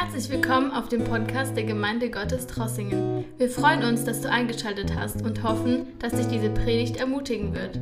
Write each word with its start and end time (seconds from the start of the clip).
Herzlich 0.00 0.30
willkommen 0.30 0.70
auf 0.70 0.88
dem 0.88 1.02
Podcast 1.02 1.56
der 1.56 1.64
Gemeinde 1.64 2.08
Gottes 2.08 2.46
Trossingen. 2.46 3.24
Wir 3.36 3.50
freuen 3.50 3.82
uns, 3.82 4.04
dass 4.04 4.20
du 4.20 4.30
eingeschaltet 4.30 4.94
hast 4.94 5.22
und 5.22 5.42
hoffen, 5.42 5.98
dass 5.98 6.12
dich 6.12 6.28
diese 6.28 6.50
Predigt 6.50 6.98
ermutigen 6.98 7.52
wird. 7.52 7.80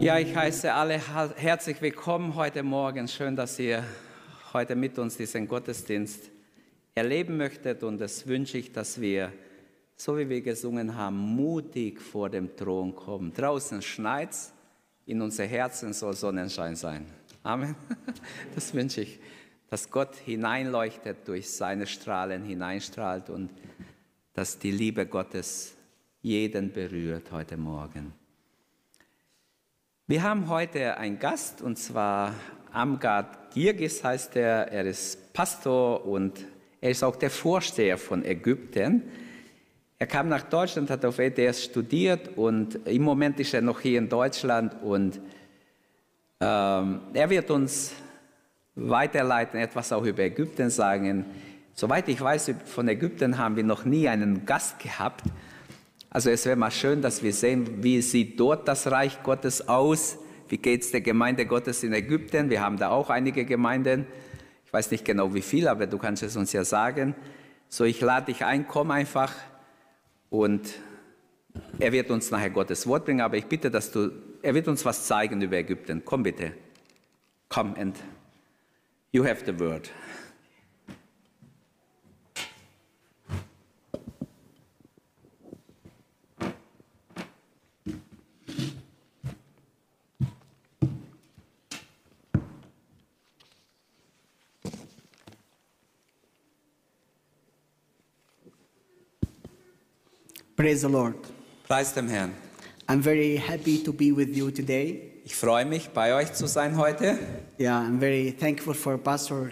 Ja, 0.00 0.20
ich 0.20 0.32
heiße 0.32 0.72
alle 0.72 1.00
herzlich 1.34 1.82
willkommen 1.82 2.36
heute 2.36 2.62
Morgen. 2.62 3.08
Schön, 3.08 3.34
dass 3.34 3.58
ihr 3.58 3.82
heute 4.52 4.76
mit 4.76 4.96
uns 5.00 5.16
diesen 5.16 5.48
Gottesdienst 5.48 6.30
erleben 6.94 7.36
möchtet 7.36 7.82
und 7.82 8.00
das 8.00 8.28
wünsche 8.28 8.58
ich, 8.58 8.70
dass 8.70 9.00
wir, 9.00 9.32
so 9.96 10.16
wie 10.16 10.28
wir 10.28 10.40
gesungen 10.40 10.94
haben, 10.94 11.16
mutig 11.16 12.00
vor 12.00 12.30
dem 12.30 12.54
Thron 12.54 12.94
kommen. 12.94 13.32
Draußen 13.32 13.82
schneit's, 13.82 14.52
in 15.04 15.20
unser 15.20 15.46
Herzen 15.46 15.92
soll 15.92 16.14
Sonnenschein 16.14 16.76
sein. 16.76 17.06
Amen. 17.42 17.74
Das 18.54 18.72
wünsche 18.72 19.00
ich 19.00 19.18
dass 19.70 19.88
Gott 19.88 20.16
hineinleuchtet, 20.16 21.26
durch 21.28 21.48
seine 21.48 21.86
Strahlen 21.86 22.42
hineinstrahlt 22.42 23.30
und 23.30 23.50
dass 24.34 24.58
die 24.58 24.72
Liebe 24.72 25.06
Gottes 25.06 25.74
jeden 26.22 26.72
berührt 26.72 27.30
heute 27.30 27.56
Morgen. 27.56 28.12
Wir 30.08 30.24
haben 30.24 30.48
heute 30.48 30.96
einen 30.96 31.20
Gast 31.20 31.62
und 31.62 31.76
zwar 31.78 32.34
Amgard 32.72 33.54
Girgis 33.54 34.02
heißt 34.02 34.34
er. 34.34 34.72
Er 34.72 34.84
ist 34.84 35.32
Pastor 35.32 36.04
und 36.04 36.44
er 36.80 36.90
ist 36.90 37.04
auch 37.04 37.14
der 37.14 37.30
Vorsteher 37.30 37.96
von 37.96 38.24
Ägypten. 38.24 39.04
Er 40.00 40.06
kam 40.08 40.28
nach 40.28 40.42
Deutschland, 40.42 40.90
hat 40.90 41.04
auf 41.04 41.20
ETS 41.20 41.64
studiert 41.64 42.36
und 42.36 42.74
im 42.88 43.02
Moment 43.02 43.38
ist 43.38 43.54
er 43.54 43.62
noch 43.62 43.80
hier 43.80 43.98
in 43.98 44.08
Deutschland 44.08 44.82
und 44.82 45.20
ähm, 46.40 47.00
er 47.12 47.30
wird 47.30 47.50
uns 47.50 47.92
weiterleiten, 48.88 49.60
etwas 49.60 49.92
auch 49.92 50.04
über 50.04 50.22
Ägypten 50.22 50.70
sagen. 50.70 51.24
Soweit 51.74 52.08
ich 52.08 52.20
weiß, 52.20 52.52
von 52.66 52.88
Ägypten 52.88 53.38
haben 53.38 53.56
wir 53.56 53.64
noch 53.64 53.84
nie 53.84 54.08
einen 54.08 54.44
Gast 54.46 54.78
gehabt. 54.78 55.24
Also 56.10 56.30
es 56.30 56.44
wäre 56.44 56.56
mal 56.56 56.70
schön, 56.70 57.02
dass 57.02 57.22
wir 57.22 57.32
sehen, 57.32 57.82
wie 57.82 58.02
sieht 58.02 58.38
dort 58.40 58.66
das 58.66 58.90
Reich 58.90 59.22
Gottes 59.22 59.68
aus. 59.68 60.18
Wie 60.48 60.58
geht 60.58 60.82
es 60.82 60.90
der 60.90 61.00
Gemeinde 61.00 61.46
Gottes 61.46 61.84
in 61.84 61.92
Ägypten? 61.92 62.50
Wir 62.50 62.60
haben 62.60 62.76
da 62.76 62.90
auch 62.90 63.10
einige 63.10 63.44
Gemeinden. 63.44 64.06
Ich 64.66 64.72
weiß 64.72 64.90
nicht 64.90 65.04
genau 65.04 65.32
wie 65.34 65.42
viel, 65.42 65.68
aber 65.68 65.86
du 65.86 65.98
kannst 65.98 66.22
es 66.22 66.36
uns 66.36 66.52
ja 66.52 66.64
sagen. 66.64 67.14
So, 67.68 67.84
ich 67.84 68.00
lade 68.00 68.26
dich 68.26 68.44
ein, 68.44 68.66
komm 68.66 68.90
einfach 68.90 69.32
und 70.28 70.68
er 71.78 71.92
wird 71.92 72.10
uns 72.10 72.30
nachher 72.30 72.50
Gottes 72.50 72.86
Wort 72.86 73.04
bringen, 73.04 73.20
aber 73.20 73.36
ich 73.36 73.46
bitte, 73.46 73.70
dass 73.70 73.92
du, 73.92 74.10
er 74.42 74.54
wird 74.54 74.68
uns 74.68 74.84
was 74.84 75.06
zeigen 75.06 75.40
über 75.40 75.56
Ägypten. 75.56 76.02
Komm 76.04 76.24
bitte. 76.24 76.52
Komm 77.48 77.74
and 77.76 77.96
You 79.12 79.24
have 79.24 79.44
the 79.44 79.52
word. 79.52 79.88
Praise 100.54 100.82
the 100.82 100.88
Lord. 100.88 101.16
Preis 101.66 101.92
dem 101.94 102.06
Herrn. 102.06 102.34
I'm 102.86 103.00
very 103.00 103.36
happy 103.36 103.82
to 103.82 103.92
be 103.92 104.12
with 104.12 104.36
you 104.36 104.52
today. 104.52 105.09
Ich 105.30 105.36
freue 105.36 105.64
mich, 105.64 105.90
bei 105.90 106.12
euch 106.16 106.32
zu 106.32 106.48
sein 106.48 106.76
heute. 106.76 107.16
Yeah, 107.56 107.80
I'm 107.80 108.00
very 108.00 108.32
thankful 108.32 108.74
for 108.74 108.98
Pastor 108.98 109.50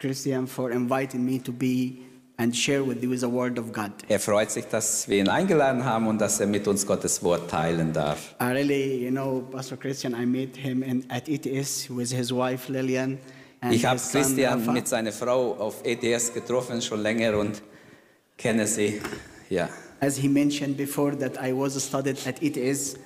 Christian 0.00 0.48
for 0.48 0.72
inviting 0.72 1.24
me 1.24 1.40
to 1.40 1.52
be 1.52 1.98
and 2.36 2.54
share 2.54 2.84
with 2.84 3.00
you 3.00 3.16
the 3.16 3.30
word 3.30 3.60
of 3.60 3.72
God. 3.72 3.92
Er 4.08 4.18
freut 4.18 4.50
sich, 4.50 4.64
dass 4.66 5.08
wir 5.08 5.18
ihn 5.18 5.28
eingeladen 5.28 5.84
haben 5.84 6.08
und 6.08 6.20
dass 6.20 6.40
er 6.40 6.48
mit 6.48 6.66
uns 6.66 6.84
Gottes 6.84 7.22
Wort 7.22 7.48
teilen 7.48 7.92
darf. 7.92 8.34
I 8.40 8.46
really, 8.46 9.04
you 9.04 9.12
know, 9.12 9.46
Pastor 9.52 9.78
Christian, 9.78 10.14
I 10.20 10.26
met 10.26 10.56
him 10.56 10.82
in, 10.82 11.08
at 11.08 11.28
ETS 11.28 11.88
with 11.88 12.10
his 12.10 12.32
wife 12.32 12.68
Lillian. 12.68 13.18
and 13.60 13.72
Ich 13.72 13.86
habe 13.86 14.00
son, 14.00 14.20
Christian 14.20 14.58
Rafa. 14.58 14.72
mit 14.72 14.88
seiner 14.88 15.12
Frau 15.12 15.52
auf 15.60 15.76
ETS 15.84 16.34
getroffen, 16.34 16.82
schon 16.82 17.02
länger 17.02 17.38
und 17.38 17.62
kenne 18.36 18.66
sie. 18.66 19.00
Ja. 19.48 19.68
As 20.00 20.16
he 20.16 20.26
mentioned 20.26 20.76
before 20.76 21.16
that 21.16 21.38
I 21.40 21.52
was 21.52 21.80
studied 21.80 22.18
at 22.26 22.42
ETS, 22.42 22.96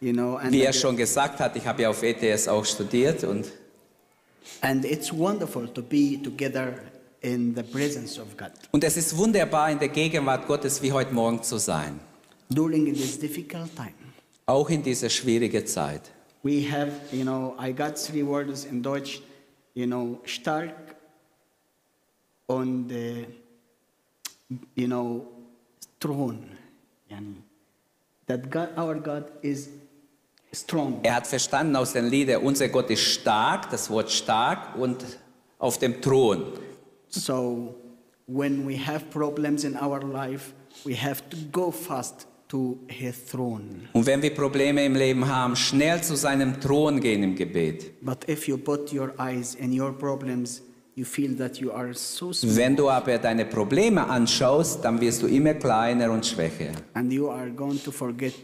you 0.00 0.12
know, 0.12 0.36
and, 0.36 0.52
Wie 0.52 0.62
er 0.62 0.72
schon 0.72 0.96
gesagt 0.96 1.40
hat, 1.40 1.56
ich 1.56 1.66
habe 1.66 1.82
ja 1.82 1.90
auf 1.90 2.02
ETS 2.02 2.48
auch 2.48 2.64
studiert 2.64 3.24
und 3.24 3.46
and 4.60 4.84
it's 4.84 5.12
wonderful 5.12 5.66
to 5.68 5.82
be 5.82 6.18
together 6.22 6.74
in 7.20 7.54
the 7.54 7.62
presence 7.62 8.18
of 8.18 8.36
God 8.36 8.50
Und 8.72 8.84
es 8.84 8.96
ist 8.96 9.16
wunderbar, 9.16 9.70
in 9.70 9.78
der 9.78 9.88
Gegenwart 9.88 10.46
Gottes 10.46 10.82
wie 10.82 10.92
heute 10.92 11.12
Morgen 11.14 11.42
zu 11.42 11.58
sein. 11.58 11.98
during 12.50 12.84
this 12.92 13.18
difficult 13.18 13.74
time. 13.74 13.94
Auch 14.46 14.68
in 14.68 14.82
dieser 14.82 15.08
schwierigen 15.08 15.66
Zeit. 15.66 16.02
We 16.42 16.60
have, 16.70 16.92
you 17.10 17.22
know, 17.24 17.54
I 17.58 17.72
got 17.72 17.96
three 17.96 18.22
words 18.22 18.66
in 18.66 18.82
Deutsch, 18.82 19.22
you 19.74 19.86
know, 19.86 20.20
stark 20.26 20.74
und, 22.46 22.90
äh, 22.92 23.24
you 24.74 24.86
know, 24.86 25.26
Thron. 25.98 26.44
Yani, 27.10 27.36
that 28.26 28.50
God, 28.50 28.68
our 28.76 28.96
God 28.96 29.24
is 29.40 29.70
strong. 30.54 31.00
Er 31.02 31.16
hat 31.16 31.26
verstanden 31.26 31.76
aus 31.76 31.92
den 31.92 32.06
Liedern, 32.08 32.42
unser 32.42 32.68
Gott 32.68 32.90
ist 32.90 33.02
stark, 33.02 33.70
das 33.70 33.90
Wort 33.90 34.10
stark 34.10 34.76
und 34.78 35.04
auf 35.58 35.78
dem 35.78 36.00
Thron. 36.00 36.44
So 37.08 37.74
when 38.26 38.66
we 38.66 38.76
have 38.76 39.04
problems 39.10 39.64
in 39.64 39.76
our 39.76 40.00
life, 40.02 40.52
we 40.84 40.94
have 40.94 41.22
to 41.30 41.36
go 41.52 41.70
fast 41.70 42.26
to 42.48 42.78
his 42.88 43.14
throne. 43.26 43.88
Und 43.92 44.06
wenn 44.06 44.20
wir 44.22 44.34
Probleme 44.34 44.84
im 44.84 44.94
Leben 44.94 45.26
haben, 45.28 45.56
schnell 45.56 46.02
zu 46.02 46.16
seinem 46.16 46.60
Thron 46.60 47.00
gehen 47.00 47.22
im 47.22 47.34
Gebet. 47.34 47.92
But 48.02 48.28
if 48.28 48.46
you 48.48 48.56
put 48.58 48.92
your 48.92 49.12
eyes 49.18 49.54
in 49.54 49.78
your 49.78 49.92
problems, 49.92 50.62
you 50.96 51.04
feel 51.04 51.36
that 51.36 51.56
you 51.58 51.72
are 51.72 51.92
so 51.94 52.32
small 52.32 52.56
Wenn 52.56 52.76
du 52.76 52.88
aber 52.90 53.18
deine 53.18 53.44
Probleme 53.44 54.06
anschaust, 54.06 54.84
dann 54.84 55.00
wirst 55.00 55.22
du 55.22 55.26
immer 55.26 55.54
kleiner 55.54 56.10
und 56.10 56.24
schwächer. 56.26 56.72
and 56.94 57.12
you 57.12 57.28
are 57.30 57.50
going 57.50 57.82
to 57.82 57.90
forget 57.90 58.34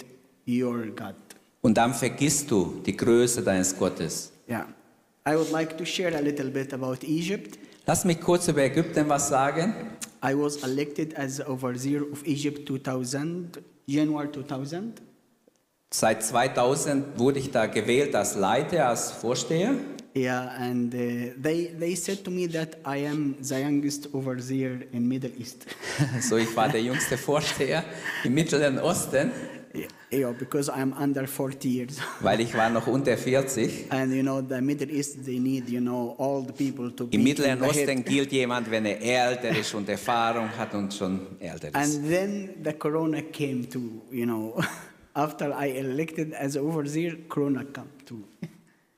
your 0.46 0.86
God. 0.86 1.14
Und 1.62 1.74
dann 1.74 1.94
vergisst 1.94 2.50
du 2.50 2.80
die 2.84 2.96
Größe 2.96 3.42
deines 3.42 3.76
Gottes. 3.76 4.32
Yeah. 4.48 4.66
I 5.26 5.34
would 5.36 5.50
like 5.50 5.76
to 5.76 5.84
share 5.84 6.16
a 6.16 6.20
little 6.20 6.50
bit 6.50 6.72
about 6.72 7.04
Egypt. 7.04 7.58
Lass 7.86 8.04
mich 8.04 8.20
kurz 8.20 8.48
über 8.48 8.62
Ägypten 8.62 9.08
was 9.08 9.28
sagen. 9.28 9.74
I 10.22 10.34
was 10.34 10.62
elected 10.62 11.16
as 11.16 11.40
overseer 11.46 12.02
of 12.10 12.26
Egypt 12.26 12.66
2000, 12.66 13.58
January 13.86 14.30
2000. 14.32 15.00
Seit 15.92 16.22
2000 16.22 17.18
wurde 17.18 17.40
ich 17.40 17.50
da 17.50 17.66
gewählt 17.66 18.14
als 18.14 18.36
Leiter, 18.36 18.88
als 18.88 19.10
Vorsteher. 19.10 19.74
Yeah, 20.14 20.52
and 20.58 20.92
uh, 20.92 20.98
they, 21.40 21.74
they 21.78 21.94
said 21.94 22.24
to 22.24 22.30
me 22.30 22.48
that 22.48 22.76
I 22.84 23.06
am 23.06 23.36
the 23.40 23.56
youngest 23.56 24.12
overseer 24.12 24.80
in 24.92 25.06
Middle 25.06 25.30
East. 25.38 25.66
So, 26.20 26.36
ich 26.36 26.54
war 26.56 26.68
der 26.68 26.82
jüngste 26.82 27.16
Vorsteher 27.16 27.84
im 28.24 28.34
Mittleren 28.34 28.78
Osten, 28.78 29.30
yeah, 30.10 30.32
because 30.32 30.68
I'm 30.68 30.92
under 30.94 31.26
40 31.26 31.68
years. 31.68 31.98
weil 32.20 32.40
ich 32.40 32.54
war 32.54 32.68
noch 32.70 32.86
unter 32.86 33.16
40. 33.16 33.86
and 33.90 34.12
you 34.12 34.22
know, 34.22 34.40
the 34.40 34.60
Middle 34.60 34.90
East, 34.90 35.24
they 35.24 35.38
need, 35.38 35.68
you 35.68 35.80
know, 35.80 36.16
the 36.46 36.52
people 36.52 36.90
to 36.92 37.08
Im 37.10 37.22
Mittleren. 37.22 37.62
Osten 37.62 38.04
gilt 38.04 38.32
jemand, 38.32 38.70
wenn 38.70 38.84
er 38.86 39.00
älter 39.00 39.50
ist 39.56 39.74
und 39.74 39.88
Erfahrung 39.88 40.48
hat 40.56 40.74
und 40.74 40.92
schon 40.92 41.38
älter 41.40 41.68
ist. 41.68 41.74
And 41.76 42.08
then 42.08 42.50
the 42.64 42.72
corona 42.72 43.22
came 43.22 43.68
to, 43.68 43.78
you 44.10 44.24
know, 44.26 44.60
after 45.14 45.52
I 45.52 45.68
elected 45.78 46.34
as 46.34 46.56
overseer, 46.56 47.16
corona 47.28 47.64
came 47.64 47.88
to 48.06 48.16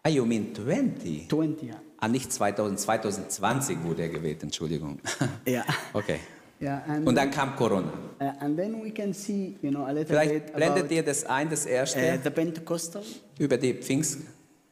Ah, 0.05 0.09
you 0.09 0.25
mean 0.27 0.53
20? 0.53 1.29
20. 1.29 1.63
yeah. 1.69 1.77
Ah, 2.01 2.09
nicht 2.09 2.33
2000, 2.33 2.81
2020 2.81 3.85
wurde 3.85 4.03
er 4.03 4.09
gewählt, 4.09 4.43
Entschuldigung. 4.43 4.99
Yeah. 5.47 5.65
Okay. 5.93 6.19
Yeah, 6.63 6.81
and, 6.87 7.05
Und 7.09 7.17
dann 7.17 7.29
kam 7.33 7.57
Corona. 7.57 7.89
uh, 8.21 8.25
and 8.39 8.57
then 8.57 8.81
we 8.81 8.93
can 8.93 9.13
see, 9.13 9.57
you 9.63 9.71
know, 9.73 9.85
a 9.85 9.91
little 9.91 10.05
Vielleicht 10.07 10.47
bit 10.47 10.55
blendet 10.55 10.85
about 10.85 10.95
ihr 10.95 11.03
das 11.03 11.25
ein, 11.25 11.51
das 11.51 11.67
uh, 11.67 11.71
erste, 11.71 12.21
the 12.23 12.31
Pentecostal. 12.31 13.03
über 13.39 13.57
die 13.57 13.75
Pfingst. 13.75 14.21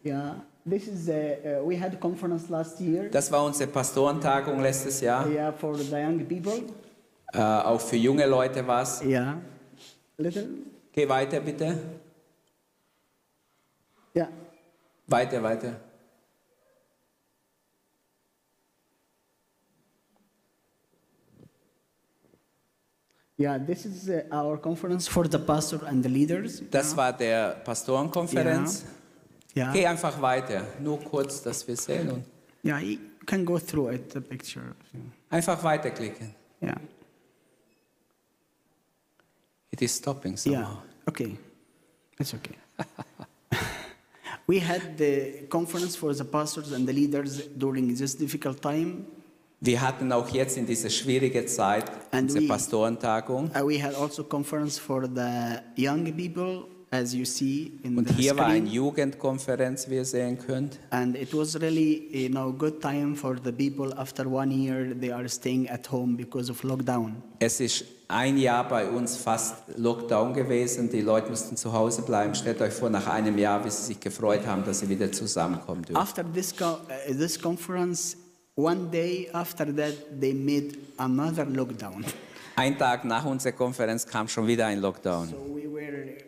Yeah, 0.04 0.36
this 0.64 0.86
is, 0.86 1.08
uh, 1.08 1.12
uh, 1.12 1.68
we 1.68 1.76
had 1.76 1.92
a 1.92 1.96
conference 1.96 2.48
last 2.48 2.80
year. 2.80 3.08
Das 3.10 3.30
war 3.32 3.44
unsere 3.44 3.68
Pastorentagung 3.68 4.60
letztes 4.60 5.00
Jahr. 5.00 5.28
Yeah, 5.28 5.52
for 5.52 5.74
the 5.76 5.90
young 5.96 6.24
people. 6.26 6.62
Äh, 7.32 7.38
auch 7.40 7.80
für 7.80 7.96
junge 7.96 8.24
Leute 8.26 8.64
war 8.64 8.82
es. 8.82 9.02
Yeah, 9.04 9.38
little. 10.16 10.46
Geh 10.92 11.08
weiter, 11.08 11.40
bitte. 11.40 11.76
Yeah, 14.16 14.28
Weiter, 15.08 15.42
weiter. 15.42 15.74
Yeah. 23.40 23.58
This 23.58 23.86
is 23.86 24.08
uh, 24.08 24.22
our 24.30 24.58
conference 24.58 25.08
for 25.08 25.26
the 25.26 25.38
pastor 25.38 25.80
and 25.86 26.02
the 26.02 26.08
leaders. 26.08 26.62
Das 26.70 26.94
war 26.96 27.12
der 27.12 27.56
Pastorenkonferenz. 27.64 28.84
Yeah. 29.56 29.72
Geh 29.72 29.86
einfach 29.86 30.20
weiter. 30.20 30.64
Nur 30.80 31.00
kurz, 31.00 31.42
dass 31.42 31.66
wir 31.66 31.76
sehen. 31.76 32.10
Und 32.10 32.24
Yeah, 32.62 32.78
You 32.78 32.98
can 33.26 33.44
go 33.44 33.58
through 33.58 33.90
it, 33.94 34.12
the 34.12 34.20
picture. 34.20 34.74
Einfach 35.30 35.62
weiterklicken. 35.62 36.34
Yeah. 36.62 36.76
It 39.70 39.82
is 39.82 39.94
stopping 39.94 40.36
somehow. 40.36 40.58
Yeah. 40.60 41.08
Okay. 41.08 41.38
It's 42.18 42.34
okay. 42.34 42.56
we 44.46 44.58
had 44.58 44.98
the 44.98 45.46
conference 45.48 45.96
for 45.96 46.12
the 46.12 46.24
pastors 46.24 46.72
and 46.72 46.86
the 46.86 46.92
leaders 46.92 47.46
during 47.56 47.94
this 47.94 48.14
difficult 48.14 48.60
time. 48.60 49.06
Wir 49.62 49.82
hatten 49.82 50.10
auch 50.10 50.28
jetzt 50.30 50.56
in 50.56 50.64
dieser 50.66 50.88
schwierigen 50.88 51.46
Zeit 51.46 51.84
And 52.12 52.22
unsere 52.22 52.44
we- 52.44 52.48
Pastorentagung. 52.48 53.50
Uh, 53.54 53.66
we 53.68 53.82
had 53.82 53.94
also 53.94 54.24
conference 54.24 54.78
for 54.78 55.02
the 55.06 55.58
young 55.76 56.04
people, 56.16 56.64
as 56.90 57.12
you 57.12 57.26
see 57.26 57.72
in 57.82 57.98
Und 57.98 58.08
the 58.08 58.14
hier 58.14 58.36
war 58.38 58.46
eine 58.46 58.60
screen. 58.60 58.72
Jugendkonferenz, 58.72 59.90
wie 59.90 59.96
ihr 59.96 60.04
sehen 60.06 60.38
könnt. 60.38 60.78
And 60.88 61.14
it 61.14 61.34
was 61.34 61.60
really, 61.60 62.08
you 62.10 62.30
know, 62.30 62.50
good 62.52 62.80
time 62.80 63.14
for 63.14 63.36
the 63.44 63.52
people 63.52 63.94
after 63.98 64.26
one 64.26 64.50
year 64.50 64.98
they 64.98 65.12
are 65.12 65.28
staying 65.28 65.68
at 65.68 65.90
home 65.92 66.16
because 66.16 66.50
of 66.50 66.62
lockdown. 66.62 67.16
Es 67.38 67.60
ist 67.60 67.84
ein 68.08 68.38
Jahr 68.38 68.66
bei 68.66 68.88
uns 68.88 69.16
fast 69.16 69.56
Lockdown 69.76 70.32
gewesen. 70.32 70.88
Die 70.90 71.02
Leute 71.02 71.28
mussten 71.28 71.56
zu 71.58 71.70
Hause 71.74 72.00
bleiben. 72.02 72.34
Stellt 72.34 72.62
euch 72.62 72.72
vor, 72.72 72.88
nach 72.88 73.06
einem 73.08 73.36
Jahr, 73.36 73.62
wie 73.64 73.70
sie 73.70 73.82
sich 73.82 74.00
gefreut 74.00 74.46
haben, 74.46 74.64
dass 74.64 74.80
sie 74.80 74.88
wieder 74.88 75.12
zusammenkommen 75.12 75.82
dürfen. 75.82 76.00
After 76.00 76.24
this, 76.32 76.56
co- 76.56 76.78
uh, 77.10 77.14
this 77.14 77.38
conference, 77.38 78.16
one 78.60 78.90
day 78.90 79.28
after 79.32 79.66
that, 79.74 79.94
they 80.20 80.32
made 80.32 80.76
another 80.98 81.46
lockdown. 81.46 82.04
Ein 82.56 82.76
Tag 82.76 83.04
nach 83.04 83.24
unserer 83.24 83.52
Konferenz 83.52 84.06
kam 84.06 84.28
schon 84.28 84.46
wieder 84.46 84.66
ein 84.66 84.80
Lockdown. 84.80 85.28
So 85.28 85.36
we 85.54 85.66
were 85.66 86.18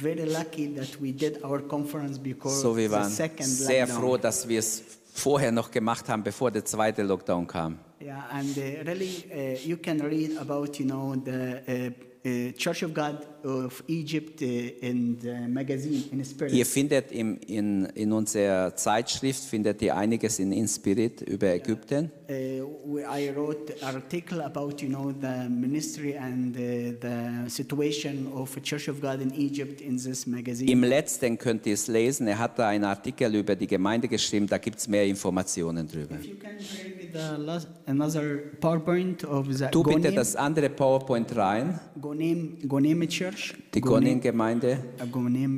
very 0.00 0.24
lucky 0.30 0.72
that 0.74 1.00
we 1.00 1.12
did 1.12 1.42
our 1.42 1.60
conference 1.60 2.18
because 2.18 2.60
So, 2.60 2.76
wir 2.76 2.88
the 2.88 2.94
waren 2.94 3.10
second 3.10 3.46
sehr 3.46 3.86
lockdown. 3.86 4.00
froh, 4.02 4.16
dass 4.16 4.46
wir 4.48 4.58
es 4.60 4.82
vorher 5.14 5.50
noch 5.50 5.70
gemacht 5.70 6.08
haben, 6.08 6.22
bevor 6.22 6.50
der 6.50 6.64
zweite 6.64 7.02
Lockdown 7.02 7.46
kam. 7.46 7.78
Yeah, 8.00 8.24
and 8.32 8.56
uh, 8.56 8.60
really, 8.86 9.24
uh, 9.30 9.58
you 9.66 9.76
can 9.76 10.00
read 10.00 10.36
about, 10.38 10.78
you 10.78 10.86
know, 10.86 11.14
the 11.22 11.60
uh, 11.68 12.28
uh, 12.28 12.52
Church 12.52 12.82
of 12.82 12.94
God 12.94 13.26
of 13.44 13.82
Egypt 13.86 14.42
uh, 14.42 14.46
in 14.46 15.18
the 15.20 15.48
magazine 15.48 16.04
in 16.12 16.24
Spirit. 16.24 16.52
Ihr 16.52 16.66
findet 16.66 17.12
im, 17.12 17.38
in, 17.46 17.86
in 17.94 18.12
unserer 18.12 18.74
Zeitschrift 18.76 19.44
findet 19.44 19.82
ihr 19.82 19.96
einiges 19.96 20.38
in 20.38 20.52
Inspirit 20.52 21.22
über 21.22 21.54
Ägypten. 21.54 22.10
Uh, 22.28 22.98
I 22.98 23.30
wrote 23.34 23.74
article 23.82 24.42
about, 24.42 24.80
you 24.80 24.88
know, 24.88 25.12
the 25.12 25.48
ministry 25.48 26.16
and 26.16 26.56
uh, 26.56 26.60
the 27.00 27.50
situation 27.50 28.28
of 28.32 28.56
Church 28.62 28.88
of 28.88 29.00
God 29.00 29.20
in 29.20 29.32
Egypt 29.34 29.80
in 29.80 29.96
this 29.96 30.26
magazine. 30.26 30.70
Im 30.70 30.84
letzten 30.84 31.38
könnt 31.38 31.66
ihr 31.66 31.74
es 31.74 31.88
lesen. 31.88 32.28
Er 32.28 32.38
hat 32.38 32.58
da 32.58 32.68
einen 32.68 32.84
Artikel 32.84 33.34
über 33.34 33.56
die 33.56 33.66
Gemeinde 33.66 34.08
geschrieben. 34.08 34.46
Da 34.46 34.58
gibt 34.58 34.78
es 34.78 34.88
mehr 34.88 35.06
Informationen 35.06 35.88
drüber. 35.88 36.14
If 36.14 36.26
you 36.26 36.36
can 36.36 36.56
me 36.56 37.10
the 37.12 37.36
last, 37.38 37.68
another 37.86 38.38
PowerPoint 38.60 39.24
of 39.24 39.46
the 39.50 39.66
Tu 39.70 39.82
bitte 39.82 40.12
das 40.12 40.36
andere 40.36 40.68
PowerPoint 40.68 41.34
rein. 41.36 41.78
Gonim, 42.00 42.58
Gonim 42.68 43.08
Church. 43.08 43.29
Die 43.74 43.80
Gonin-Gemeinde. 43.80 44.78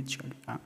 Church. 0.06 0.18
ah. 0.46 0.58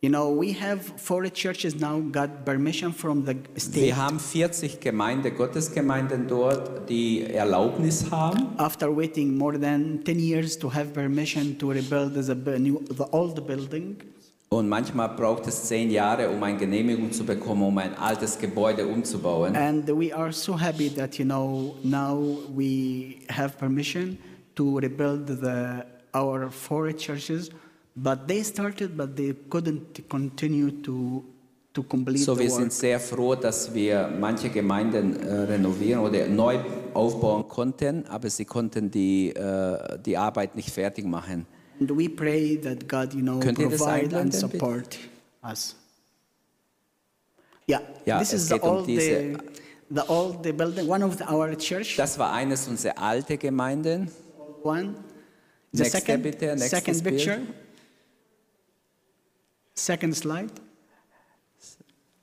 You 0.00 0.08
know, 0.10 0.30
we 0.30 0.52
have 0.52 0.80
four 0.96 1.24
churches 1.28 1.74
now 1.74 2.00
got 2.00 2.44
permission 2.44 2.92
from 2.92 3.24
the 3.24 3.34
state. 3.56 3.86
Wir 3.86 3.96
haben 3.96 4.20
40 4.20 4.78
Gemeinde, 4.78 5.32
Gottesgemeinden 5.32 6.28
dort, 6.28 6.88
die 6.88 7.24
Erlaubnis 7.24 8.08
haben. 8.08 8.46
after 8.58 8.96
waiting 8.96 9.36
more 9.36 9.58
than 9.58 10.04
10 10.04 10.20
years 10.20 10.56
to 10.56 10.72
have 10.72 10.92
permission 10.92 11.58
to 11.58 11.72
rebuild 11.72 12.14
the, 12.14 12.34
new, 12.60 12.80
the 12.96 13.06
old 13.10 13.44
building. 13.44 13.96
Und 14.50 14.68
manchmal 14.68 15.08
braucht 15.10 15.48
es 15.48 15.64
zehn 15.64 15.90
Jahre, 15.90 16.30
um 16.30 16.40
eine 16.44 16.56
Genehmigung 16.56 17.10
zu 17.10 17.24
bekommen, 17.24 17.62
um 17.64 17.76
ein 17.76 17.94
altes 17.98 18.38
Gebäude 18.38 18.86
umzubauen. 18.86 19.56
And 19.56 19.88
we 19.88 20.14
are 20.14 20.32
so 20.32 20.58
happy 20.58 20.88
that, 20.90 21.18
you 21.18 21.24
know, 21.24 21.74
now 21.82 22.38
we 22.54 23.16
have 23.28 23.58
permission 23.58 24.16
to 24.54 24.78
rebuild 24.78 25.26
the, 25.26 25.82
our 26.12 26.50
four 26.50 26.92
churches. 26.96 27.50
But 27.94 28.28
they 28.28 28.42
started, 28.44 28.96
but 28.96 29.16
they 29.16 29.34
couldn't 29.50 30.08
continue 30.08 30.70
to, 30.82 31.24
to 31.74 31.82
complete 31.82 32.18
So, 32.24 32.34
the 32.34 32.42
wir 32.44 32.50
work. 32.50 32.60
sind 32.60 32.72
sehr 32.72 33.00
froh, 33.00 33.34
dass 33.34 33.74
wir 33.74 34.08
manche 34.20 34.48
Gemeinden 34.50 35.16
äh, 35.20 35.32
renovieren 35.34 36.04
oder 36.04 36.28
neu 36.28 36.58
aufbauen 36.94 37.48
konnten, 37.48 38.06
aber 38.06 38.30
sie 38.30 38.44
konnten 38.44 38.90
die, 38.90 39.30
äh, 39.34 39.98
die 40.04 40.16
Arbeit 40.16 40.54
nicht 40.54 40.70
fertig 40.70 41.04
machen. 41.06 41.44
And 41.80 41.90
we 41.96 42.08
pray 42.08 42.56
that 42.60 42.88
God, 42.88 43.14
you 43.14 43.20
know, 43.20 43.38
Könnt 43.40 43.58
provide 43.58 43.82
and 43.84 44.14
einblenden, 44.14 44.24
bitte? 44.30 44.38
support 44.38 44.98
us. 45.42 45.74
Yeah, 47.68 47.80
Ja, 48.06 48.18
this 48.20 48.32
is 48.32 48.48
the 48.48 48.54
geht 48.54 48.62
um 48.62 48.86
diese- 48.86 49.38
the, 49.90 49.94
the 49.94 50.02
old 50.08 50.42
the 50.42 50.52
building, 50.52 50.88
one 50.88 51.04
of 51.04 51.16
the, 51.18 51.24
our 51.24 51.54
church. 51.56 51.96
Das 51.96 52.18
war 52.18 52.32
eines 52.32 52.66
unserer 52.68 52.96
alten 52.98 53.38
Gemeinden. 53.38 54.10
one. 54.62 54.94
The 55.72 55.82
Nächste 55.82 55.98
second, 55.98 56.22
bitte, 56.22 56.46
nächstes 56.56 56.70
second 56.70 57.04
picture. 57.04 57.38
Second 59.74 60.14
slide. 60.16 60.50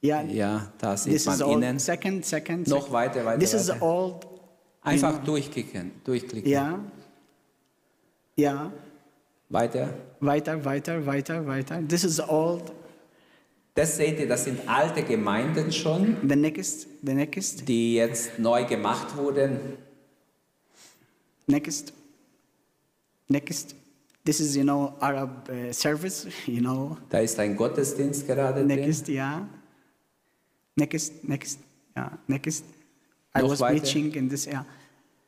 Yeah, 0.03 0.21
Ja, 0.29 0.71
da 0.77 0.95
sieht 0.97 1.13
this 1.13 1.21
is 1.25 1.39
man 1.39 1.41
old. 1.41 1.57
innen. 1.63 1.79
Second, 1.79 2.25
second. 2.25 2.67
Noch 2.67 2.81
second. 2.81 2.93
weiter, 2.93 3.25
weiter, 3.25 3.39
This 3.39 3.53
is 3.53 3.69
weiter. 3.69 3.81
old. 3.81 4.27
Einfach 4.83 5.23
durchklicken, 5.23 5.91
durchklicken. 6.03 6.47
Yeah. 6.51 6.79
Yeah. 8.37 8.71
Weiter. 9.49 9.93
Weiter, 10.19 10.63
weiter, 10.63 11.05
weiter, 11.05 11.47
weiter. 11.47 11.81
This 11.87 12.03
is 12.03 12.19
old. 12.19 12.71
Das 13.73 13.95
seht 13.97 14.19
ihr, 14.19 14.27
das 14.27 14.43
sind 14.45 14.67
alte 14.67 15.01
Gemeinden 15.03 15.71
schon, 15.71 16.17
The 16.27 16.35
next, 16.35 16.87
the 17.03 17.13
next, 17.13 17.67
die 17.67 17.95
jetzt 17.95 18.37
neu 18.39 18.63
gemacht 18.65 19.15
wurden. 19.17 19.77
next, 21.47 21.93
next. 23.29 23.75
This 24.23 24.39
is, 24.39 24.55
you 24.57 24.63
know, 24.63 24.95
Arab 25.01 25.47
uh, 25.49 25.71
service, 25.71 26.25
you 26.47 26.59
know. 26.61 26.97
Da 27.09 27.19
ist 27.19 27.39
ein 27.39 27.55
Gottesdienst 27.55 28.25
gerade 28.25 28.65
drin. 28.65 28.67
Next, 28.67 29.07
yeah. 29.07 29.45
Next, 30.75 31.23
next, 31.23 31.59
yeah, 31.95 32.09
next. 32.27 32.65
I 33.35 33.41
Noch 33.41 33.49
was 33.51 33.59
weiter. 33.61 33.79
preaching 33.79 34.13
in 34.15 34.27
this, 34.29 34.47
yeah. 34.47 34.63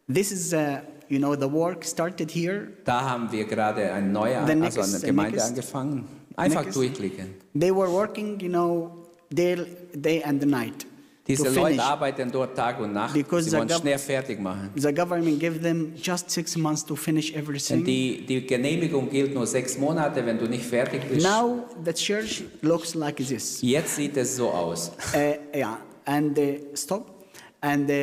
This 0.10 0.32
is, 0.32 0.52
uh, 0.54 0.82
you 1.10 1.20
know, 1.20 1.36
the 1.36 1.48
work 1.48 1.84
started 1.84 2.32
here. 2.32 2.70
Da 2.86 3.02
haben 3.02 3.32
wir 3.32 3.46
gerade 3.46 3.92
eine 3.94 4.08
neue, 4.08 4.46
The 4.48 4.54
also 4.64 4.82
eine 4.82 5.00
the 5.00 5.06
Gemeinde 5.06 5.38
next- 5.38 5.50
angefangen. 5.50 6.08
Einfach 6.36 6.64
next- 6.64 6.76
durchklicken. 6.76 7.36
They 7.54 7.72
were 7.72 7.92
working, 7.92 8.40
you 8.40 8.50
know, 8.50 9.06
day, 9.30 9.58
day 9.94 10.24
and 10.24 10.44
night 10.48 10.87
Diese 11.27 11.43
to 11.43 11.50
Leute 11.50 11.67
finish. 11.72 11.81
arbeiten 11.81 12.31
dort 12.31 12.55
Tag 12.55 12.79
und 12.79 12.93
Nacht. 12.93 13.13
Because 13.13 13.50
Sie 13.50 13.57
wollen 13.57 13.69
schnell 13.69 13.98
fertig 13.98 14.39
machen. 14.39 14.69
The 14.75 14.93
government 14.93 15.39
gave 15.39 15.60
them 15.60 15.93
just 16.01 16.29
six 16.31 16.55
months 16.55 16.86
to 16.86 16.96
finish 16.96 17.34
everything. 17.34 17.84
die, 17.84 18.25
die 18.25 18.46
Genehmigung 18.48 19.10
gilt 19.10 19.34
nur 19.34 19.46
sechs 19.46 19.77
Monate, 19.77 20.25
wenn 20.25 20.38
du 20.38 20.48
nicht 20.48 20.65
fertig 20.65 21.01
bist. 21.10 21.25
Now 21.25 21.65
the 21.84 21.93
church 21.93 22.43
looks 22.62 22.96
like 22.96 23.17
this. 23.17 23.62
Jetzt 23.62 23.96
sieht 23.96 24.15
es 24.15 24.36
so 24.38 24.50
aus. 24.50 24.91
Uh, 25.13 25.57
yeah, 25.57 25.77
and 26.05 26.38
uh, 26.39 26.43
stop. 26.75 27.13
And 27.60 27.89
uh, 27.89 27.93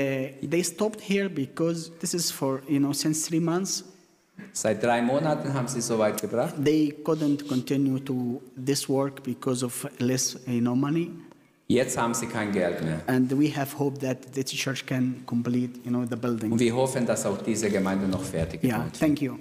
they 0.43 0.63
stopped 0.63 1.01
here 1.01 1.29
because 1.29 1.91
this 2.01 2.13
is 2.13 2.31
for, 2.31 2.61
you 2.69 2.81
know, 2.81 2.93
since 2.93 3.27
three 3.29 3.41
months, 3.41 3.85
Seit 4.53 4.83
drei 4.83 5.01
Monaten 5.01 5.55
haben 5.55 5.69
sie 5.69 5.81
so 5.81 5.97
weit 5.99 6.21
gebracht. 6.21 6.55
they 6.63 6.93
couldn't 7.05 7.47
continue 7.47 8.01
to 8.01 8.43
this 8.57 8.89
work 8.89 9.23
because 9.23 9.65
of 9.65 9.87
less, 10.01 10.37
you 10.47 10.61
know, 10.61 10.75
money. 10.75 11.13
Jetzt 11.67 11.97
haben 11.97 12.13
sie 12.15 12.27
kein 12.27 12.53
Geld 12.53 12.83
mehr. 12.85 13.01
And 13.07 13.31
we 13.39 13.49
have 13.57 13.79
hope 13.79 13.99
that 14.01 14.19
the 14.35 14.45
church 14.45 14.85
can 14.85 15.23
complete, 15.25 15.81
you 15.85 15.91
know, 15.91 16.05
the 16.05 16.15
Und 16.15 16.21
building. 16.21 16.59
wir 16.59 16.75
hoffen, 16.77 17.07
dass 17.07 17.25
auch 17.25 17.41
diese 17.41 17.71
Gemeinde 17.71 18.07
noch 18.07 18.23
fertig 18.23 18.63
Yeah, 18.63 18.85
wird. 18.85 18.99
thank 18.99 19.21
you. 19.23 19.37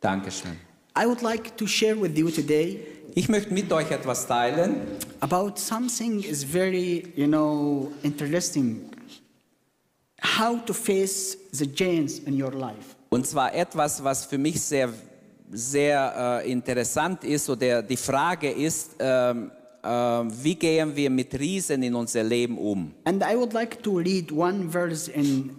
Dankeschön. 0.00 0.52
I 0.98 1.04
would 1.06 1.20
like 1.22 1.56
to 1.58 1.66
share 1.66 2.00
with 2.00 2.16
you 2.16 2.30
today 2.30 2.80
Ich 3.14 3.28
möchte 3.28 3.52
mit 3.52 3.70
euch 3.72 3.90
etwas 3.90 4.26
teilen 4.26 4.76
about 5.20 5.52
something 5.56 6.22
is 6.22 6.42
very, 6.44 7.12
you 7.16 7.26
know, 7.26 7.92
interesting. 8.02 8.82
How 10.38 10.64
to 10.64 10.72
face 10.72 11.36
the 11.52 11.66
giants 11.66 12.18
in 12.20 12.40
your 12.40 12.52
life. 12.52 12.94
Und 13.10 13.26
zwar 13.26 13.54
etwas, 13.54 14.02
was 14.04 14.24
für 14.24 14.38
mich 14.38 14.60
sehr, 14.60 14.90
sehr 15.50 16.42
äh, 16.44 16.50
interessant 16.50 17.24
ist 17.24 17.48
oder 17.50 17.82
die 17.82 17.96
Frage 17.96 18.50
ist, 18.50 18.92
ähm, 18.98 19.50
äh, 19.82 19.88
wie 19.88 20.54
gehen 20.54 20.94
wir 20.94 21.10
mit 21.10 21.38
Riesen 21.38 21.82
in 21.82 21.94
unser 21.94 22.22
Leben 22.22 22.58
um? 22.58 22.92
And 23.04 23.22
I 23.22 23.36
would 23.36 23.52
like 23.52 23.82
to 23.82 23.96
read 23.98 24.30
one 24.32 24.70
verse 24.70 25.10
in 25.10 25.50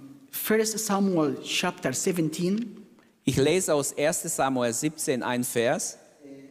1 0.47 0.71
Samuel 0.85 1.37
chapter 1.43 1.93
17, 1.93 2.77
Ich 3.23 3.37
lese 3.37 3.73
aus 3.73 3.95
1 3.97 4.23
Samuel 4.23 4.73
17 4.73 5.21
ein 5.23 5.43
Vers, 5.43 5.97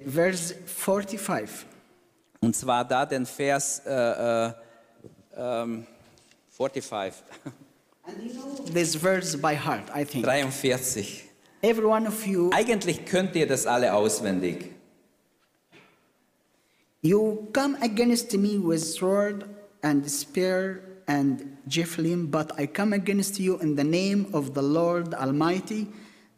verse 0.07 0.55
45. 0.67 1.67
und 2.41 2.55
zwar 2.57 2.85
da 2.87 3.05
den 3.07 3.27
Vers 3.27 3.83
äh, 3.87 3.91
äh, 4.49 4.53
ähm, 5.37 5.87
45, 6.51 7.23
And 8.03 8.17
you 8.25 8.33
know 8.33 8.65
this 8.73 8.95
verse 8.97 9.37
by 9.37 9.55
heart, 9.57 9.85
I 9.95 10.05
think. 10.05 10.25
43. 10.25 11.25
Every 11.63 11.85
one 11.85 12.07
of 12.09 12.27
you, 12.27 12.51
Eigentlich 12.53 13.05
könnt 13.05 13.37
ihr 13.37 13.47
das 13.47 13.67
alle 13.67 13.93
auswendig. 13.95 14.71
You 17.03 17.49
come 17.53 17.77
against 17.83 18.37
me 18.37 18.59
with 18.59 18.83
sword 18.83 19.45
and 19.83 20.09
spear 20.11 20.83
and 21.09 21.57
javelin, 21.67 22.27
but 22.27 22.53
I 22.59 22.67
come 22.67 22.93
against 22.93 23.41
you 23.41 23.59
in 23.59 23.75
the 23.75 23.85
name 23.85 24.27
of 24.33 24.55
the 24.55 24.63
Lord 24.63 25.15
Almighty, 25.15 25.89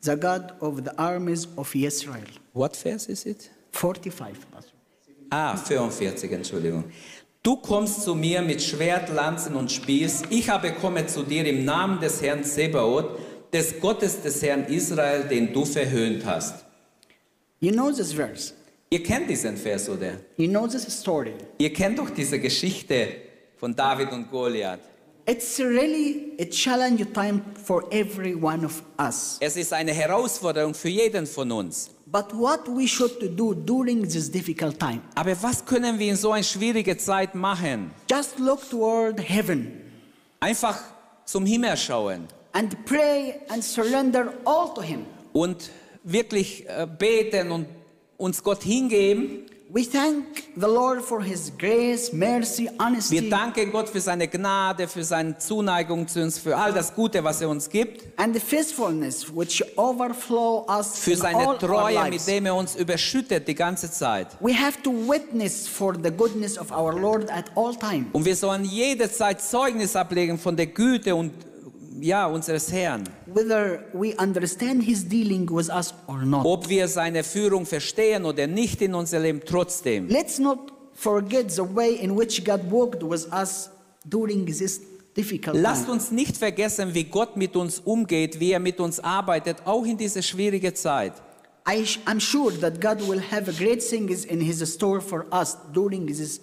the 0.03 0.17
God 0.17 0.55
of 0.61 0.85
the 0.85 0.95
armies 0.99 1.47
of 1.57 1.75
Israel. 1.75 2.31
What 2.53 2.77
verse 2.77 3.09
is 3.09 3.27
it? 3.27 3.51
45. 3.73 4.51
Pastor. 4.51 4.73
Ah, 5.31 5.57
44, 5.57 6.33
Entschuldigung. 6.33 6.85
Du 7.43 7.57
kommst 7.57 8.03
zu 8.03 8.15
mir 8.15 8.41
mit 8.41 8.63
Schwert, 8.63 9.09
Lanzen 9.09 9.57
und 9.57 9.73
Spieß. 9.73 10.23
Ich 10.31 10.49
aber 10.51 10.71
komme 10.71 11.07
zu 11.07 11.25
dir 11.25 11.45
im 11.45 11.65
Namen 11.65 11.99
des 12.01 12.23
Herrn 12.23 12.45
Zebaoth, 12.45 13.19
des 13.53 13.81
Gottes 13.81 14.23
des 14.23 14.43
Herrn 14.43 14.65
Israel, 14.67 15.27
den 15.29 15.53
du 15.53 15.65
verhöhnt 15.65 16.25
hast. 16.25 16.65
You 17.61 17.73
know 17.73 17.91
this 17.91 18.13
verse. 18.13 18.55
Ihr 18.93 19.03
kennt 19.03 19.31
diesen 19.31 19.57
Vers, 19.57 19.89
oder? 19.89 20.19
You 20.37 20.47
know 20.49 20.67
this 20.67 20.83
story. 20.83 21.33
Ihr 21.57 21.73
kennt 21.73 21.99
doch 21.99 22.11
diese 22.11 22.39
Geschichte 22.39 23.09
von 23.57 23.75
David 23.75 24.13
und 24.13 24.31
Goliath. 24.31 24.81
It's 25.25 25.59
really 25.59 26.33
a 26.39 26.45
challenge 26.45 27.11
time 27.15 27.41
for 27.65 27.91
every 27.91 28.35
one 28.35 28.67
of 28.67 28.83
us. 28.99 29.39
Es 29.41 29.57
ist 29.57 29.73
eine 29.73 29.95
Herausforderung 29.95 30.75
für 30.75 30.91
jeden 30.91 31.27
von 31.27 31.51
uns. 31.53 31.89
But 32.05 32.35
what 32.35 32.69
we 32.69 32.87
should 32.87 33.35
do 33.35 33.55
during 33.55 34.03
this 34.07 34.31
difficult 34.31 34.79
time? 34.79 35.01
Aber 35.15 35.35
was 35.43 35.65
können 35.65 35.99
wir 35.99 36.11
in 36.11 36.17
so 36.17 36.33
einer 36.33 36.43
schwierigen 36.43 36.99
Zeit 36.99 37.35
machen? 37.35 37.93
Just 38.11 38.39
look 38.39 38.69
toward 38.69 39.19
heaven 39.27 39.73
Einfach 40.41 40.79
zum 41.25 41.47
Himmel 41.47 41.79
schauen 41.79 42.29
and 42.53 42.77
pray 42.85 43.37
and 43.49 43.65
surrender 43.65 44.35
all 44.45 44.75
to 44.75 44.83
Him. 44.83 45.07
und 45.33 45.71
wirklich 46.05 46.69
äh, 46.69 46.87
beten 46.87 47.51
und 47.53 47.67
uns 48.23 48.43
Gott 48.43 48.63
hingeben. 48.63 49.47
We 49.75 49.85
thank 49.91 50.25
the 50.55 50.67
Lord 50.67 51.01
for 51.01 51.23
His 51.23 51.51
grace, 51.57 52.13
mercy, 52.13 52.65
Wir 52.65 52.73
honesty, 52.79 53.31
danken 53.31 53.73
Gott 53.73 53.89
für 53.89 54.03
seine 54.03 54.29
Gnade, 54.29 54.87
für 54.87 55.03
seine 55.03 55.39
Zuneigung 55.39 56.07
zu 56.07 56.21
uns, 56.23 56.39
für 56.39 56.55
all 56.55 56.75
das 56.75 56.95
Gute, 56.95 57.25
was 57.25 57.41
er 57.41 57.49
uns 57.49 57.71
gibt, 57.71 58.03
and 58.19 58.35
the 58.35 58.41
faithfulness 58.41 59.35
which 59.35 59.65
overflow 59.79 60.67
us 60.69 60.99
für 60.99 61.13
in 61.13 61.17
seine 61.17 61.39
all 61.39 61.47
our 61.47 61.59
Treue, 61.59 62.11
mit 62.11 62.27
dem 62.27 62.45
er 62.45 62.55
uns 62.55 62.77
überschüttet 62.77 63.49
die 63.49 63.55
ganze 63.55 63.91
Zeit. 63.91 64.29
We 64.41 64.53
have 64.53 64.83
to 64.83 64.91
witness 64.91 65.67
for 65.67 65.95
the 65.95 66.11
goodness 66.11 66.59
of 66.59 66.71
our 66.71 66.93
Lord 66.93 67.31
at 67.31 67.47
all 67.57 67.75
time. 67.75 68.05
Und 68.13 68.27
wir 68.27 68.37
sollen 68.37 68.67
jederzeit 68.67 69.41
Zeugnis 69.41 69.97
ablegen 69.97 70.39
von 70.39 70.55
der 70.55 70.67
Güte 70.67 71.15
und 71.15 71.33
ja, 72.01 72.27
unseres 72.27 72.73
Herrn. 72.73 73.05
Whether 73.27 73.85
we 73.93 74.15
understand 74.19 74.83
His 74.83 75.07
dealing 75.09 75.49
with 75.51 75.69
us 75.69 75.95
or 76.07 76.25
not. 76.25 76.45
Ob 76.45 76.69
wir 76.69 76.89
seine 76.89 77.25
Führung 77.25 77.67
verstehen 77.67 78.25
oder 78.25 78.47
nicht 78.47 78.81
in 78.83 78.95
unser 78.95 79.21
Leben, 79.21 79.41
trotzdem. 79.45 80.09
Let's 80.09 80.39
not 80.39 80.73
forget 80.95 81.51
the 81.51 81.63
way 81.63 81.95
in 81.95 82.17
which 82.17 82.45
God 82.45 82.71
worked 82.71 83.03
with 83.03 83.27
us 83.33 83.71
during 84.05 84.47
this 84.47 84.81
difficult 85.17 85.57
Lasst 85.57 85.85
time. 85.85 85.95
uns 85.95 86.11
nicht 86.11 86.37
vergessen, 86.37 86.95
wie 86.95 87.05
Gott 87.05 87.37
mit 87.37 87.57
uns 87.57 87.81
umgeht, 87.81 88.41
wie 88.41 88.53
er 88.53 88.61
mit 88.61 88.81
uns 88.81 89.01
arbeitet, 89.01 89.59
auch 89.65 89.85
in 89.85 89.97
dieser 89.97 90.23
schwierigen 90.23 90.75
Zeit. 90.75 91.13
I, 91.69 91.85
I'm 92.07 92.19
sure 92.19 92.51
that 92.61 92.81
God 92.81 93.07
will 93.09 93.21
have 93.21 93.53
great 93.53 93.81
things 93.81 94.25
in 94.25 94.41
His 94.41 94.61
store 94.75 95.01
for 95.01 95.27
us 95.33 95.57
during 95.73 96.07
days. 96.07 96.41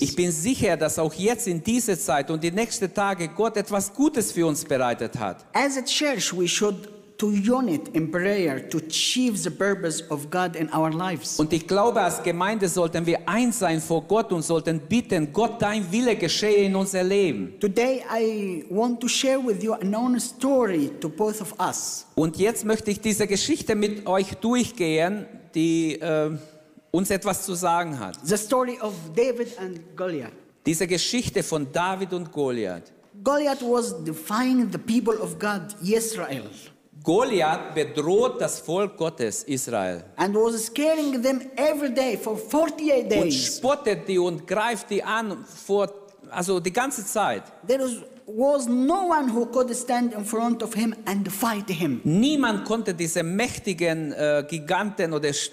Ich 0.00 0.16
bin 0.16 0.32
sicher, 0.32 0.76
dass 0.76 0.98
auch 0.98 1.14
jetzt 1.14 1.46
in 1.46 1.62
dieser 1.62 1.96
Zeit 1.96 2.32
und 2.32 2.42
die 2.42 2.50
nächsten 2.50 2.92
Tage 2.92 3.28
Gott 3.28 3.56
etwas 3.56 3.94
Gutes 3.94 4.32
für 4.32 4.44
uns 4.44 4.64
bereitet 4.64 5.16
hat. 5.18 5.46
As 5.52 5.78
a 5.78 5.82
church, 5.82 6.36
we 6.36 6.48
should 6.48 6.88
to 7.20 7.28
unite 7.28 7.88
in 7.92 8.10
prayer 8.10 8.58
to 8.70 8.78
achieve 8.78 9.36
the 9.36 9.50
purpose 9.50 10.02
of 10.10 10.30
God 10.30 10.56
in 10.56 10.68
our 10.74 10.90
lives. 10.90 11.38
Und 11.38 11.52
ich 11.52 11.68
glaube, 11.68 12.00
als 12.00 12.22
Gemeinde 12.22 12.66
sollten 12.68 13.06
wir 13.06 13.28
eins 13.28 13.60
sein 13.60 13.80
vor 13.80 14.02
Gott 14.02 14.32
und 14.32 14.42
sollten 14.42 14.80
bitten, 14.80 15.32
Gott, 15.32 15.60
dein 15.60 15.92
Wille 15.92 16.16
geschehe 16.16 16.64
in 16.64 16.74
unser 16.74 17.04
Leben. 17.04 17.54
Today, 17.60 18.02
I 18.12 18.64
want 18.70 19.00
to 19.00 19.06
share 19.06 19.38
with 19.38 19.62
you 19.62 19.74
a 19.74 19.78
known 19.78 20.18
story 20.18 20.90
to 21.00 21.08
both 21.08 21.40
of 21.40 21.54
us. 21.60 22.06
Und 22.14 22.38
jetzt 22.38 22.64
möchte 22.64 22.90
ich 22.90 23.00
diese 23.00 23.26
Geschichte 23.26 23.74
mit 23.74 24.06
euch 24.06 24.34
durchgehen, 24.36 25.26
die 25.54 26.00
äh, 26.00 26.30
uns 26.90 27.10
etwas 27.10 27.44
zu 27.44 27.54
sagen 27.54 27.98
hat. 27.98 28.16
The 28.24 28.36
story 28.36 28.78
of 28.80 28.94
David 29.14 29.58
and 29.58 29.80
Goliath. 29.96 30.32
Diese 30.66 30.86
Geschichte 30.86 31.42
von 31.42 31.66
David 31.72 32.12
und 32.12 32.30
Goliath. 32.32 32.92
Goliath 33.22 33.62
was 33.62 33.94
defying 34.04 34.70
the 34.70 34.78
people 34.78 35.20
of 35.20 35.38
God, 35.38 35.74
Israel, 35.82 36.44
Goliath 37.02 37.74
bedroht 37.74 38.40
das 38.40 38.58
Volk 38.60 38.96
Gottes, 38.96 39.42
Israel. 39.44 40.04
and 40.16 40.34
was 40.34 40.66
scaring 40.66 41.22
them 41.22 41.40
every 41.56 41.92
day 41.92 42.16
for 42.16 42.36
48 42.36 43.04
Und 43.04 43.10
days. 43.10 43.56
spottet 43.56 44.06
die 44.06 44.18
und 44.18 44.46
greift 44.46 44.90
die 44.90 45.02
an, 45.02 45.44
vor, 45.44 45.90
also 46.30 46.60
die 46.60 46.72
ganze 46.72 47.04
Zeit. 47.06 47.44
There 47.66 47.82
was, 47.82 47.96
was 48.36 48.66
no 48.68 49.08
one 49.08 49.28
who 49.32 49.46
could 49.46 49.74
stand 49.74 50.12
in 50.12 50.24
front 50.24 50.62
of 50.62 50.74
him 50.74 50.94
and 51.06 51.30
fight 51.30 51.68
him. 51.68 52.00
Niemand 52.04 52.64
konnte 52.64 52.94
diesem 52.94 53.34
mächtigen 53.36 54.12
äh, 54.12 54.44
Giganten 54.48 55.12
oder 55.12 55.30
Sch- 55.30 55.50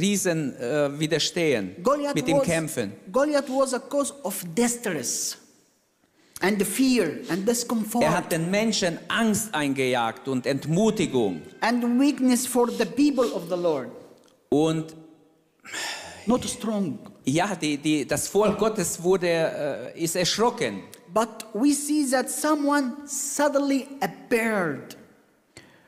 Riesen 0.00 0.54
äh, 0.56 0.98
widerstehen, 0.98 1.76
Goliath 1.82 2.14
mit 2.14 2.28
ihm 2.28 2.38
was, 2.38 2.44
kämpfen. 2.46 2.92
Goliath 3.10 3.48
was 3.48 3.72
a 3.74 3.78
cause 3.78 4.12
of 4.22 4.42
distress 4.54 5.38
and 6.40 6.62
fear 6.62 7.18
and 7.30 7.46
discomfort 7.48 8.02
Er 8.04 8.16
hat 8.16 8.30
den 8.30 8.50
Menschen 8.50 8.98
Angst 9.08 9.54
eingejagt 9.54 10.28
und 10.28 10.46
Entmutigung. 10.46 11.42
and 11.60 11.82
weakness 12.00 12.46
for 12.46 12.68
the 12.70 12.84
people 12.84 13.26
of 13.34 13.44
the 13.48 13.56
Lord. 13.56 13.88
Und 14.50 14.94
Not 16.26 16.44
strong. 16.44 16.98
ja, 17.24 17.54
die, 17.54 17.76
die, 17.78 18.06
das 18.06 18.28
Volk 18.28 18.58
Gottes 18.58 19.02
wurde, 19.02 19.28
äh, 19.94 20.02
ist 20.04 20.14
erschrocken. 20.16 20.82
But 21.12 21.46
we 21.54 21.72
see 21.72 22.04
that 22.10 22.30
someone 22.30 22.92
suddenly 23.06 23.88
appeared. 24.00 24.96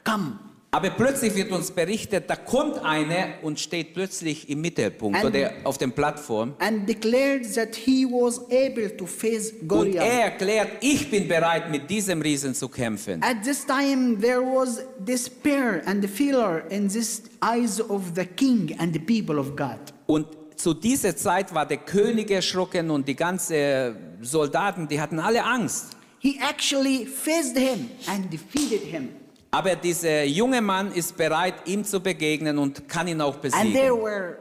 Come. 0.04 0.38
Aber 0.72 0.90
plötzlich 0.90 1.34
wird 1.34 1.50
uns 1.50 1.72
berichtet, 1.72 2.30
da 2.30 2.36
kommt 2.36 2.84
eine 2.84 3.34
und 3.42 3.58
steht 3.58 3.92
plötzlich 3.92 4.48
im 4.48 4.60
Mittelpunkt 4.60 5.18
And- 5.18 5.34
oder 5.34 5.50
auf 5.64 5.78
der 5.78 5.88
Plattform. 5.88 6.54
and 6.60 6.88
declared 6.88 7.42
that 7.56 7.74
he 7.74 8.06
was 8.06 8.38
able 8.52 8.96
to 8.96 9.04
face 9.04 9.52
Und 9.68 9.96
er 9.96 10.24
erklärt, 10.26 10.68
ich 10.80 11.10
bin 11.10 11.26
bereit, 11.26 11.70
mit 11.72 11.90
diesem 11.90 12.22
Riesen 12.22 12.54
zu 12.54 12.68
kämpfen. 12.68 13.20
At 13.20 13.42
this 13.42 13.66
time, 13.66 14.16
there 14.20 14.40
was 14.40 14.80
despair 14.98 15.82
and 15.86 16.08
fear 16.08 16.64
in 16.70 16.88
the 16.88 17.04
eyes 17.42 17.80
of 17.80 18.12
the 18.14 18.24
king 18.24 18.72
and 18.78 18.92
the 18.92 19.00
people 19.00 19.40
of 19.40 19.56
God. 19.56 19.80
Und 20.06 20.26
zu 20.62 20.74
dieser 20.74 21.16
Zeit 21.16 21.54
war 21.54 21.66
der 21.66 21.78
König 21.78 22.30
erschrocken 22.30 22.90
und 22.90 23.06
die 23.08 23.16
ganzen 23.16 23.96
Soldaten, 24.20 24.86
die 24.88 25.00
hatten 25.00 25.18
alle 25.18 25.42
Angst. 25.44 25.88
He 26.18 26.38
actually 26.48 27.06
faced 27.06 27.56
him 27.56 27.88
and 28.06 28.30
defeated 28.32 28.82
him. 28.82 29.08
Aber 29.52 29.74
dieser 29.74 30.24
junge 30.24 30.60
Mann 30.60 30.92
ist 30.92 31.16
bereit, 31.16 31.54
ihm 31.64 31.84
zu 31.84 32.00
begegnen 32.00 32.58
und 32.58 32.88
kann 32.88 33.08
ihn 33.08 33.20
auch 33.20 33.34
And 33.42 33.52
there 33.72 33.94
besiegen. 33.94 34.02
were 34.02 34.38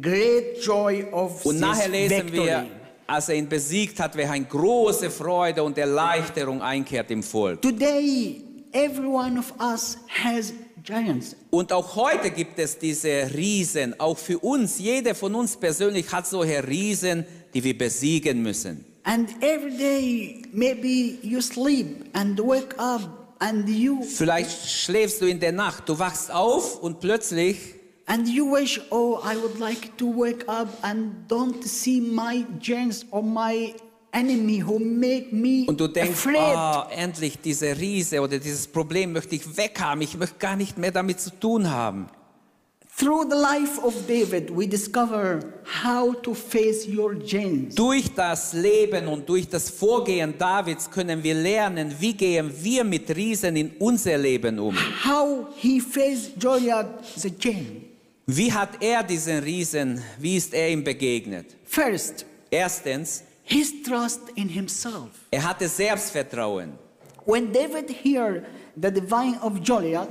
great 0.00 0.62
joy 0.64 1.04
of 1.10 1.44
Und 1.44 1.58
nachher 1.58 1.88
lesen 1.88 2.26
victory. 2.26 2.46
wir, 2.46 2.66
als 3.06 3.28
er 3.30 3.36
ihn 3.36 3.48
besiegt 3.48 3.98
hat, 4.00 4.16
wie 4.16 4.24
eine 4.24 4.44
große 4.44 5.10
Freude 5.10 5.62
und 5.62 5.76
Erleichterung 5.78 6.60
einkehrt 6.62 7.10
im 7.10 7.22
Volk. 7.22 7.62
Today, 7.62 8.42
every 8.72 9.06
one 9.06 9.38
of 9.38 9.52
us 9.60 9.96
has 10.24 10.52
giants. 10.88 11.36
Und 11.50 11.72
auch 11.72 11.94
heute 11.96 12.30
gibt 12.30 12.58
es 12.58 12.78
diese 12.78 13.30
Riesen, 13.34 13.98
auch 14.00 14.16
für 14.16 14.38
uns. 14.38 14.78
Jeder 14.78 15.14
von 15.14 15.34
uns 15.34 15.56
persönlich 15.56 16.10
hat 16.10 16.26
solche 16.26 16.66
Riesen, 16.66 17.24
die 17.52 17.62
wir 17.62 17.76
besiegen 17.76 18.42
müssen. 18.42 18.84
And 19.04 19.30
every 19.42 19.76
day, 19.76 20.42
maybe 20.52 21.18
you 21.22 21.40
sleep 21.40 22.06
and 22.14 22.38
wake 22.38 22.74
up 22.78 23.34
and 23.38 23.68
you 23.68 24.02
Vielleicht 24.02 24.68
schläfst 24.68 25.20
du 25.20 25.26
in 25.26 25.40
der 25.40 25.52
Nacht, 25.52 25.88
du 25.88 25.98
wachst 25.98 26.30
auf 26.30 26.82
und 26.82 27.00
plötzlich 27.00 27.56
and 28.06 28.26
you 28.26 28.50
wish, 28.50 28.80
oh, 28.90 29.20
I 29.22 29.36
would 29.36 29.58
like 29.58 29.96
to 29.98 30.06
wake 30.06 30.44
up 30.48 30.68
and 30.82 31.28
don't 31.28 31.62
see 31.64 32.00
my 32.00 32.44
giants 32.58 33.04
or 33.10 33.22
my 33.22 33.74
enemy 34.12 34.62
who 34.66 34.78
make 34.78 35.32
me 35.32 35.64
und 35.66 35.78
du 35.78 35.88
denkst, 35.88 36.26
afraid. 36.26 36.36
ah, 36.36 36.88
endlich 36.94 37.38
diese 37.38 37.76
Riese 37.78 38.20
oder 38.20 38.38
dieses 38.38 38.66
Problem 38.66 39.12
möchte 39.12 39.34
ich 39.34 39.56
weghaben. 39.56 40.02
Ich 40.02 40.16
möchte 40.16 40.36
gar 40.38 40.56
nicht 40.56 40.78
mehr 40.78 40.90
damit 40.90 41.20
zu 41.20 41.30
tun 41.30 41.70
haben. 41.70 42.06
Through 42.98 43.26
the 43.30 43.36
life 43.36 43.80
of 43.80 43.94
David, 44.08 44.50
we 44.50 44.66
discover 44.66 45.40
how 45.84 46.20
to 46.20 46.34
face 46.34 46.84
your 46.88 47.14
giants. 47.14 47.76
Durch 47.76 48.12
das 48.12 48.52
Leben 48.54 49.06
und 49.06 49.28
durch 49.28 49.48
das 49.48 49.70
Vorgehen 49.70 50.36
Davids 50.36 50.90
können 50.90 51.22
wir 51.22 51.34
lernen, 51.34 51.94
wie 52.00 52.12
gehen 52.12 52.52
wir 52.60 52.82
mit 52.82 53.14
Riesen 53.14 53.54
in 53.54 53.70
unser 53.78 54.18
Leben 54.18 54.58
um. 54.58 54.76
How 55.04 55.46
he 55.56 55.80
faced 55.80 56.40
Goliath 56.40 57.04
the 57.14 57.30
giant. 57.30 57.84
Wie 58.26 58.52
hat 58.52 58.82
er 58.82 59.04
diesen 59.04 59.38
Riesen, 59.38 60.02
wie 60.18 60.36
ist 60.36 60.52
er 60.52 60.68
ihm 60.68 60.82
begegnet? 60.82 61.46
First, 61.64 62.26
Erstens, 62.50 63.24
his 63.48 63.72
trust 63.82 64.20
in 64.34 64.48
himself. 64.48 65.08
er 65.30 65.42
hatte 65.42 65.68
Selbstvertrauen. 65.68 66.72
When 67.24 67.52
David 67.52 67.90
heard 68.04 68.44
the 68.80 68.90
divine 68.90 69.38
of 69.42 69.62
Goliath, 69.64 70.08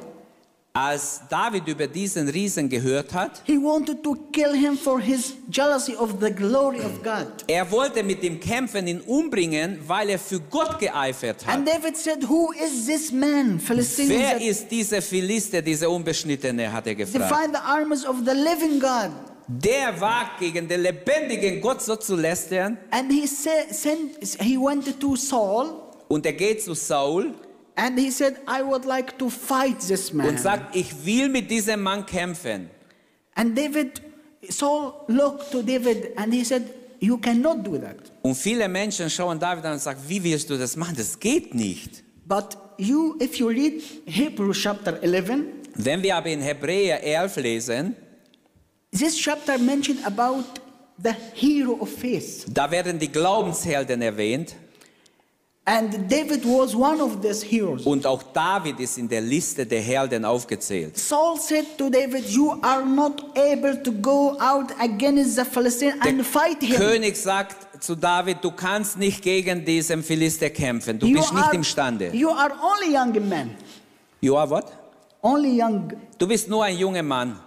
Als 0.73 1.21
David 1.27 1.67
über 1.67 1.87
diesen 1.87 2.29
Riesen 2.29 2.69
gehört 2.69 3.11
hat, 3.11 3.41
he 3.47 3.57
wanted 3.57 4.03
to 4.03 4.15
kill 4.31 4.53
him 4.53 4.77
for 4.77 4.99
his 4.99 5.33
jealousy 5.49 5.95
of 5.95 6.19
the 6.21 6.29
glory 6.29 6.79
of 6.81 7.01
God. 7.01 7.43
er 7.47 7.65
wollte 7.71 8.03
mit 8.03 8.21
ihm 8.23 8.39
kämpfen, 8.39 8.85
ihn 8.85 9.01
umbringen, 9.01 9.79
weil 9.87 10.09
er 10.09 10.19
für 10.19 10.39
Gott 10.39 10.77
geeifert 10.77 11.43
hat. 11.47 11.55
And 11.55 11.67
David 11.67 11.97
said, 11.97 12.29
Who 12.29 12.51
is 12.53 12.85
this 12.85 13.11
man, 13.11 13.59
Philistine, 13.59 14.09
Wer 14.09 14.39
ist 14.39 14.69
dieser 14.69 15.01
Philister, 15.01 15.63
dieser 15.63 15.89
Unbeschnittene, 15.89 16.71
hat 16.71 16.85
er 16.85 16.93
gefragt. 16.93 17.31
defy 17.31 17.51
the 17.51 17.57
armies 17.63 18.05
of 18.05 18.17
the 18.23 18.33
living 18.35 18.79
God? 18.79 19.09
Der 19.47 19.99
wagt 20.01 20.39
gegen 20.39 20.67
den 20.67 20.81
lebendigen 20.81 21.61
Gott 21.61 21.81
so 21.81 21.95
zu 21.95 22.15
lästern 22.15 22.77
And 22.91 23.11
he 23.11 23.25
said, 23.25 23.73
sent, 23.73 24.41
he 24.41 24.57
went 24.57 24.99
to 24.99 25.15
Saul 25.15 25.73
und 26.09 26.25
er 26.25 26.33
geht 26.33 26.61
zu 26.61 26.73
Saul 26.73 27.33
and 27.75 27.97
he 27.97 28.11
said, 28.11 28.35
I 28.47 28.61
would 28.63 28.85
like 28.85 29.17
to 29.17 29.29
fight 29.29 29.79
this 29.79 30.11
man. 30.11 30.27
und 30.27 30.39
sagt, 30.39 30.75
ich 30.75 31.05
will 31.05 31.29
mit 31.29 31.49
diesem 31.49 31.81
Mann 31.81 32.05
kämpfen. 32.05 32.69
And 33.35 33.57
David, 33.57 34.01
Saul 34.49 34.93
looked 35.07 35.51
to 35.51 35.61
David 35.61 36.17
and 36.17 36.33
he 36.33 36.43
said, 36.43 36.63
You 36.99 37.17
cannot 37.17 37.63
do 37.65 37.77
that. 37.77 38.11
Und 38.23 38.35
viele 38.35 38.67
Menschen 38.67 39.09
schauen 39.09 39.39
David 39.39 39.63
an 39.65 39.73
und 39.73 39.79
sagen, 39.79 39.99
wie 40.07 40.23
willst 40.23 40.49
du 40.49 40.57
das 40.57 40.75
machen? 40.75 40.95
Das 40.97 41.19
geht 41.19 41.53
nicht. 41.53 42.03
But 42.25 42.57
you, 42.77 43.15
if 43.21 43.35
you 43.35 43.47
read 43.47 43.81
Hebrews 44.05 44.57
chapter 44.57 45.01
11, 45.01 45.31
Wenn 45.75 46.01
wir 46.01 46.15
aber 46.15 46.29
in 46.29 46.41
Hebräer 46.41 47.03
11 47.03 47.35
lesen, 47.37 47.95
this 48.91 49.15
chapter 49.17 49.57
mentioned 49.57 49.99
about 50.05 50.45
the 51.01 51.13
hero 51.33 51.77
of 51.81 51.89
faith. 51.89 52.45
da 52.47 52.69
werden 52.71 52.97
die 52.99 53.11
Glaubenshelden 53.11 54.01
erwähnt 54.01 54.55
And 55.69 56.09
David 56.09 56.45
was 56.45 56.73
one 56.73 57.01
of 57.01 57.19
these 57.21 57.43
heroes. 57.45 57.85
und 57.85 58.05
auch 58.07 58.23
David 58.31 58.79
ist 58.79 58.97
in 58.97 59.09
der 59.09 59.19
Liste 59.19 59.65
der 59.65 59.81
Helden 59.81 60.23
aufgezählt. 60.23 60.97
Saul 60.97 61.37
said 61.37 61.65
to 61.77 61.89
David, 61.89 62.23
You 62.29 62.53
are 62.61 62.85
not 62.85 63.21
able 63.37 63.75
to 63.83 63.91
go 63.91 64.37
out 64.39 64.71
against 64.79 65.35
the 65.35 65.43
Philistine 65.43 65.95
and 65.99 66.25
fight 66.25 66.61
him. 66.63 66.77
König 66.77 67.17
sagt 67.17 67.83
zu 67.83 67.95
David, 67.95 68.37
du 68.41 68.51
kannst 68.51 68.97
nicht 68.97 69.21
gegen 69.21 69.65
diesen 69.65 70.01
Philister 70.03 70.49
kämpfen, 70.49 70.99
du 70.99 71.05
You 71.05 71.17
bist 71.17 71.33
nicht 71.33 71.43
are, 71.43 71.55
imstande. 71.55 72.11
you 72.13 72.29
are 72.29 72.53
only 72.61 72.95
young 72.95 73.27
man. 73.27 73.49
You 74.21 74.37
are 74.37 74.49
what? 74.49 74.71
Only 75.21 75.61
young. 75.61 75.91
Du 76.17 76.25
bist 76.29 76.47
nur 76.47 76.63
ein 76.63 76.77
junger 76.77 77.03
Mann. 77.03 77.37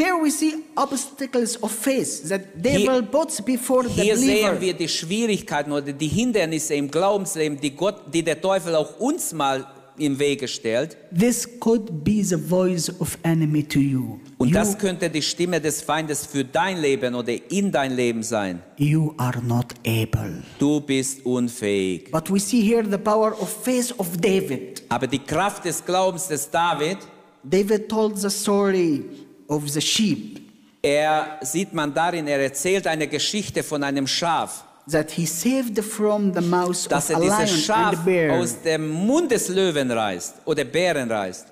Here 0.00 0.14
we 0.22 0.30
see 0.30 0.54
obstacles 0.76 1.60
of 1.60 1.72
faith 1.72 2.28
that 2.28 2.42
devil 2.54 3.00
Hier- 3.00 3.02
puts 3.02 3.42
before 3.42 3.82
the 3.82 4.00
Hier 4.00 4.16
sehen 4.16 4.28
believer. 4.28 4.60
wir 4.60 4.74
die 4.74 4.88
Schwierigkeiten 4.88 5.72
oder 5.72 5.92
die 5.92 6.06
Hindernisse 6.06 6.74
im 6.74 6.88
Glaubensleben, 6.88 7.60
die, 7.60 7.72
Gott, 7.72 8.02
die 8.14 8.22
der 8.22 8.40
Teufel 8.40 8.76
auch 8.76 9.00
uns 9.00 9.32
mal 9.32 9.66
im 9.98 10.16
Wege 10.16 10.46
stellt. 10.46 10.96
This 11.12 11.48
could 11.58 12.04
be 12.04 12.22
the 12.22 12.36
voice 12.36 12.88
of 13.00 13.18
enemy 13.24 13.64
to 13.64 13.80
you. 13.80 14.20
Und 14.38 14.50
you, 14.50 14.54
das 14.54 14.78
könnte 14.78 15.10
die 15.10 15.20
Stimme 15.20 15.60
des 15.60 15.82
Feindes 15.82 16.24
für 16.24 16.44
dein 16.44 16.80
Leben 16.80 17.16
oder 17.16 17.32
in 17.50 17.72
dein 17.72 17.96
Leben 17.96 18.22
sein. 18.22 18.62
you 18.76 19.12
are 19.16 19.42
not 19.42 19.74
able. 19.84 20.44
Du 20.60 20.80
bist 20.80 21.26
unfähig. 21.26 22.12
But 22.12 22.30
we 22.32 22.38
see 22.38 22.60
here 22.62 22.84
the 22.88 22.98
power 22.98 23.32
of 23.32 23.48
faith 23.64 23.92
of 23.98 24.16
David. 24.16 24.80
Aber 24.88 25.08
die 25.08 25.18
Kraft 25.18 25.64
des 25.64 25.84
Glaubens 25.84 26.28
des 26.28 26.48
David, 26.48 26.98
David 27.42 27.88
told 27.88 28.16
the 28.16 28.30
story 28.30 29.02
of 29.48 29.68
the 29.68 29.80
sheep 29.80 30.48
er 30.82 31.38
sieht 31.42 31.72
man 31.72 31.92
darin, 31.92 32.26
er 32.26 32.40
erzählt 32.40 32.86
eine 32.86 33.08
Geschichte 33.08 33.62
von 33.62 33.82
einem 33.82 34.06
Schaf, 34.06 34.64
that 34.90 35.10
he 35.10 35.26
saved 35.26 35.82
from 35.84 36.32
the 36.32 36.40
mouth 36.40 36.88
dass 36.88 37.10
of 37.10 37.16
er 37.16 37.20
dieses 37.20 37.64
Schaf 37.64 37.98
aus 38.30 38.62
dem 38.62 38.88
Mund 38.88 39.30
des 39.30 39.48
Löwen 39.48 39.90
reißt 39.90 40.36
oder 40.44 40.64
Bären 40.64 41.10
reißt. 41.10 41.46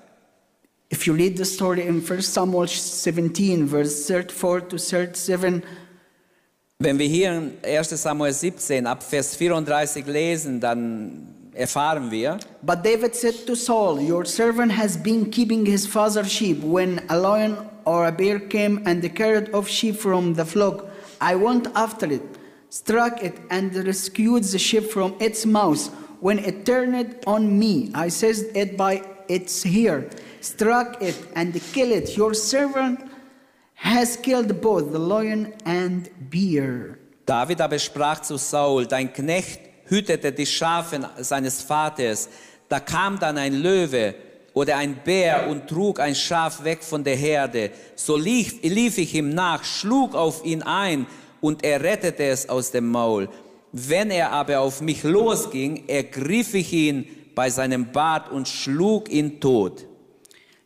If 0.91 1.05
you 1.05 1.13
read 1.13 1.37
the 1.37 1.43
story 1.43 1.81
in 1.81 2.01
1 2.01 2.33
Samuel 2.33 2.67
17, 2.67 3.67
verse 3.67 4.05
34 4.05 4.69
to 4.69 4.77
37, 4.77 5.61
Wenn 6.79 6.97
wir 6.97 7.07
hier 7.07 7.33
in 7.33 7.53
1 7.63 7.89
Samuel 8.01 8.31
17 8.31 8.87
ab 8.87 9.03
Vers 9.03 9.35
34 9.35 10.05
lesen, 10.07 10.61
dann 10.61 11.35
erfahren 11.53 12.09
wir, 12.09 12.37
But 12.61 12.85
David 12.85 13.15
said 13.15 13.45
to 13.45 13.55
Saul, 13.55 13.99
Your 13.99 14.25
servant 14.25 14.77
has 14.77 14.95
been 14.95 15.29
keeping 15.29 15.65
his 15.65 15.85
father's 15.85 16.31
sheep. 16.31 16.63
When 16.63 17.01
a 17.09 17.17
lion 17.17 17.57
or 17.87 18.05
a 18.05 18.11
bear 18.11 18.37
came 18.37 18.83
and 18.85 18.99
carried 19.15 19.53
off 19.55 19.67
sheep 19.69 19.95
from 19.95 20.33
the 20.33 20.43
flock, 20.43 20.85
I 21.21 21.35
went 21.35 21.67
after 21.73 22.05
it, 22.11 22.21
struck 22.69 23.23
it, 23.23 23.39
and 23.49 23.73
rescued 23.73 24.43
the 24.43 24.59
sheep 24.59 24.91
from 24.91 25.15
its 25.21 25.45
mouth. 25.45 25.87
When 26.19 26.37
it 26.39 26.65
turned 26.65 27.15
on 27.25 27.57
me, 27.57 27.89
I 27.95 28.09
seized 28.09 28.55
it 28.57 28.75
by 28.75 29.03
its 29.29 29.63
hair, 29.63 30.09
struck 30.41 31.01
it, 31.01 31.15
and 31.33 31.53
killed 31.71 31.93
it. 31.93 32.17
Your 32.17 32.33
servant 32.33 32.99
has 33.75 34.17
killed 34.17 34.59
both 34.59 34.91
the 34.91 34.99
lion 34.99 35.53
and 35.63 36.09
bear. 36.29 36.99
David 37.25 37.61
aber 37.61 37.79
sprach 37.79 38.21
zu 38.21 38.37
Saul, 38.37 38.85
dein 38.85 39.13
Knecht 39.13 39.61
hütete 39.89 40.33
die 40.33 40.45
Schafe 40.45 41.09
seines 41.19 41.61
Vaters. 41.61 42.27
Da 42.67 42.81
kam 42.81 43.17
dann 43.17 43.37
ein 43.37 43.53
Löwe 43.53 44.26
oder 44.57 44.77
ein 44.77 44.95
Bär 45.05 45.47
und 45.47 45.67
trug 45.67 45.99
ein 45.99 46.15
Schaf 46.15 46.63
weg 46.63 46.83
von 46.83 47.03
der 47.03 47.15
Herde. 47.15 47.69
So 47.95 48.17
lief, 48.17 48.55
lief 48.63 48.97
ich 48.97 49.13
ihm 49.13 49.29
nach, 49.29 49.63
schlug 49.63 50.15
auf 50.15 50.43
ihn 50.43 50.63
ein 50.63 51.05
und 51.41 51.63
er 51.63 51.83
rettete 51.83 52.23
es 52.23 52.49
aus 52.49 52.71
dem 52.71 52.87
Maul. 52.89 53.29
Wenn 53.71 54.09
er 54.09 54.31
aber 54.31 54.61
auf 54.61 54.81
mich 54.81 55.03
losging, 55.03 55.83
ergriff 55.87 56.55
ich 56.55 56.73
ihn 56.73 57.07
bei 57.35 57.51
seinem 57.51 57.91
Bart 57.91 58.31
und 58.31 58.47
schlug 58.47 59.11
ihn 59.11 59.39
tot. 59.39 59.85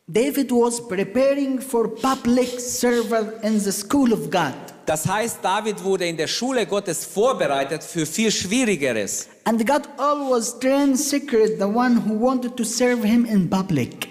David 0.06 0.50
was 0.50 0.88
preparing 0.88 1.60
for 1.60 1.94
public 1.94 2.60
service 2.60 3.28
in 3.42 3.60
the 3.60 3.72
school 3.72 4.14
of 4.14 4.30
God. 4.30 4.71
Das 4.86 5.06
heißt, 5.06 5.38
David 5.42 5.82
wurde 5.84 6.06
in 6.06 6.16
der 6.16 6.26
Schule 6.26 6.66
Gottes 6.66 7.04
vorbereitet 7.04 7.82
für 7.84 8.04
viel 8.06 8.30
Schwierigeres. 8.30 9.28
And 9.44 9.64
God 9.66 9.82
always 9.96 10.58
trained 10.58 10.98
secret 10.98 11.58
the 11.58 11.64
one 11.66 11.96
who 12.06 12.14
wanted 12.18 12.56
to 12.56 12.64
serve 12.64 13.04
him 13.04 13.24
in 13.24 13.48
public. 13.48 14.08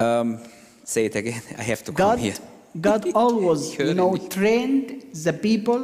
Um, 0.00 0.38
say 0.84 1.06
it 1.06 1.16
again. 1.16 1.42
I 1.58 1.62
have 1.62 1.82
to 1.84 1.92
come 1.92 2.10
God, 2.10 2.18
here. 2.18 2.34
God 2.80 3.06
always, 3.14 3.76
you 3.78 3.94
know, 3.94 4.16
trained 4.16 5.02
the 5.12 5.32
people 5.32 5.82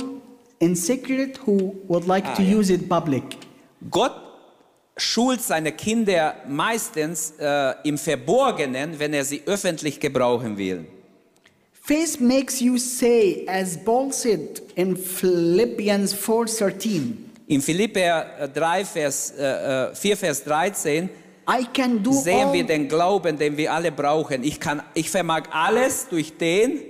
in 0.60 0.74
secret 0.76 1.38
who 1.46 1.74
would 1.88 2.06
like 2.06 2.24
Ah, 2.26 2.34
to 2.36 2.42
ja. 2.42 2.58
use 2.58 2.70
it 2.72 2.88
public. 2.88 3.24
Gott 3.90 4.12
schult 4.96 5.40
seine 5.42 5.72
Kinder 5.72 6.36
meistens 6.48 7.34
äh, 7.40 7.74
im 7.84 7.98
Verborgenen, 7.98 8.98
wenn 8.98 9.12
er 9.12 9.24
sie 9.24 9.42
öffentlich 9.46 9.98
gebrauchen 9.98 10.56
will. 10.56 10.86
Faith 11.86 12.18
makes 12.18 12.62
you 12.62 12.78
say, 12.78 13.44
as 13.46 13.76
Paul 13.76 14.10
said 14.10 14.62
in 14.74 14.96
Philippians 14.96 16.14
4:13, 16.14 17.12
In 17.46 17.60
Philipper 17.60 18.24
äh, 18.40 18.48
3, 18.48 18.84
Vers, 18.86 19.34
äh, 19.38 19.90
äh, 19.90 19.94
4, 19.94 20.16
Vers 20.16 20.44
13 20.44 21.10
I 21.46 21.66
can 21.74 22.02
do 22.02 22.12
sehen 22.12 22.54
wir 22.54 22.64
den 22.64 22.88
Glauben, 22.88 23.36
den 23.36 23.54
wir 23.54 23.70
alle 23.70 23.92
brauchen. 23.92 24.42
Ich, 24.44 24.58
kann, 24.58 24.82
ich 24.94 25.10
vermag 25.10 25.42
alles 25.50 26.08
durch 26.08 26.34
den, 26.38 26.80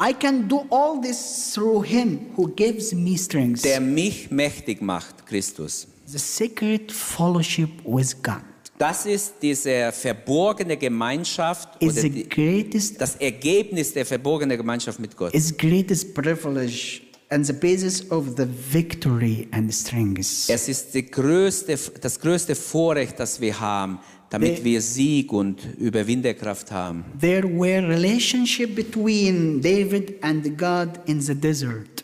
I 0.00 0.14
can 0.18 0.48
do 0.48 0.64
all 0.70 0.98
this 0.98 1.52
through 1.52 1.84
him 1.84 2.30
who 2.34 2.48
gives 2.48 2.94
me 2.94 3.18
strength. 3.18 3.62
der 3.64 3.80
mich 3.80 4.30
mächtig 4.30 4.80
macht, 4.80 5.26
Christus. 5.26 5.86
The 6.06 6.18
secret 6.18 6.90
fellowship 6.90 7.68
with 7.84 8.22
God 8.22 8.47
Das 8.78 9.06
ist 9.06 9.34
diese 9.42 9.90
verborgene 9.92 10.76
Gemeinschaft 10.76 11.68
is 11.82 11.92
oder 11.92 12.00
the 12.02 12.28
greatest 12.28 13.00
das 13.00 13.16
Ergebnis 13.16 13.92
der 13.92 14.06
verborgenen 14.06 14.56
Gemeinschaft 14.56 15.00
mit 15.00 15.16
Gott. 15.16 15.34
is 15.34 15.56
greatest 15.56 16.14
privilege 16.14 17.00
and 17.30 17.44
the 17.44 17.52
basis 17.52 18.08
of 18.10 18.26
the 18.36 18.46
victory 18.72 19.48
and 19.50 19.72
strength. 19.74 20.20
Es 20.48 20.68
ist 20.68 20.92
größte, 21.12 21.76
das 22.00 22.20
größte 22.20 22.54
Vorrecht, 22.54 23.18
das 23.18 23.40
wir 23.40 23.58
haben, 23.58 23.98
damit 24.30 24.58
The- 24.58 24.64
wir 24.64 24.80
Sieg 24.80 25.32
und 25.32 25.60
Überwinderkraft 25.78 26.70
haben. 26.70 27.04
There 27.20 27.42
were 27.48 27.86
relationship 27.88 28.74
between 28.76 29.60
David 29.60 30.22
and 30.22 30.56
God 30.56 31.00
in 31.06 31.20
the 31.20 31.34
desert. 31.34 31.97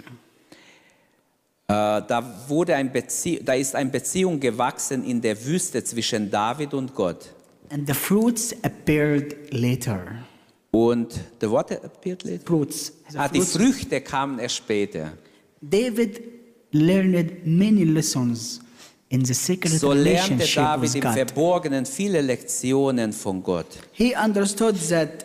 Äh, 1.66 1.72
da, 1.72 2.22
wurde 2.46 2.74
ein 2.76 2.92
Bezie 2.92 3.40
da 3.42 3.54
ist 3.54 3.74
eine 3.74 3.88
Beziehung 3.88 4.38
gewachsen 4.38 5.02
in 5.02 5.20
der 5.22 5.42
Wüste 5.46 5.82
zwischen 5.82 6.30
David 6.30 6.74
und 6.74 6.94
Gott. 6.94 7.32
And 7.70 7.86
the 7.86 7.94
fruits 7.94 8.54
appeared 8.62 9.52
later. 9.52 10.18
Und 10.70 11.18
the 11.40 11.48
what 11.48 11.72
appeared 11.72 12.22
later? 12.24 12.44
Fruits. 12.44 12.92
The 13.08 13.18
Ah, 13.18 13.28
die. 13.28 13.40
Früchte 13.40 14.00
kamen 14.02 14.38
erst 14.38 14.56
später. 14.56 15.12
David 15.62 16.20
learned 16.72 17.46
many 17.46 17.84
lessons 17.84 18.60
in 19.08 19.24
the 19.24 19.32
secret 19.32 19.72
So 19.80 19.92
lernte 19.94 20.44
David 20.54 20.82
with 20.82 20.94
im 20.96 21.00
God. 21.00 21.12
Verborgenen 21.14 21.86
viele 21.86 22.20
Lektionen 22.20 23.12
von 23.12 23.42
Gott. 23.42 23.66
He 23.92 24.14
understood 24.14 24.76
that, 24.90 25.24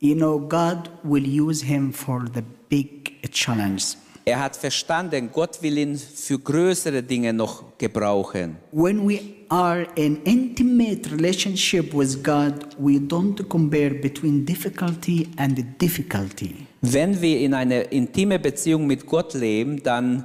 you 0.00 0.14
know, 0.14 0.38
God 0.38 0.90
will 1.04 1.24
use 1.24 1.64
him 1.64 1.92
for 1.92 2.26
the 2.34 2.42
big 2.68 3.32
challenge. 3.32 3.96
Er 4.28 4.40
hat 4.40 4.56
verstanden, 4.56 5.30
Gott 5.32 5.62
will 5.62 5.78
ihn 5.78 5.96
für 5.96 6.38
größere 6.38 7.02
Dinge 7.02 7.32
noch 7.32 7.78
gebrauchen. 7.78 8.56
When 8.72 9.08
we 9.08 9.20
are 9.48 9.86
in 9.94 10.22
intimate 10.24 11.10
relationship 11.10 11.94
with 11.94 12.22
God, 12.22 12.76
we 12.78 12.98
don't 12.98 13.42
compare 13.48 13.94
between 13.94 14.44
difficulty 14.44 15.28
and 15.38 15.58
difficulty. 15.80 16.66
Wenn 16.82 17.18
wir 17.22 17.40
in 17.40 17.54
einer 17.54 17.90
intime 17.90 18.38
Beziehung 18.38 18.86
mit 18.86 19.06
Gott 19.06 19.32
leben, 19.32 19.82
dann 19.82 20.24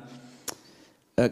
äh, 1.16 1.30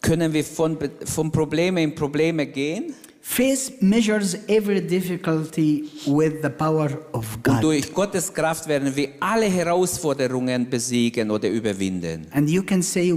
können 0.00 0.32
wir 0.32 0.42
von, 0.42 0.76
von 1.04 1.30
Probleme 1.30 1.80
in 1.80 1.94
Probleme 1.94 2.44
gehen 2.46 2.92
Faith 3.24 3.80
measures 3.80 4.36
every 4.48 4.80
difficulty 4.80 5.84
with 6.06 6.42
the 6.42 6.48
power 6.50 6.90
of 7.12 7.38
und 7.48 7.62
durch 7.62 7.94
Gottes 7.94 8.32
Kraft 8.34 8.66
werden 8.66 8.94
wir 8.96 9.10
alle 9.20 9.46
Herausforderungen 9.46 10.68
besiegen 10.68 11.30
oder 11.30 11.48
überwinden. 11.48 12.26
And 12.32 12.50
you 12.50 12.64
can 12.64 12.82
say 12.82 13.12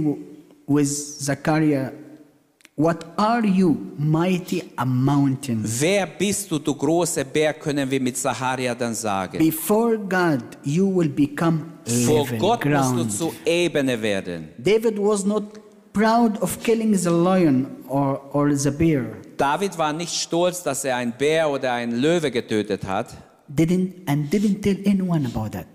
with 0.68 1.18
Zechariah, 1.18 1.90
What 2.78 3.06
are 3.16 3.44
you, 3.44 3.74
mighty 3.98 4.62
a 4.76 4.84
mountain? 4.84 5.64
Wer 5.64 6.06
bist 6.06 6.50
du, 6.50 6.58
du 6.58 6.74
großer 6.74 7.24
Berg, 7.24 7.58
können 7.60 7.90
wir 7.90 8.00
mit 8.00 8.18
Saharia 8.18 8.74
dann 8.74 8.94
sagen. 8.94 9.38
Before 9.38 9.96
God, 9.98 10.42
you 10.62 10.86
will 10.94 11.08
become 11.08 11.64
Vor 12.04 12.26
Gott 12.38 12.64
musst 12.66 12.82
ground. 12.94 12.98
du 13.00 13.08
zu 13.08 13.32
Ebene 13.46 14.00
werden. 14.00 14.50
David 14.58 14.98
was 14.98 15.24
not 15.24 15.44
proud 15.96 16.36
of 16.42 16.62
killing 16.62 16.92
the 16.92 17.10
lion 17.10 17.66
or, 17.88 18.20
or 18.32 18.54
the 18.54 18.70
bear. 18.70 19.04
David 19.38 19.78
war 19.78 19.92
nicht 19.92 20.12
stolz, 20.14 20.62
dass 20.62 20.84
er 20.84 20.96
einen 20.96 21.12
Bär 21.16 21.48
oder 21.48 21.72
einen 21.72 22.00
Löwe 22.00 22.30
getötet 22.30 22.84
hat. 22.84 23.14
Didn't 23.48 23.92
and 24.06 24.30
didn't 24.30 24.60
tell 24.62 24.76
anyone 24.86 25.26
about 25.26 25.50
that. 25.52 25.66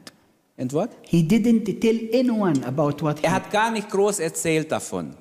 And 0.58 0.72
what? 0.74 0.92
He 1.02 1.24
didn't 1.28 1.66
tell 1.80 1.98
anyone 2.14 2.64
about 2.66 3.02
what 3.02 3.20
he, 3.20 3.26
Er 3.26 3.32
hat 3.34 3.52
gar 3.52 3.72
nicht 3.72 3.90
groß 3.90 4.20
erzählt 4.20 4.72
davon. 4.72 5.16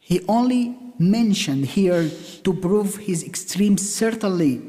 he 0.00 0.20
only 0.26 0.74
mentioned 0.98 1.64
here 1.66 2.10
to 2.42 2.52
prove 2.52 2.96
his 2.98 3.22
extreme 3.24 3.76
certainty 3.76 4.60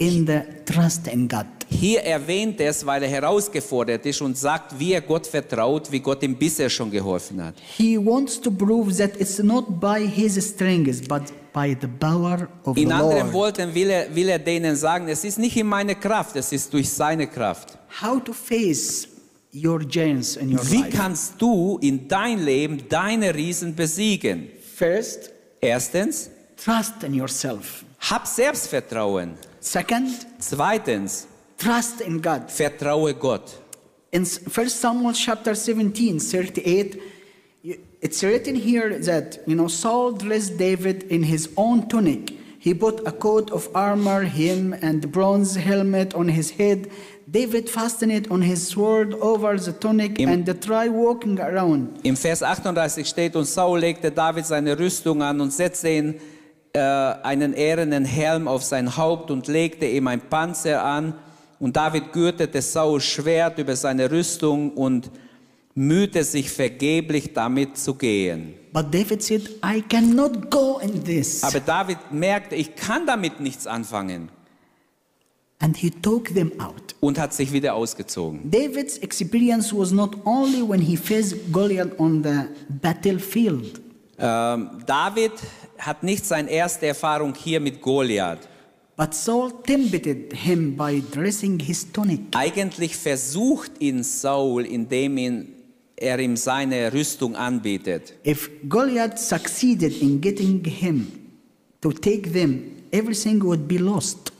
in 0.00 0.26
the 0.26 0.40
trust 0.64 1.06
in 1.08 1.28
God. 1.28 1.46
Hier 1.68 2.00
erwähnt 2.02 2.58
er 2.60 2.70
es, 2.70 2.84
weil 2.84 3.02
er 3.04 3.08
herausgefordert 3.08 4.04
ist 4.06 4.20
und 4.22 4.36
sagt, 4.36 4.76
wie 4.78 4.92
er 4.94 5.02
Gott 5.02 5.26
vertraut, 5.26 5.92
wie 5.92 6.00
Gott 6.00 6.22
ihm 6.22 6.34
bisher 6.36 6.68
schon 6.68 6.90
geholfen 6.90 7.40
hat. 7.44 7.54
He 7.76 7.96
wants 7.96 8.40
to 8.40 8.50
prove 8.50 8.96
that 8.96 9.12
it's 9.20 9.38
not 9.38 9.78
by 9.80 10.04
his 10.04 10.34
strength, 10.34 11.06
but 11.06 11.22
by 11.52 11.76
the 11.80 11.86
power 11.86 12.48
of 12.64 12.76
In 12.76 12.88
the 12.88 12.94
anderen 12.94 13.30
Lord. 13.30 13.34
Worten 13.58 13.74
will 13.74 13.90
er, 13.90 14.06
will 14.14 14.28
er 14.30 14.38
denen 14.40 14.74
sagen, 14.74 15.06
es 15.08 15.22
ist 15.22 15.38
nicht 15.38 15.56
in 15.56 15.66
meine 15.68 15.94
Kraft, 15.94 16.34
es 16.36 16.50
ist 16.50 16.72
durch 16.72 16.88
seine 16.90 17.26
Kraft. 17.28 17.78
How 18.02 18.22
to 18.24 18.32
face 18.32 19.06
your 19.54 19.80
giants 19.80 20.36
in 20.36 20.52
your 20.56 20.70
Wie 20.70 20.78
life? 20.78 20.96
kannst 20.96 21.34
du 21.38 21.78
in 21.82 22.08
dein 22.08 22.42
Leben 22.44 22.82
deine 22.88 23.32
Riesen 23.34 23.74
besiegen? 23.76 24.48
First, 24.76 25.30
Erstens, 25.60 26.30
trust 26.56 27.02
in 27.04 27.12
yourself. 27.14 27.84
hab 28.00 28.26
Selbstvertrauen. 28.26 29.34
Second, 29.60 30.08
Zweitens, 30.38 31.26
trust 31.58 32.00
in 32.00 32.20
God. 32.20 32.48
vertraue 32.50 33.14
Gott. 33.14 33.58
In 34.12 34.24
1 34.24 34.68
Samuel 34.70 35.12
chapter 35.12 35.54
17, 35.54 36.18
38, 36.18 37.00
it's 38.00 38.22
written 38.24 38.54
here 38.56 38.98
that, 38.98 39.38
you 39.46 39.54
know, 39.54 39.68
Saul 39.68 40.12
dressed 40.12 40.56
David 40.58 41.04
in 41.04 41.22
his 41.22 41.48
own 41.56 41.88
tunic. 41.88 42.32
He 42.58 42.74
put 42.74 43.06
a 43.06 43.12
coat 43.12 43.50
of 43.52 43.68
armor, 43.74 44.22
him, 44.22 44.74
and 44.82 45.10
bronze 45.12 45.54
helmet 45.56 46.14
on 46.14 46.28
his 46.28 46.50
head. 46.50 46.90
David 47.30 47.70
fastened 47.70 48.12
it 48.12 48.30
on 48.30 48.42
his 48.42 48.66
sword 48.66 49.14
over 49.14 49.56
the 49.56 49.72
tunic 49.72 50.18
Im- 50.18 50.28
and 50.28 50.62
tried 50.62 50.90
walking 50.90 51.38
around. 51.38 52.00
Im 52.02 52.16
Vers 52.16 52.42
38 52.42 53.06
steht, 53.06 53.36
und 53.36 53.44
Saul 53.46 53.78
legte 53.78 54.10
David 54.10 54.44
seine 54.46 54.76
Rüstung 54.78 55.22
an 55.22 55.40
und 55.40 55.52
setzte 55.52 55.88
ihn 55.90 56.20
äh, 56.72 56.78
einen 56.80 57.52
ehrenen 57.52 58.04
Helm 58.04 58.48
auf 58.48 58.62
sein 58.62 58.96
Haupt 58.96 59.30
und 59.30 59.48
legte 59.48 59.86
ihm 59.86 60.06
ein 60.06 60.20
Panzer 60.20 60.84
an. 60.84 61.14
Und 61.58 61.76
David 61.76 62.12
gürtete 62.12 62.62
Saul 62.62 63.00
Schwert 63.00 63.58
über 63.58 63.76
seine 63.76 64.10
Rüstung 64.10 64.72
und 64.72 65.10
mühte 65.74 66.24
sich 66.24 66.50
vergeblich 66.50 67.32
damit 67.34 67.76
zu 67.76 67.94
gehen. 67.94 68.54
But 68.72 68.94
David 68.94 69.22
said, 69.22 69.50
I 69.64 69.82
cannot 69.82 70.50
go 70.50 70.78
in 70.78 71.02
this. 71.04 71.42
Aber 71.42 71.60
David 71.60 71.98
merkte, 72.12 72.54
ich 72.54 72.76
kann 72.76 73.06
damit 73.06 73.40
nichts 73.40 73.66
anfangen 73.66 74.30
And 75.62 75.76
he 75.76 75.90
took 75.90 76.32
them 76.32 76.52
out. 76.58 76.94
und 77.00 77.18
hat 77.18 77.34
sich 77.34 77.52
wieder 77.52 77.74
ausgezogen. 77.74 78.50
David's 78.50 78.96
experience 78.98 79.74
was 79.76 79.90
not 79.92 80.16
only 80.24 80.62
when 80.62 80.80
he 80.80 80.96
faced 80.96 81.52
Goliath 81.52 81.98
on 81.98 82.22
the 82.22 82.46
battlefield. 82.80 83.80
Ähm, 84.20 84.70
David 84.86 85.32
hat 85.78 86.02
nicht 86.02 86.26
seine 86.26 86.50
erste 86.50 86.86
Erfahrung 86.86 87.34
hier 87.34 87.58
mit 87.58 87.80
Goliath. 87.80 88.48
But 88.96 89.14
Saul 89.14 89.50
tempted 89.62 90.34
him 90.34 90.76
by 90.76 91.02
dressing 91.10 91.58
his 91.58 91.90
tunic. 91.90 92.20
Eigentlich 92.36 92.94
versucht 92.94 93.72
ihn 93.80 94.04
Saul, 94.04 94.66
indem 94.66 95.16
ihn, 95.16 95.48
er 95.96 96.18
ihm 96.18 96.36
seine 96.36 96.92
Rüstung 96.92 97.34
anbietet. 97.34 98.12
If 98.24 98.50
Goliath 98.68 99.18
succeeded 99.18 100.02
in 100.02 100.20
getting 100.20 100.62
him 100.64 101.10
to 101.80 101.92
take 101.92 102.30
them, 102.30 102.82
everything 102.92 103.42
would 103.42 103.66
be 103.66 103.78
lost. 103.78 104.32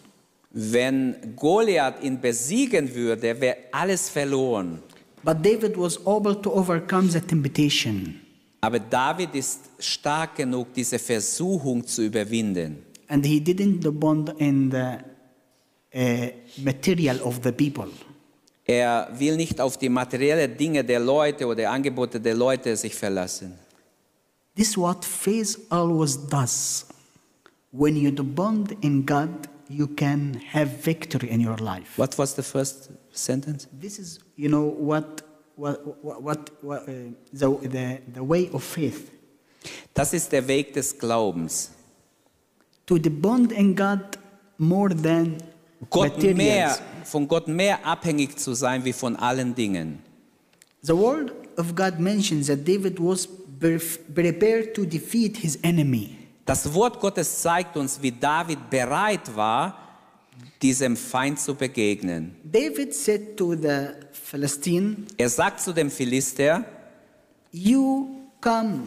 Wenn 0.50 1.14
Goliath 1.36 2.02
ihn 2.02 2.20
besiegen 2.20 2.94
würde, 2.94 3.40
wäre 3.40 3.56
alles 3.72 4.10
verloren. 4.10 4.80
But 5.22 5.42
David 5.42 5.78
was 5.78 5.98
able 6.06 6.34
to 6.34 6.52
overcome 6.52 7.08
the 7.08 7.20
temptation. 7.20 8.19
Aber 8.60 8.78
David 8.78 9.34
ist 9.34 9.70
stark 9.78 10.36
genug, 10.36 10.74
diese 10.74 10.98
Versuchung 10.98 11.86
zu 11.86 12.02
überwinden. 12.02 12.84
And 13.08 13.26
he 13.26 13.40
didn't 13.40 13.80
depend 13.80 14.34
in 14.38 14.70
the 14.70 14.98
uh, 15.94 16.28
material 16.62 17.20
of 17.22 17.40
the 17.42 17.52
people. 17.52 17.88
Er 18.64 19.08
will 19.18 19.36
nicht 19.36 19.60
auf 19.60 19.78
die 19.78 19.88
materiellen 19.88 20.56
Dinge 20.56 20.84
der 20.84 21.00
Leute 21.00 21.46
oder 21.46 21.70
Angebote 21.70 22.20
der 22.20 22.34
Leute 22.34 22.76
sich 22.76 22.94
verlassen. 22.94 23.58
This 24.54 24.70
is 24.70 24.76
what 24.76 25.04
faith 25.04 25.58
always 25.70 26.16
does. 26.28 26.86
When 27.72 27.96
you 27.96 28.10
depend 28.10 28.72
in 28.80 29.06
God, 29.06 29.48
you 29.68 29.86
can 29.86 30.40
have 30.52 30.70
victory 30.84 31.28
in 31.28 31.40
your 31.40 31.56
life. 31.58 31.96
What 31.96 32.16
was 32.18 32.34
the 32.34 32.42
first 32.42 32.90
sentence? 33.12 33.68
This 33.72 33.98
is, 33.98 34.20
you 34.36 34.48
know, 34.48 34.74
what, 34.78 35.22
what, 35.60 36.02
what, 36.02 36.22
what, 36.22 36.50
what 36.62 36.88
uh, 36.88 36.92
the, 37.32 37.68
the, 37.68 37.98
the 38.14 38.24
way 38.24 38.48
of 38.52 38.64
faith. 38.64 39.10
Das 39.92 40.14
ist 40.14 40.32
der 40.32 40.46
Weg 40.48 40.72
des 40.72 40.96
Glaubens. 40.98 41.70
To 42.86 42.98
depend 42.98 43.52
in 43.52 43.76
God 43.76 44.18
more 44.58 44.94
than 44.94 45.36
Gott 45.90 46.18
mehr, 46.22 46.78
von 47.04 47.28
Gott 47.28 47.46
mehr 47.46 47.84
abhängig 47.84 48.36
zu 48.38 48.54
sein 48.54 48.84
wie 48.84 48.92
von 48.92 49.16
allen 49.16 49.54
Dingen. 49.54 50.02
The 50.82 50.96
word 50.96 51.32
of 51.58 51.74
God 51.74 51.98
mentions 51.98 52.46
that 52.46 52.64
David 52.64 52.98
was 52.98 53.28
prepared 54.14 54.74
to 54.74 54.86
defeat 54.86 55.36
his 55.36 55.58
enemy. 55.62 56.16
Das 56.46 56.72
Wort 56.72 56.98
Gottes 57.00 57.42
zeigt 57.42 57.76
uns, 57.76 58.00
wie 58.00 58.10
David 58.10 58.70
bereit 58.70 59.36
war, 59.36 59.76
diesem 60.60 60.96
Feind 60.96 61.38
zu 61.38 61.54
begegnen. 61.54 62.34
David 62.44 62.94
said 62.94 63.36
to 63.36 63.54
the 63.54 63.90
Philistine, 64.30 64.96
Er 65.18 65.28
sagt 65.28 65.60
zu 65.60 65.72
dem 65.72 65.90
Philister, 65.90 66.64
You 67.52 68.08
come, 68.40 68.82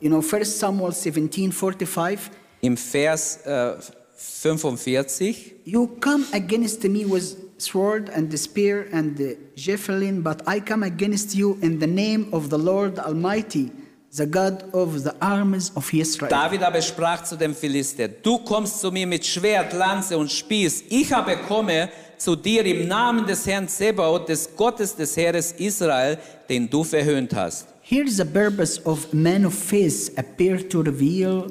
you 0.00 0.08
know, 0.08 0.22
1 0.22 0.58
Samuel 0.58 0.92
17 0.92 1.50
45. 1.50 2.30
im 2.60 2.76
Vers 2.76 3.38
äh, 3.44 3.72
45, 4.16 5.54
You 5.64 5.88
come 6.00 6.24
against 6.32 6.84
me 6.84 7.04
with 7.04 7.36
sword 7.58 8.10
and 8.10 8.32
spear 8.38 8.86
and 8.92 9.16
the 9.16 9.36
javelin, 9.56 10.22
but 10.22 10.42
I 10.46 10.60
come 10.60 10.84
against 10.86 11.34
you 11.34 11.58
in 11.62 11.80
the 11.80 11.86
name 11.88 12.28
of 12.30 12.48
the 12.50 12.58
Lord 12.58 12.98
Almighty, 13.00 13.72
the 14.16 14.26
God 14.26 14.64
of 14.72 15.02
the 15.02 15.12
armies 15.20 15.72
of 15.74 15.92
Israel. 15.92 16.30
David 16.30 16.62
aber 16.62 16.80
sprach 16.80 17.24
zu 17.24 17.36
dem 17.36 17.54
Philister, 17.56 18.06
du 18.06 18.38
kommst 18.38 18.80
zu 18.80 18.92
mir 18.92 19.06
mit 19.06 19.26
Schwert, 19.26 19.72
Lanze 19.72 20.16
und 20.16 20.30
Spieß, 20.30 20.84
ich 20.90 21.12
aber 21.14 21.34
komme 21.36 21.88
zu 22.20 22.36
dir 22.36 22.64
im 22.66 22.86
Namen 22.86 23.26
des 23.26 23.46
Herrn 23.46 23.66
Zebaoth, 23.66 24.28
des 24.28 24.50
Gottes 24.54 24.94
des 24.94 25.16
Heeres 25.16 25.52
Israel, 25.52 26.18
den 26.48 26.68
du 26.68 26.84
verhöhnt 26.84 27.34
hast. 27.34 27.66
Here's 27.80 28.18
the 28.18 28.24
purpose 28.24 28.80
of 28.84 29.12
man 29.12 29.46
of 29.46 29.54
faith 29.54 30.12
appear 30.16 30.68
to 30.68 30.82
reveal 30.82 31.50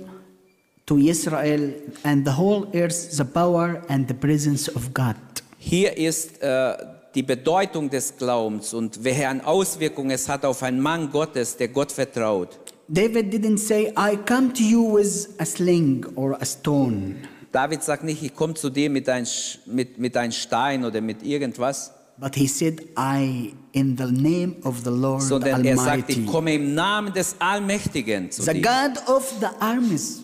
to 0.86 0.97
Israel 0.97 1.73
and 2.03 2.25
the 2.25 2.38
whole 2.38 2.67
earth 2.73 3.12
the 3.12 3.25
power 3.25 3.82
and 3.89 4.08
the 4.08 4.13
presence 4.13 4.69
of 4.75 4.93
God. 4.93 5.15
Hier 5.58 5.97
ist 5.97 6.41
äh, 6.41 6.73
die 7.15 7.23
Bedeutung 7.23 7.89
des 7.89 8.15
Glaubens 8.15 8.73
und 8.73 9.03
welche 9.03 9.45
Auswirkung 9.45 10.12
es 10.12 10.29
hat 10.29 10.45
auf 10.45 10.62
einen 10.62 10.79
Mann 10.79 11.12
Gottes, 11.12 11.58
der 11.58 11.69
Gott 11.69 11.91
vertraut. 11.91 12.60
David 12.88 13.34
didn't 13.34 13.60
say, 13.60 13.91
I 13.97 14.17
come 14.17 14.53
to 14.53 14.63
you 14.63 14.95
with 14.95 15.36
a 15.39 15.45
sling 15.45 16.05
or 16.15 16.38
a 16.39 16.45
stone. 16.45 17.17
David 17.51 17.83
sagt 17.83 18.03
nicht, 18.03 18.21
ich 18.23 18.35
komme 18.35 18.53
zu 18.53 18.69
dir 18.69 18.89
mit 18.89 19.09
einem 19.09 19.25
mit, 19.65 19.97
mit 19.97 20.15
ein 20.17 20.31
Stein 20.31 20.85
oder 20.85 21.01
mit 21.01 21.23
irgendwas. 21.23 21.91
but 22.19 22.35
he 22.35 22.47
said, 22.47 22.81
I, 22.97 23.53
in 23.71 23.95
the 23.95 24.12
name 24.12 24.57
of 24.65 24.83
the 24.83 24.89
Lord 24.91 25.21
sondern 25.21 25.63
er 25.63 25.77
sagt, 25.77 26.09
ich 26.09 26.17
Almighty, 26.17 26.25
komme 26.31 26.53
im 26.55 26.73
Namen 26.75 27.13
des 27.13 27.35
Allmächtigen 27.39 28.29
zu 28.29 28.41
the 28.41 28.51
dir. 28.53 28.62
God 28.62 29.07
of 29.07 29.33
the 29.39 29.47
armies. 29.59 30.21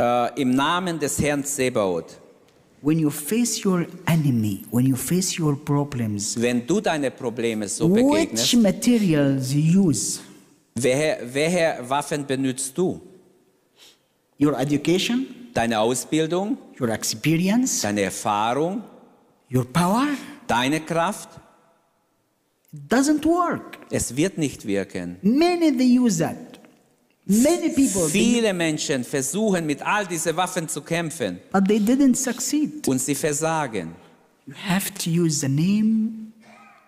Äh, 0.00 0.40
Im 0.40 0.50
Namen 0.54 0.98
des 0.98 1.20
Herrn 1.20 1.44
Zebaoth. 1.44 2.18
When 2.80 2.98
you 2.98 3.10
face 3.10 3.64
your 3.64 3.86
enemy, 4.06 4.62
when 4.70 4.86
you 4.86 4.96
face 4.96 5.38
your 5.38 5.56
problems, 5.62 6.40
Wenn 6.40 6.66
du 6.66 6.80
deine 6.80 7.10
Probleme 7.10 7.68
so 7.68 7.86
which 7.88 8.02
begegnest, 8.04 8.54
materials 8.54 9.52
you 9.52 9.88
use? 9.88 10.20
welche, 10.74 11.18
welche 11.32 11.78
Waffen 11.88 12.26
benutzt 12.26 12.76
du? 12.76 13.00
Your 14.40 14.58
education, 14.58 15.26
Deine 15.54 15.78
Ausbildung, 15.78 16.58
your 16.80 16.88
experience, 16.90 17.82
deine 17.82 18.02
Erfahrung, 18.02 18.82
your 19.52 19.64
power? 19.64 20.08
deine 20.46 20.80
Kraft? 20.80 21.28
Doesn't 22.72 23.24
work. 23.24 23.78
Es 23.90 24.16
wird 24.16 24.36
nicht 24.36 24.66
wirken. 24.66 25.16
Many 25.22 25.70
they 25.76 25.98
use 25.98 26.18
that. 26.18 26.58
Many 27.26 27.70
people, 27.70 28.08
Viele 28.08 28.52
Menschen 28.52 29.02
versuchen 29.04 29.64
mit 29.64 29.80
all 29.80 30.06
diesen 30.06 30.36
Waffen 30.36 30.68
zu 30.68 30.82
kämpfen 30.82 31.40
but 31.52 31.66
they 31.66 31.78
didn't 31.78 32.16
succeed. 32.16 32.86
und 32.86 33.00
sie 33.00 33.14
versagen. 33.14 33.94
You 34.46 34.52
have 34.68 34.92
to 35.04 35.08
use 35.08 35.40
the 35.40 35.48
name 35.48 36.32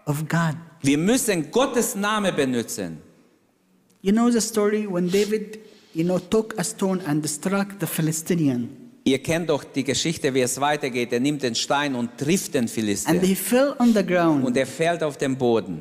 of 0.07 0.29
God. 0.29 0.57
Wir 0.83 0.99
müssen 0.99 1.51
Gottes 1.51 1.95
Name 1.95 2.33
benutzen. 2.33 2.99
You 4.03 4.13
know 4.13 4.29
the 4.31 4.41
story 4.43 4.87
when 4.87 5.09
David, 5.11 5.59
you 5.97 6.05
know, 6.05 6.19
took 6.19 6.59
a 6.59 6.65
stone 6.65 7.01
and 7.07 7.27
struck 7.29 7.69
the 7.81 7.87
Philistine, 7.87 8.69
Ihr 9.05 9.23
kennt 9.23 9.49
doch 9.51 9.63
die 9.63 9.85
Geschichte, 9.85 10.35
wie 10.35 10.41
es 10.41 10.61
weitergeht. 10.61 11.13
Er 11.13 11.21
nimmt 11.21 11.41
den 11.43 11.55
Stein 11.55 11.95
und 11.95 12.19
trifft 12.19 12.55
den 12.55 12.67
Philister. 12.67 13.09
and 13.11 13.23
he 13.23 13.35
fell 13.37 13.75
on 13.79 13.95
the 13.95 14.05
ground, 14.05 14.45
Und 14.45 14.57
er 14.57 14.67
fällt 14.67 15.03
auf 15.05 15.17
den 15.17 15.37
Boden. 15.37 15.81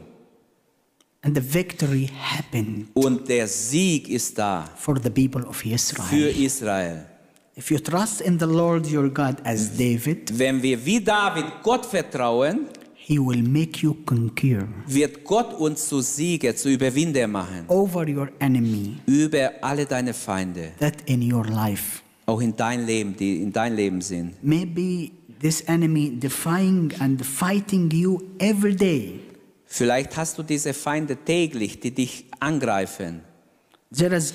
and 1.24 1.36
the 1.36 1.42
victory 1.54 2.08
happened 2.22 2.88
Und 2.94 3.28
der 3.28 3.48
Sieg 3.48 4.08
ist 4.10 4.38
da 4.38 4.70
for 4.78 4.96
the 5.04 5.10
people 5.10 5.44
of 5.48 5.58
für 5.58 5.70
Israel. 5.70 6.36
Israel. 6.46 7.06
If 7.58 7.72
you 7.72 7.80
trust 7.80 8.22
in 8.22 8.38
the 8.38 8.46
Lord 8.46 8.86
your 8.92 9.10
God 9.10 9.38
as 9.44 9.76
David, 9.76 10.38
Wenn 10.38 10.62
wir 10.62 10.86
wie 10.86 11.02
David 11.02 11.46
Gott 11.64 11.86
vertrauen, 11.86 12.68
he 13.08 13.20
will 13.20 13.44
make 13.44 13.82
you 13.84 13.94
conquer 14.06 14.68
wird 14.88 15.24
Gott 15.24 15.54
uns 15.54 15.88
zu 15.88 16.02
Sieger, 16.02 16.56
zu 16.56 16.70
Überwinder 16.70 17.28
machen. 17.28 17.66
over 17.68 18.08
your 18.08 18.30
enemy 18.40 18.98
Über 19.06 19.52
alle 19.62 19.86
deine 19.86 20.14
Feinde. 20.14 20.72
that 20.80 20.96
in 21.06 21.22
your 21.32 21.46
life. 21.46 22.02
Auch 22.26 22.42
in 22.42 22.56
dein 22.56 22.86
Leben, 22.88 23.16
die 23.16 23.44
in 23.44 23.52
dein 23.54 23.76
Leben 23.76 24.02
sind. 24.02 24.34
Maybe 24.44 25.12
this 25.40 25.62
enemy 25.68 26.10
defying 26.20 26.92
and 27.00 27.24
fighting 27.24 27.92
you 27.92 28.20
every 28.40 28.76
day. 28.76 29.20
Vielleicht 29.68 30.18
hast 30.18 30.38
du 30.40 30.44
diese 30.44 30.74
Feinde 30.74 31.16
täglich, 31.18 31.80
die 31.80 31.92
dich 31.92 32.26
angreifen. 32.40 33.22
There 33.96 34.16
is 34.16 34.34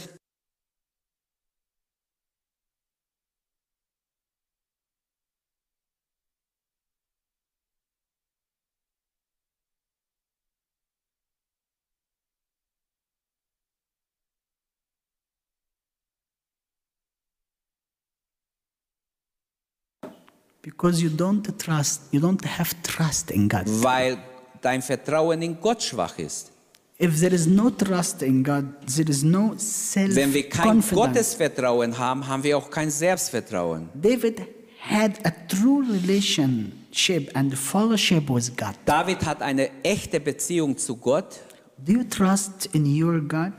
because 20.81 21.03
you 21.03 21.11
don't 21.11 21.47
trust, 21.59 22.03
you 22.11 22.21
don't 22.21 22.43
have 22.45 22.75
trust 22.83 23.31
in 23.31 23.49
God. 23.49 23.65
Weil 23.67 24.19
dein 24.63 24.81
Vertrauen 24.81 25.43
in 25.43 25.61
Gott 25.61 25.83
schwach 25.83 26.19
ist. 26.19 26.51
If 26.99 27.21
there 27.21 27.35
is 27.35 27.47
no 27.47 27.71
trust 27.71 28.23
in 28.23 28.43
God, 28.43 28.65
there 28.87 29.09
is 29.09 29.23
no 29.23 29.55
self 29.57 30.15
Wenn 30.15 30.33
wir 30.33 30.49
kein. 30.49 30.83
Gottesvertrauen 30.83 31.97
haben, 31.97 32.27
haben 32.27 32.43
wir 32.43 32.57
auch 32.57 32.71
kein 32.71 32.91
Selbstvertrauen. 32.91 33.89
David 33.95 34.43
had 34.81 35.19
a 35.25 35.31
true 35.49 35.83
relationship 35.83 37.31
and 37.35 37.57
fellowship 37.57 38.29
with 38.29 38.55
God. 38.57 38.75
David 38.85 39.25
hat 39.25 39.43
eine 39.43 39.71
echte 39.83 40.21
Beziehung 40.21 40.77
zu 40.77 40.97
Gott. 40.97 41.41
Do 41.79 41.93
you 41.93 42.05
trust 42.05 42.69
in 42.73 42.85
your 43.03 43.21
God 43.21 43.53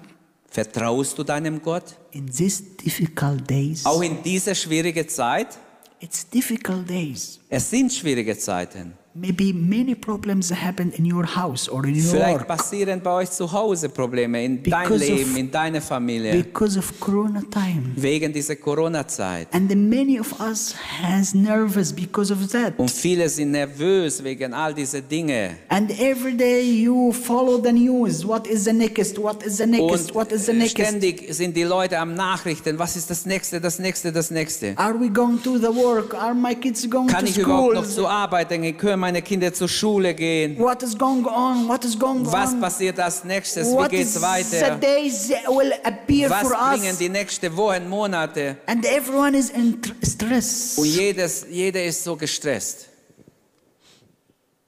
Vertraust 0.47 1.17
du 1.17 1.23
deinem 1.23 1.62
Gott? 1.62 1.95
in 2.12 2.27
these 2.27 2.62
difficult 2.62 3.49
days? 3.49 3.86
Auch 3.86 4.01
in 4.01 4.21
dieser 4.21 4.53
schwierigen 4.53 5.07
Zeit? 5.07 5.57
It's 6.02 6.28
difficult 6.28 6.90
days. 6.90 7.40
Es 7.48 7.70
sind 7.70 7.94
schwierige 7.94 8.36
Zeiten. 8.36 8.94
Maybe 9.13 9.52
many 9.52 9.93
problems 9.93 10.50
happen 10.54 10.89
in 10.93 11.04
your 11.06 11.26
house 11.26 11.67
or 11.67 11.86
in 11.86 11.95
your 11.95 12.12
Vielleicht 12.12 12.39
work 12.39 12.47
passieren 12.47 13.02
bei 13.04 13.12
euch 13.12 13.30
zu 13.30 13.52
Hause 13.52 13.89
Probleme, 13.89 14.41
in 14.45 14.63
dein 14.63 14.88
Because 14.88 15.04
of- 15.12 15.17
Leben, 15.17 15.36
in 15.36 15.52
deiner 15.52 15.82
Familie, 15.82 16.32
because 16.41 16.80
of 16.80 16.97
Corona 16.97 17.41
time. 17.52 17.91
wegen 17.97 18.32
dieser 18.32 18.56
Corona-Zeit. 18.56 19.50
And 19.52 19.69
many 19.89 20.17
of 20.17 20.34
us 20.39 20.74
has 21.04 21.34
nervous 21.34 21.91
because 21.91 22.32
of 22.32 22.47
that. 22.54 22.80
Und 22.80 22.89
viele 22.89 23.28
sind 23.28 23.52
nervös 23.52 24.24
wegen 24.24 24.54
all 24.54 24.74
dieser 24.74 25.02
Dinge. 25.02 25.58
And 25.67 25.91
every 26.00 26.34
day 26.38 26.62
you 26.62 27.12
follow 27.12 27.62
the 27.62 27.74
news. 27.74 28.26
What 28.26 28.47
is 28.47 28.63
the 28.63 28.71
next? 28.71 29.17
What 29.21 29.43
is 29.43 29.58
the 29.58 29.65
next? 29.65 29.82
Und 29.82 30.15
What 30.15 30.32
is 30.32 30.45
the 30.45 30.54
next? 30.54 30.71
ständig 30.71 31.26
sind 31.36 31.58
die 31.58 31.63
Leute 31.63 32.00
am 32.00 32.13
Nachrichten. 32.13 32.80
Was 32.80 32.95
ist 32.95 33.10
das 33.10 33.26
nächste, 33.26 33.60
das 33.60 33.78
nächste, 33.78 34.13
das 34.13 34.32
nächste? 34.32 34.71
Are 34.78 34.97
we 34.97 35.10
going 35.10 35.38
to 35.43 35.58
the 35.58 35.65
work? 35.67 36.13
Are 36.13 36.34
my 36.34 36.56
kids 36.56 36.89
going 36.89 37.08
Kann 37.08 37.26
to 37.26 37.30
ich 37.32 37.38
überhaupt 37.38 37.74
noch 37.74 37.84
school? 37.84 37.93
zur 37.95 38.10
Arbeit 38.10 38.47
gehen? 38.47 38.78
Meine 39.02 39.24
Kinder 39.24 39.52
zur 39.52 39.68
Schule 39.68 40.14
gehen? 40.14 40.60
What 40.60 40.84
is 40.84 40.96
going 40.96 41.26
on? 41.26 41.68
What 41.68 41.84
is 41.84 41.98
going 41.98 42.24
Was 42.32 42.54
passiert 42.60 43.00
als 43.00 43.24
nächstes? 43.24 43.68
Wie 43.68 43.74
What 43.74 43.90
geht's 43.90 44.14
the 44.14 44.22
weiter? 44.22 44.80
will 44.80 45.74
appear 45.84 46.30
Was 46.30 46.42
for 46.42 46.52
bringen 46.52 46.92
us? 46.92 47.00
die 47.00 47.10
nächsten 47.10 47.58
Wochen, 47.58 47.90
Monate? 47.90 48.58
And 48.68 48.86
everyone 48.86 49.36
is 49.36 49.50
in 49.50 49.82
tr- 49.82 49.96
stress 50.06 50.78
Und 50.78 50.86
jedes, 50.86 51.48
jeder 51.50 51.84
ist 51.84 52.04
so 52.04 52.16
gestresst, 52.16 52.90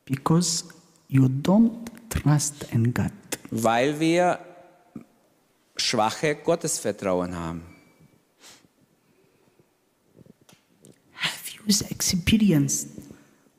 because 0.06 0.64
you 1.08 1.26
don't 1.28 1.86
trust 2.10 2.66
in 2.72 2.92
God. 2.92 3.12
weil 3.52 4.00
wir 4.00 4.40
schwache 5.78 6.34
Gottesvertrauen 6.38 7.36
haben. 7.36 7.62
Have 11.12 11.52
you 11.56 11.62
experienced 11.92 12.93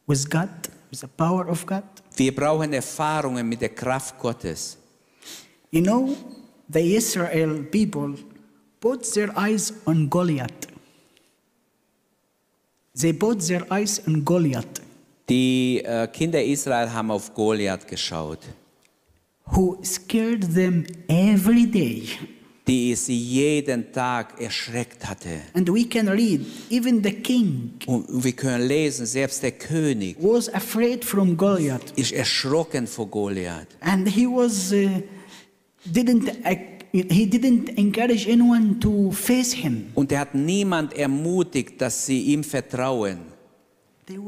with 0.06 0.28
God, 0.28 0.48
with 0.90 1.00
the 1.00 1.08
power 1.08 1.48
of 1.48 1.64
God? 1.66 1.84
Wir 2.16 2.34
brauchen 2.34 2.72
Erfahrungen 2.72 3.48
mit 3.48 3.60
der 3.60 3.70
Kraft 3.70 4.18
Gottes. 4.18 4.76
You 5.70 5.82
know, 5.82 6.16
the 6.68 6.96
Israel 6.96 7.64
people 7.64 8.14
put 8.80 9.04
their 9.14 9.36
eyes 9.36 9.72
on 9.86 10.08
Goliath. 10.08 10.68
They 12.94 13.12
put 13.12 13.40
their 13.40 13.66
eyes 13.72 14.00
on 14.06 14.24
Goliath, 14.24 14.80
Die 15.28 15.80
äh, 15.84 16.06
Kinder 16.08 16.42
Israel 16.42 16.92
haben 16.92 17.10
auf 17.10 17.32
Goliath 17.32 17.86
geschaut, 17.86 18.40
who 19.46 19.78
scared 19.82 20.54
them 20.54 20.84
every 21.08 21.66
day. 21.66 22.06
Die 22.66 22.94
sie 22.94 23.18
jeden 23.18 23.92
Tag 23.92 24.40
erschreckt 24.40 25.06
hatte. 25.06 25.42
And 25.52 25.68
we 25.68 25.84
can 25.84 26.08
read, 26.08 26.40
even 26.70 27.02
the 27.02 27.12
king 27.12 27.74
Und 27.86 28.06
wir 28.24 28.32
können 28.32 28.66
lesen, 28.66 29.04
selbst 29.06 29.42
der 29.42 29.52
König 29.52 30.16
was 30.18 30.48
afraid 30.48 31.04
from 31.04 31.36
Goliath. 31.36 31.92
ist 31.96 32.12
erschrocken 32.12 32.86
vor 32.86 33.06
Goliath. 33.08 33.68
And 33.80 34.08
he 34.08 34.26
was, 34.26 34.72
uh, 34.72 35.02
didn't, 35.84 36.30
uh, 36.44 36.56
he 36.92 37.26
didn't 37.26 37.76
encourage 37.76 38.26
anyone 38.26 38.78
to 38.80 39.10
face 39.10 39.52
him. 39.52 39.86
Und 39.94 40.10
er 40.10 40.20
hat 40.20 40.34
niemand 40.34 40.94
ermutigt, 40.94 41.80
dass 41.82 42.06
sie 42.06 42.22
ihm 42.22 42.42
vertrauen. 42.42 43.33
Sie 44.06 44.18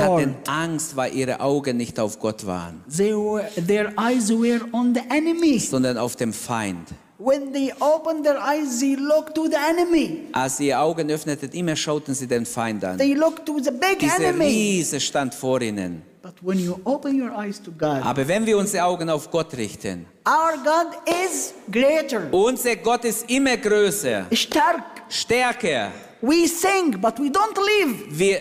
hatten 0.00 0.34
Angst, 0.46 0.96
weil 0.96 1.14
ihre 1.14 1.38
Augen 1.40 1.76
nicht 1.76 2.00
auf 2.00 2.18
Gott 2.18 2.44
waren, 2.46 2.82
They 2.96 3.12
were, 3.14 3.48
their 3.66 3.92
eyes 3.96 4.28
were 4.30 4.60
on 4.72 4.92
the 4.94 5.02
enemy. 5.08 5.60
sondern 5.60 5.96
auf 5.98 6.16
dem 6.16 6.32
Feind. 6.32 6.88
When 7.18 7.52
they 7.52 7.72
opened 7.80 8.24
their 8.24 8.38
eyes, 8.38 8.80
they 8.80 8.96
looked 8.96 9.34
to 9.36 9.46
the 9.48 9.56
enemy. 9.70 10.28
Als 10.32 10.56
sie 10.56 10.68
ihre 10.68 10.78
Augen 10.80 11.08
öffneten, 11.10 11.50
immer 11.52 11.76
schauten 11.76 12.14
sie 12.14 12.26
den 12.26 12.44
Feind 12.46 12.84
an. 12.84 12.98
They 12.98 13.14
looked 13.14 13.46
to 13.46 13.58
the 13.60 13.70
big 13.70 13.98
Dieser 14.00 14.16
enemy. 14.20 14.44
Riese 14.46 15.00
stand 15.00 15.34
vor 15.34 15.60
ihnen. 15.60 16.02
But 16.22 16.34
when 16.42 16.58
you 16.58 16.78
open 16.84 17.20
your 17.20 17.30
eyes 17.36 17.62
to 17.62 17.70
God, 17.70 18.02
Aber 18.04 18.26
wenn 18.26 18.44
wir 18.46 18.58
unsere 18.58 18.84
Augen 18.84 19.08
auf 19.10 19.30
Gott 19.30 19.56
richten, 19.56 20.06
our 20.26 20.54
God 20.62 20.98
is 21.24 21.54
greater, 21.70 22.32
unser 22.32 22.74
Gott 22.76 23.04
ist 23.04 23.30
immer 23.30 23.56
größer, 23.56 24.26
stark. 24.32 25.02
stärker. 25.08 25.92
We 26.20 26.46
sing, 26.48 27.00
but 27.00 27.18
we 27.18 27.30
don't 27.30 27.56
live. 27.56 28.18
Wir, 28.18 28.40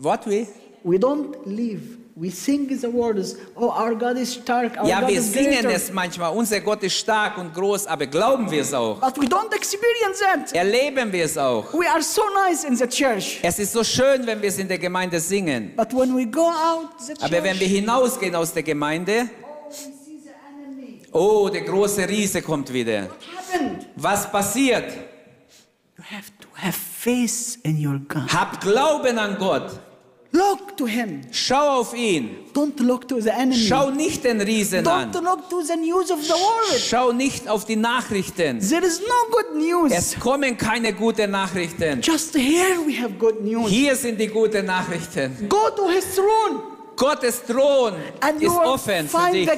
what 0.00 0.26
we? 0.26 0.46
We 0.84 0.98
don't 0.98 1.46
live. 1.46 2.00
we 2.20 2.28
sing 2.30 2.66
the 2.68 2.90
words, 2.90 3.34
oh, 3.56 3.70
our 3.70 3.94
God 3.94 4.18
is 4.18 4.34
stark, 4.34 4.76
our 4.76 4.86
Ja, 4.86 5.00
God 5.00 5.08
wir 5.08 5.18
is 5.20 5.32
singen 5.32 5.62
greater. 5.62 5.70
es 5.70 5.90
manchmal. 5.90 6.30
Unser 6.36 6.60
Gott 6.60 6.82
ist 6.82 6.96
stark 6.98 7.38
und 7.38 7.54
groß, 7.54 7.86
aber 7.86 8.06
glauben 8.06 8.50
wir 8.50 8.60
es 8.60 8.74
auch? 8.74 9.00
But 9.00 9.16
we 9.16 9.26
don't 9.26 9.50
experience 9.54 10.20
it. 10.20 10.52
Erleben 10.54 11.10
wir 11.10 11.24
es 11.24 11.38
auch? 11.38 11.72
We 11.72 11.88
are 11.88 12.02
so 12.02 12.22
nice 12.46 12.64
in 12.64 12.76
the 12.76 12.86
church. 12.86 13.38
Es 13.42 13.58
ist 13.58 13.72
so 13.72 13.82
schön, 13.82 14.26
wenn 14.26 14.42
wir 14.42 14.50
es 14.50 14.58
in 14.58 14.68
der 14.68 14.78
Gemeinde 14.78 15.18
singen. 15.18 15.72
But 15.76 15.94
when 15.94 16.14
we 16.14 16.26
go 16.26 16.42
out 16.50 16.90
the 17.00 17.14
church, 17.14 17.22
Aber 17.24 17.42
wenn 17.42 17.58
wir 17.58 17.66
hinausgehen 17.66 18.34
aus 18.34 18.52
der 18.52 18.64
Gemeinde, 18.64 19.30
oh, 19.42 19.70
we 19.70 19.74
see 19.74 20.20
the 20.22 20.30
enemy. 20.46 21.00
oh, 21.12 21.48
der 21.48 21.62
große 21.62 22.06
Riese 22.06 22.42
kommt 22.42 22.70
wieder. 22.70 23.04
What 23.04 23.10
happened? 23.54 23.86
Was 23.96 24.30
passiert? 24.30 24.92
You 25.96 26.04
have 26.04 26.30
to 26.40 26.48
have 26.56 26.76
faith 27.02 27.58
in 27.64 27.78
your 27.78 27.98
God. 28.08 28.28
Habt 28.32 28.60
Glauben 28.60 29.18
an 29.18 29.36
Gott. 29.38 29.80
Look 30.32 30.76
to 30.76 30.86
Him. 30.86 31.22
Schau 31.32 31.80
auf 31.80 31.92
ihn. 31.94 32.36
Don't 32.54 32.78
look 32.80 33.08
to 33.08 33.20
the 33.20 33.30
enemy. 33.30 33.56
Schau 33.56 33.90
nicht 33.90 34.22
den 34.22 34.40
Riesen 34.40 34.84
Don't 34.84 35.16
an. 35.16 35.24
look 35.24 35.48
to 35.48 35.60
the 35.62 35.76
news 35.76 36.10
of 36.10 36.22
the 36.22 36.34
world. 36.34 36.80
Schau 36.80 37.10
nicht 37.12 37.48
auf 37.48 37.64
die 37.64 37.74
Nachrichten. 37.74 38.60
There 38.60 38.84
is 38.84 39.00
no 39.00 39.32
good 39.32 39.56
news. 39.56 39.92
Es 39.92 40.18
kommen 40.20 40.56
keine 40.56 40.92
guten 40.92 41.30
Nachrichten. 41.32 42.00
Just 42.02 42.36
here 42.36 42.78
we 42.86 42.92
have 43.02 43.14
good 43.18 43.42
news. 43.42 43.68
Hier 43.68 43.96
sind 43.96 44.20
die 44.20 44.28
guten 44.28 44.66
Nachrichten. 44.66 45.48
Go 45.48 45.70
to 45.74 45.88
His 45.88 46.04
throne 46.14 46.69
Gottes 47.00 47.42
Thron 47.46 47.94
and 48.20 48.42
ist 48.42 48.50
offen 48.50 49.08
für 49.08 49.30
dich. 49.32 49.48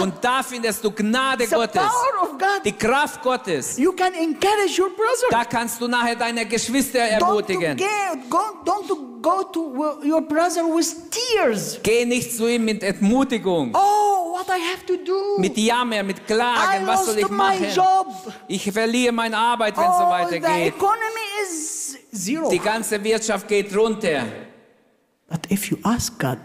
Und 0.00 0.14
da 0.20 0.42
findest 0.42 0.82
du 0.82 0.90
Gnade 0.90 1.46
the 1.46 1.54
Gottes, 1.54 1.80
power 1.80 2.22
of 2.24 2.30
God. 2.36 2.64
die 2.64 2.72
Kraft 2.72 3.22
Gottes. 3.22 3.78
You 3.78 3.92
can 3.92 4.12
encourage 4.14 4.76
your 4.76 4.90
brother. 4.90 5.28
Da 5.30 5.44
kannst 5.44 5.80
du 5.80 5.86
nachher 5.86 6.16
deine 6.16 6.44
Geschwister 6.44 6.98
ermutigen. 6.98 7.78
go, 9.22 9.44
to 9.52 10.00
your 10.04 10.20
brother 10.20 10.64
with 10.66 10.92
tears. 11.10 11.78
Geh 11.80 12.04
nicht 12.04 12.36
zu 12.36 12.48
ihm 12.48 12.64
mit 12.64 12.82
Entmutigung, 12.82 13.70
Oh, 13.72 14.32
what 14.36 14.48
I 14.48 14.58
have 14.72 14.84
to 14.86 14.96
do. 14.96 15.38
mit 15.38 15.56
Jammer, 15.56 16.02
mit 16.02 16.18
I 16.18 16.22
Klagen. 16.26 16.86
Was 16.88 17.06
soll 17.06 17.18
ich 17.18 17.28
machen? 17.28 17.66
Ich 18.48 18.70
verliere 18.72 19.12
meine 19.12 19.36
Arbeit, 19.36 19.76
wenn 19.76 19.84
es 19.84 19.96
so 19.96 20.02
Oh, 20.04 20.28
the 20.28 20.42
weitergeht. 20.42 20.74
economy 20.74 21.28
is 21.44 21.96
zero. 22.12 22.50
Die 22.50 22.58
ganze 22.58 23.02
Wirtschaft 23.02 23.46
geht 23.46 23.72
runter. 23.76 24.24
But 25.32 25.50
if 25.50 25.70
you 25.70 25.78
ask 25.82 26.18
God, 26.20 26.36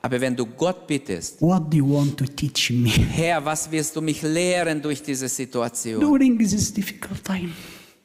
Aber 0.00 0.20
wenn 0.20 0.36
du 0.36 0.46
Gott 0.46 0.86
bittest, 0.86 1.42
what 1.42 1.68
do 1.72 1.76
you 1.78 1.86
want 1.92 2.16
to 2.16 2.24
teach 2.24 2.70
me 2.70 2.88
Herr, 3.12 3.44
was 3.44 3.68
wirst 3.70 3.96
du 3.96 4.00
mich 4.00 4.22
lehren 4.22 4.80
durch 4.80 5.02
diese 5.02 5.28
Situation? 5.28 6.00
during 6.00 6.38
this 6.38 6.72
difficult 6.72 7.24
time? 7.24 7.50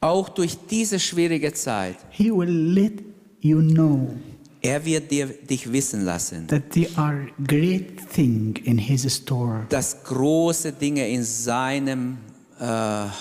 Auch 0.00 0.28
durch 0.28 0.56
diese 0.68 0.98
schwierige 0.98 1.52
Zeit. 1.52 1.96
He 2.10 2.30
will 2.32 2.48
let 2.50 2.94
you 3.40 3.60
know 3.60 4.14
Er 4.60 4.84
wird 4.84 5.08
dir, 5.10 5.26
dich 5.26 5.72
wissen 5.72 6.04
lassen, 6.04 6.48
that 6.48 6.70
there 6.72 6.88
are 6.96 7.28
great 7.46 8.08
things 8.12 8.60
in 8.64 8.76
His 8.76 9.06
store. 9.16 9.66
dass 9.68 10.02
große 10.02 10.72
Dinge 10.72 11.08
in 11.08 11.22
seinem 11.22 12.18
äh, 12.58 12.64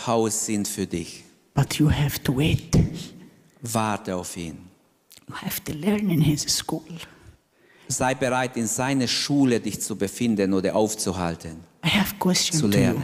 Haus 0.08 0.48
sind 0.48 0.68
für 0.68 0.88
dich. 0.88 1.24
But 1.54 1.76
you 1.76 1.92
have 1.92 2.22
to 2.24 2.36
wait. 2.36 2.76
Warte 3.62 4.16
auf 4.16 4.36
ihn. 4.36 4.67
You 5.30 5.36
have 5.36 5.62
to 5.66 5.74
learn 5.74 6.10
in 6.10 6.22
His 6.22 6.44
school. 6.44 6.84
Sei 7.90 8.16
bereit, 8.16 8.58
in 8.58 8.68
seiner 8.68 9.08
Schule 9.08 9.60
dich 9.60 9.82
zu 9.82 9.96
befinden 9.96 10.54
oder 10.54 10.76
aufzuhalten. 10.76 11.58
I 11.86 11.90
have 11.90 12.16
question 12.20 12.60
Zu 12.60 12.68
to 12.70 12.78
you. 12.78 12.84
lernen. 12.84 13.04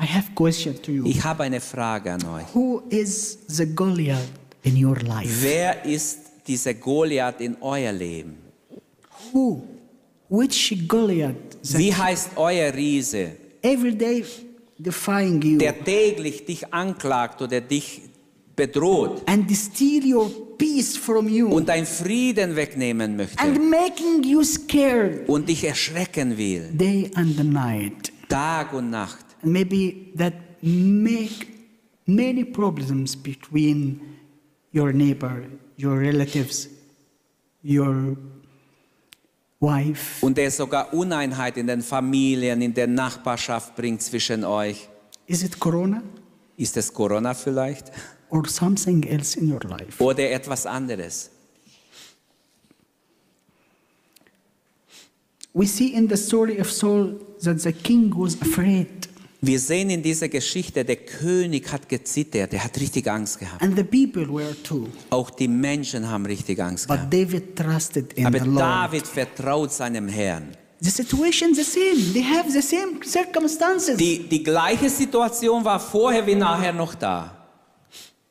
I 0.00 0.06
have 0.06 0.30
question 0.34 0.80
to 0.82 0.92
you. 0.92 1.04
Ich 1.06 1.22
habe 1.22 1.42
eine 1.44 1.60
Frage 1.60 2.12
an 2.12 2.24
euch. 2.26 2.46
Who 2.54 2.82
is 2.88 3.38
the 3.48 3.66
Goliath 3.66 4.30
in 4.62 4.82
your 4.82 4.98
life? 5.00 5.30
Wer 5.42 5.84
ist 5.84 6.18
dieser 6.46 6.74
Goliath 6.74 7.40
in 7.40 7.56
euer 7.60 7.92
Leben? 7.92 8.36
Who? 9.32 9.62
Which 10.30 10.86
Goliath 10.86 11.34
Wie 11.62 11.92
heißt 11.94 12.30
euer 12.36 12.72
Riese, 12.72 13.32
every 13.62 13.94
day 13.94 14.24
defying 14.78 15.42
you 15.42 15.58
der 15.58 15.84
täglich 15.84 16.46
dich 16.46 16.72
anklagt 16.72 17.42
oder 17.42 17.60
dich 17.60 18.02
bedroht 18.56 19.22
and 19.26 19.50
steal 19.54 20.04
your 20.14 20.30
peace 20.60 20.96
from 20.96 21.28
you 21.28 21.48
und 21.48 21.68
dein 21.68 21.86
Frieden 21.86 22.54
wegnehmen 22.54 23.16
möchte 23.16 23.42
and 23.42 23.58
making 23.70 24.22
you 24.22 24.44
scared 24.44 25.28
und 25.28 25.48
dich 25.48 25.64
erschrecken 25.64 26.36
will, 26.36 26.70
day 26.72 27.10
and 27.14 27.42
night? 27.52 28.12
Tag 28.28 28.72
und 28.72 28.90
Nacht? 28.90 29.24
And 29.42 29.52
maybe 29.52 30.12
that 30.16 30.34
make 30.62 31.46
many 32.06 32.44
problems 32.44 33.16
between 33.16 34.00
your 34.74 34.92
neighbor, 34.92 35.42
your 35.78 35.98
relatives, 35.98 36.68
your 37.64 38.16
wife. 39.58 40.24
Und 40.24 40.36
der 40.36 40.50
sogar 40.50 40.92
Uneinheit 40.92 41.56
in 41.56 41.66
den 41.66 41.82
Familien, 41.82 42.60
in 42.62 42.74
der 42.74 42.86
Nachbarschaft 42.86 43.74
bringt 43.74 44.02
zwischen 44.02 44.44
euch. 44.44 44.88
Is 45.26 45.42
it 45.42 45.58
Corona 45.58 46.02
Ist 46.56 46.76
es 46.76 46.92
Corona 46.92 47.32
vielleicht? 47.32 47.90
Or 48.30 48.46
something 48.48 49.04
else 49.04 49.36
in 49.38 49.50
your 49.52 49.62
life? 49.64 50.02
Oder 50.02 50.30
etwas 50.30 50.66
anderes? 50.66 51.30
We 55.52 55.66
see 55.66 55.88
in 55.94 56.08
the 56.08 56.16
story 56.16 56.60
of 56.60 56.70
Saul 56.70 57.18
that 57.42 57.60
the 57.60 57.72
king 57.72 58.12
was 58.16 58.40
afraid 58.40 59.08
Wir 59.42 59.58
sehen 59.58 59.88
in 59.88 60.02
dieser 60.02 60.28
Geschichte, 60.28 60.84
der 60.84 60.96
König 60.96 61.72
hat 61.72 61.88
gezittert, 61.88 62.52
er 62.52 62.62
hat 62.62 62.78
richtig 62.78 63.08
Angst 63.10 63.38
gehabt. 63.38 63.62
and 63.62 63.74
the 63.74 63.82
people 63.82 64.28
were 64.28 64.54
too. 64.62 64.86
Auch 65.08 65.30
die 65.30 65.48
Menschen 65.48 66.06
haben 66.06 66.26
richtig 66.26 66.60
Angst 66.62 66.86
But 66.86 66.96
gehabt. 66.98 67.14
David 67.14 67.56
trusted 67.56 68.12
in 68.12 68.26
Aber 68.26 68.38
the 68.38 68.44
Lord. 68.44 68.60
David 68.60 69.06
vertraut 69.06 69.72
seinem 69.72 70.08
Herrn. 70.08 70.54
The 70.82 70.90
situation 70.90 71.54
the 71.54 71.64
same. 71.64 72.12
They 72.12 72.22
have 72.22 72.50
the 72.50 72.60
same 72.60 73.02
circumstances. 73.02 73.96
Die, 73.96 74.28
die 74.28 74.42
gleiche 74.42 74.90
Situation 74.90 75.64
war 75.64 75.80
vorher 75.80 76.26
wie 76.26 76.34
nachher 76.34 76.72
noch 76.74 76.94
da. 76.94 77.39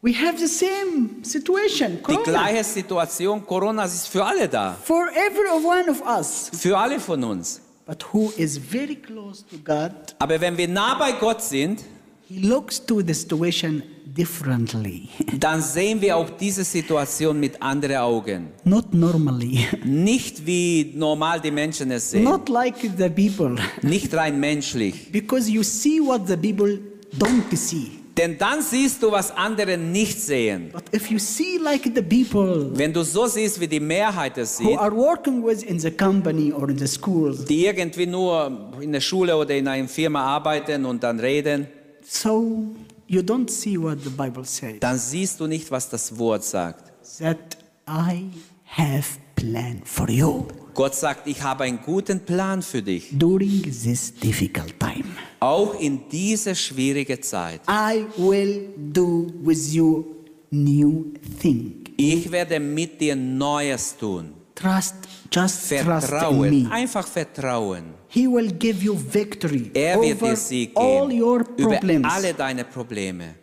We 0.01 0.13
have 0.13 0.37
the 0.37 0.47
same 0.47 1.23
situation. 1.23 1.99
Die 2.07 2.17
gleiche 2.23 2.63
Situation, 2.63 3.45
Corona 3.45 3.85
ist 3.85 4.07
für 4.07 4.23
alle 4.23 4.47
da. 4.47 4.77
For 4.83 5.09
every 5.09 5.49
one 5.65 5.89
of 5.89 6.01
us. 6.01 6.49
Für 6.53 6.77
alle 6.77 6.99
von 6.99 7.23
uns. 7.23 7.61
But 7.85 8.05
who 8.13 8.31
is 8.37 8.57
very 8.57 8.95
close 8.95 9.43
to 9.49 9.57
God, 9.63 9.91
Aber 10.19 10.39
wenn 10.39 10.55
wir 10.57 10.67
nah 10.67 10.95
bei 10.95 11.11
Gott 11.13 11.41
sind, 11.41 11.83
he 12.27 12.39
looks 12.39 12.85
to 12.85 13.01
the 13.01 13.13
situation 13.13 13.81
differently. 14.05 15.09
dann 15.39 15.61
sehen 15.61 15.99
wir 15.99 16.15
auch 16.15 16.29
diese 16.29 16.63
Situation 16.63 17.39
mit 17.39 17.59
anderen 17.61 17.97
Augen. 17.97 18.47
Not 18.63 18.93
normally. 18.93 19.67
Nicht 19.83 20.45
wie 20.45 20.93
normal 20.95 21.41
die 21.41 21.51
Menschen 21.51 21.89
es 21.91 22.11
sehen. 22.11 22.23
Not 22.23 22.47
like 22.47 22.75
the 22.95 23.09
people. 23.09 23.55
Nicht 23.81 24.13
rein 24.13 24.39
menschlich. 24.39 25.11
Because 25.11 25.49
you 25.49 25.63
see 25.63 25.99
what 25.99 26.27
the 26.27 26.37
people 26.37 26.79
don't 27.17 27.55
see. 27.55 27.98
Denn 28.19 28.37
dann 28.37 28.61
siehst 28.61 29.01
du, 29.01 29.13
was 29.13 29.31
andere 29.31 29.77
nicht 29.77 30.19
sehen. 30.19 30.71
But 30.73 30.83
if 30.93 31.09
you 31.09 31.17
see 31.17 31.57
like 31.57 31.83
the 31.83 32.01
people 32.01 32.69
Wenn 32.77 32.91
du 32.91 33.01
so 33.01 33.27
siehst, 33.27 33.61
wie 33.61 33.67
die 33.67 33.79
Mehrheit 33.79 34.37
es 34.37 34.59
who 34.59 34.71
sieht, 34.71 34.77
are 34.77 34.93
working 34.93 35.41
with 35.41 35.63
in 35.63 35.79
the 35.79 35.89
company 35.89 36.51
or 36.51 36.67
in 36.67 36.77
the 36.77 36.87
schools, 36.87 37.45
die 37.45 37.65
irgendwie 37.65 38.05
nur 38.05 38.73
in 38.81 38.91
der 38.91 38.99
Schule 38.99 39.37
oder 39.37 39.55
in 39.55 39.69
einer 39.69 39.87
Firma 39.87 40.21
arbeiten 40.21 40.83
und 40.83 41.01
dann 41.01 41.17
reden, 41.21 41.67
so 42.05 42.65
you 43.07 43.21
don't 43.21 43.49
see 43.49 43.81
what 43.81 43.99
the 44.03 44.09
Bible 44.09 44.43
says. 44.43 44.81
dann 44.81 44.97
siehst 44.97 45.39
du 45.39 45.47
nicht, 45.47 45.71
was 45.71 45.87
das 45.87 46.17
Wort 46.19 46.43
sagt. 46.43 46.91
That 47.19 47.57
I 47.87 48.31
have 48.65 49.17
plan 49.35 49.81
for 49.85 50.09
you 50.09 50.45
Gott 50.73 50.93
sagt, 50.93 51.25
ich 51.25 51.41
habe 51.41 51.63
einen 51.63 51.79
guten 51.85 52.19
Plan 52.19 52.61
für 52.61 52.81
dich, 52.81 53.09
during 53.17 53.63
this 53.63 54.13
difficult 54.13 54.77
time. 54.77 55.05
Auch 55.39 55.79
in 55.79 56.07
dieser 56.09 56.55
schwierigen 56.55 57.21
Zeit. 57.21 57.61
I 57.69 58.05
will 58.17 58.69
do 58.77 59.27
with 59.43 59.73
you 59.73 60.05
new 60.51 61.13
thing. 61.41 61.83
Ich 61.97 62.31
werde 62.31 62.59
mit 62.59 62.99
dir 63.01 63.15
Neues 63.15 63.95
tun. 63.97 64.33
Trust, 64.55 64.95
just 65.31 65.69
trust 65.69 66.07
Vertrauen, 66.07 66.63
me. 66.63 66.71
einfach 66.71 67.07
vertrauen. 67.07 67.83
He 68.09 68.27
will 68.27 68.51
give 68.51 68.83
you 68.83 68.95
victory 68.97 69.69
Er 69.73 70.01
wird 70.01 70.15
over 70.17 70.29
dir 70.31 70.35
Sieg 70.35 70.71
all 70.75 71.07
geben 71.07 71.21
your 71.21 71.45
über 71.57 71.69
problems. 71.77 72.07
alle 72.09 72.33
deine 72.33 72.65
Probleme. 72.65 73.35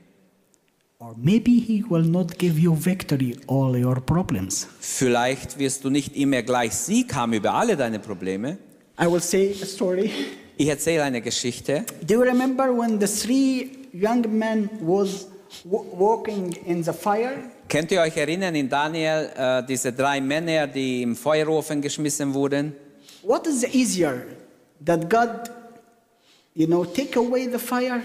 Or 0.99 1.15
maybe 1.17 1.53
he 1.53 1.85
will 1.89 2.03
not 2.03 2.39
give 2.39 2.59
you 2.59 2.75
victory 2.75 3.37
all 3.47 3.77
your 3.77 4.01
problems. 4.01 4.67
Vielleicht 4.81 5.59
wirst 5.59 5.85
du 5.85 5.91
nicht 5.91 6.17
immer 6.17 6.43
gleich 6.43 6.73
Sieg 6.73 7.15
haben 7.15 7.35
über 7.35 7.55
alle 7.55 7.77
deine 7.77 7.99
Probleme. 7.99 8.59
I 9.01 9.07
will 9.07 9.21
say 9.21 9.55
a 9.63 9.67
story. 9.67 10.11
Ich 10.59 10.69
erzähle 10.69 11.03
eine 11.03 11.21
Geschichte. 11.21 11.85
Do 12.01 12.15
you 12.15 12.23
remember 12.23 12.65
when 12.75 12.99
the 12.99 13.07
three 13.07 13.71
young 13.93 14.23
men 14.39 14.71
was 14.81 15.27
walking 15.65 16.53
in 16.65 16.83
the 16.83 16.93
fire? 16.93 17.37
Könnt 17.69 17.91
ihr 17.93 18.01
euch 18.01 18.17
erinnern 18.17 18.55
in 18.55 18.69
Daniel, 18.69 19.31
äh, 19.37 19.63
diese 19.67 19.93
drei 19.93 20.21
Männer, 20.21 20.67
die 20.67 21.03
im 21.03 21.15
Feuerofen 21.15 21.83
geschmissen 21.83 22.33
wurden? 22.33 22.75
What 23.23 23.47
is 23.47 23.65
easier, 23.65 24.23
that 24.85 25.11
God, 25.11 25.51
you 26.55 26.67
know, 26.67 26.85
take 26.85 27.19
away 27.19 27.49
the 27.51 27.59
fire, 27.59 28.01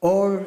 or 0.00 0.44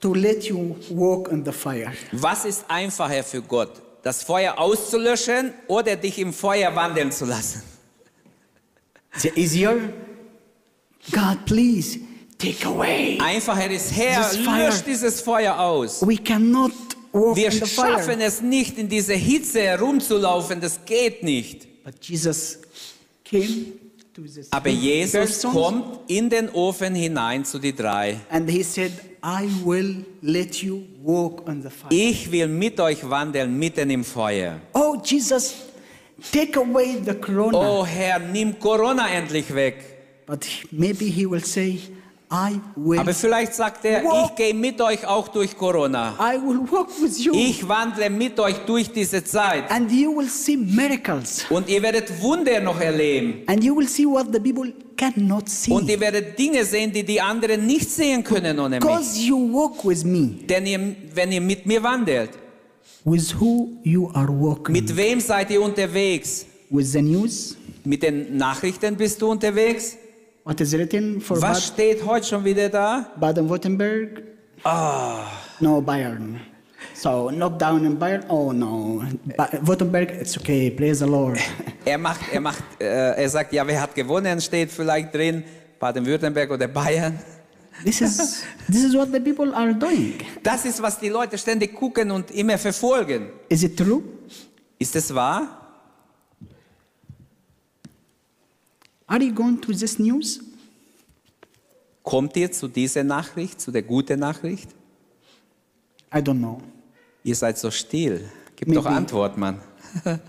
to 0.00 0.12
let 0.12 0.44
you 0.44 0.76
walk 0.90 1.28
in 1.30 1.44
the 1.44 1.52
fire? 1.52 1.92
Was 2.12 2.44
ist 2.44 2.64
einfacher 2.68 3.22
für 3.22 3.40
Gott? 3.40 3.80
Das 4.02 4.22
Feuer 4.22 4.58
auszulöschen 4.58 5.54
oder 5.68 5.96
dich 5.96 6.18
im 6.18 6.32
Feuer 6.32 6.74
wandeln 6.74 7.10
zu 7.10 7.24
lassen? 7.24 7.62
The 9.18 9.30
easier, 9.36 9.78
God, 11.10 11.44
please 11.46 11.98
take 12.38 12.64
away. 12.66 13.18
Einfacher 13.20 13.70
ist, 13.70 13.92
Herr, 13.96 14.22
This 14.28 14.38
fire. 14.38 14.68
lösch 14.68 14.82
dieses 14.84 15.20
Feuer 15.20 15.58
aus. 15.58 16.06
We 16.06 16.16
cannot 16.16 16.72
walk 17.12 17.36
Wir 17.36 17.46
in 17.46 17.52
the 17.52 17.66
schaffen 17.66 18.14
fire. 18.18 18.24
es 18.24 18.40
nicht, 18.40 18.78
in 18.78 18.88
dieser 18.88 19.14
Hitze 19.14 19.62
herumzulaufen. 19.62 20.60
Das 20.60 20.84
geht 20.84 21.22
nicht. 21.22 21.66
But 21.84 21.94
Jesus 22.00 22.58
came 23.24 23.72
to 24.14 24.22
this 24.22 24.46
Aber 24.52 24.68
Jesus 24.70 25.12
persons 25.12 25.52
kommt 25.54 25.98
in 26.10 26.30
den 26.30 26.48
Ofen 26.50 26.94
hinein 26.94 27.44
zu 27.44 27.58
die 27.58 27.74
drei. 27.74 28.20
and 28.30 28.48
he 28.48 28.62
said, 28.62 28.92
I 29.24 29.48
will 29.64 30.04
let 30.20 30.62
you 30.62 30.82
walk 31.02 31.46
on 31.48 31.62
the 31.62 31.70
fire. 31.70 31.88
Ich 31.90 32.30
will 32.30 32.46
mit 32.48 32.78
euch 32.80 33.08
wandeln 33.08 33.58
mitten 33.58 33.90
im 33.90 34.04
Feuer. 34.04 34.60
Oh, 34.72 34.96
Jesus, 35.04 35.54
take 36.32 36.58
away 36.58 37.00
the 37.04 37.14
corona. 37.14 37.58
Oh 37.58 37.84
Herr, 37.84 38.18
nimm 38.20 38.58
Corona 38.58 39.08
endlich 39.08 39.52
weg. 39.54 39.91
But 40.32 40.46
maybe 40.70 41.10
he 41.10 41.26
will 41.26 41.44
say, 41.44 41.78
I 42.30 42.58
will, 42.74 42.98
Aber 42.98 43.12
vielleicht 43.12 43.52
sagt 43.52 43.84
er, 43.84 44.02
Wow. 44.02 44.30
ich 44.30 44.36
gehe 44.36 44.54
mit 44.54 44.80
euch 44.80 45.06
auch 45.06 45.28
durch 45.28 45.54
Corona. 45.54 46.14
I 46.18 46.38
will 46.40 46.60
walk 46.70 46.88
with 47.02 47.22
you. 47.22 47.34
Ich 47.34 47.68
wandle 47.68 48.08
mit 48.08 48.40
euch 48.40 48.56
durch 48.64 48.90
diese 48.90 49.22
Zeit. 49.22 49.70
and 49.70 49.92
you 49.92 50.16
will 50.16 50.30
see 50.30 50.56
miracles. 50.56 51.44
Und 51.50 51.68
ihr 51.68 51.82
werdet 51.82 52.10
Wunder 52.22 52.58
noch 52.60 52.80
erleben. 52.80 53.42
And 53.46 53.62
you 53.62 53.76
will 53.76 53.86
see 53.86 54.06
what 54.06 54.28
the 54.32 54.40
people 54.40 54.72
cannot 54.96 55.50
see. 55.50 55.70
Und 55.70 55.90
ihr 55.90 56.00
werdet 56.00 56.38
Dinge 56.38 56.64
sehen, 56.64 56.90
die 56.90 57.02
die 57.04 57.20
anderen 57.20 57.66
nicht 57.66 57.90
sehen 57.90 58.24
können 58.24 58.58
ohne 58.58 58.76
mich. 58.76 58.88
Because 58.88 59.18
you 59.20 59.36
walk 59.52 59.84
with 59.84 60.02
me. 60.02 60.30
Denn 60.48 60.64
ihr, 60.64 60.96
wenn 61.14 61.30
ihr 61.30 61.42
mit 61.42 61.66
mir 61.66 61.82
wandelt, 61.82 62.30
With 63.04 63.38
who 63.38 63.68
you 63.82 64.08
are 64.14 64.28
walking. 64.32 64.72
mit 64.72 64.96
wem 64.96 65.20
seid 65.20 65.50
ihr 65.50 65.60
unterwegs? 65.60 66.46
with 66.70 66.92
the 66.92 67.02
news. 67.02 67.58
Mit 67.84 68.02
den 68.02 68.38
Nachrichten 68.38 68.96
bist 68.96 69.20
du 69.20 69.30
unterwegs? 69.30 69.98
What 70.44 70.60
is 70.60 70.72
written 70.74 71.20
for 71.20 71.36
Was 71.40 71.40
Bad- 71.40 71.62
steht 71.62 72.04
heute 72.04 72.26
schon 72.26 72.44
wieder 72.44 72.68
da? 72.68 73.06
Baden-Württemberg? 73.18 74.22
Ah, 74.64 75.24
No, 75.60 75.80
Bayern. 75.80 76.40
So, 76.94 77.28
knockdown 77.32 77.84
in 77.84 77.98
Bayern? 77.98 78.24
Oh 78.28 78.52
no. 78.52 79.02
Ba- 79.36 79.48
Württemberg, 79.62 80.10
it's 80.20 80.36
okay. 80.36 80.70
Praise 80.70 80.98
the 81.04 81.06
Lord. 81.10 81.38
er 81.84 81.98
macht, 81.98 82.20
er 82.32 82.40
macht, 82.40 82.62
äh, 82.80 83.22
er 83.22 83.28
sagt, 83.28 83.52
ja, 83.52 83.64
wer 83.66 83.80
hat 83.80 83.94
gewonnen? 83.94 84.40
Steht 84.40 84.70
vielleicht 84.72 85.14
drin, 85.14 85.44
Baden-Württemberg 85.78 86.50
oder 86.50 86.66
Bayern. 86.68 87.18
this 87.84 88.00
is 88.00 88.42
this 88.68 88.84
is 88.84 88.94
what 88.94 89.08
the 89.12 89.20
people 89.20 89.54
are 89.54 89.72
doing. 89.74 90.14
Das 90.42 90.64
ist, 90.64 90.82
was 90.82 90.98
die 90.98 91.08
Leute 91.08 91.38
ständig 91.38 91.74
gucken 91.74 92.10
und 92.10 92.30
immer 92.32 92.58
verfolgen. 92.58 93.30
Is 93.48 93.62
it 93.62 93.76
true? 93.76 94.02
Ist 94.78 94.94
es 94.96 95.14
wahr? 95.14 95.61
Are 99.12 99.22
you 99.22 99.30
going 99.34 99.60
to 99.60 99.72
this 99.74 99.98
news? 99.98 100.40
Kommt 102.02 102.34
ihr 102.34 102.50
zu 102.50 102.66
dieser 102.66 103.04
Nachricht, 103.04 103.60
zu 103.60 103.70
der 103.70 103.82
guten 103.82 104.18
Nachricht? 104.18 104.70
I 106.14 106.16
don't 106.16 106.38
know. 106.38 106.62
Ihr 107.22 107.36
seid 107.36 107.58
so 107.58 107.70
still. 107.70 108.26
Gib 108.56 108.68
Maybe. 108.68 108.80
doch 108.80 108.86
Antwort, 108.86 109.36
Mann. 109.36 109.60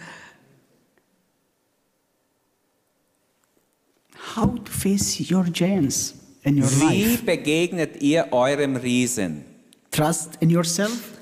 How 4.36 4.54
to 4.62 4.70
face 4.70 5.18
your 5.32 5.46
giants 5.46 6.16
in 6.44 6.62
your 6.62 6.70
Wie 6.70 7.06
life? 7.06 7.24
begegnet 7.24 8.02
ihr 8.02 8.28
eurem 8.34 8.76
Riesen? 8.76 9.46
Trust 9.92 10.32
in 10.42 10.50
yourself. 10.50 11.14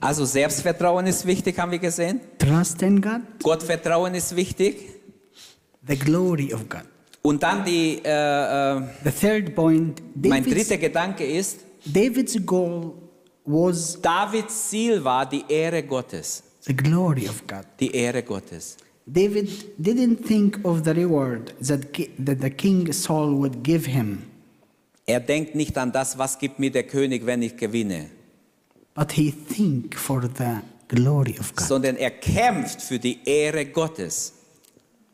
Also 0.00 0.26
Selbstvertrauen 0.26 1.06
ist 1.06 1.24
wichtig, 1.26 1.58
haben 1.58 1.72
wir 1.72 1.78
gesehen. 1.78 2.20
Trust 2.36 2.82
in 2.82 3.00
God. 3.00 3.22
Gottvertrauen 3.42 4.14
ist 4.14 4.36
wichtig. 4.36 4.76
The 5.88 5.96
glory 5.96 6.52
of 6.52 6.68
God. 6.68 6.84
Und 7.26 7.42
dann 7.42 7.64
die, 7.64 8.00
äh, 8.04 8.76
äh, 8.78 8.82
The 9.04 9.10
third 9.10 9.54
point. 9.54 10.00
mein 10.14 10.44
David's, 10.44 10.68
dritter 10.68 10.78
Gedanke 10.78 11.24
ist, 11.24 11.60
David's 11.84 12.36
goal 12.44 12.92
was 13.44 14.00
Davids 14.00 14.68
Ziel 14.70 15.02
war 15.04 15.24
die 15.28 15.44
Ehre 15.48 15.82
Gottes. 15.82 16.42
the 16.62 16.74
glory 16.74 17.28
of 17.28 17.46
God. 17.46 17.64
Die 17.80 17.90
Ehre 17.94 18.22
Gottes. 18.22 18.76
David 19.06 19.48
didn't 19.78 20.26
think 20.26 20.58
of 20.64 20.82
the 20.84 20.90
reward 20.90 21.54
that, 21.60 21.80
that 22.24 22.40
the 22.40 22.50
king 22.50 22.92
Saul 22.92 23.36
would 23.38 23.62
give 23.62 23.86
him, 23.88 24.22
Er 25.08 25.20
denkt 25.20 25.54
nicht 25.54 25.78
an 25.78 25.92
das, 25.92 26.18
was 26.18 26.36
gibt 26.38 26.58
mir 26.58 26.70
der 26.72 26.82
König, 26.82 27.24
wenn 27.26 27.40
ich 27.42 27.56
gewinne, 27.56 28.06
but 28.94 29.12
he 29.12 29.30
think 29.32 29.94
for 29.96 30.22
the 30.22 30.58
glory 30.88 31.36
of 31.38 31.54
God. 31.54 31.66
sondern 31.68 31.96
er 31.96 32.10
kämpft 32.10 32.82
für 32.82 32.98
die 32.98 33.18
Ehre 33.24 33.66
Gottes. 33.66 34.32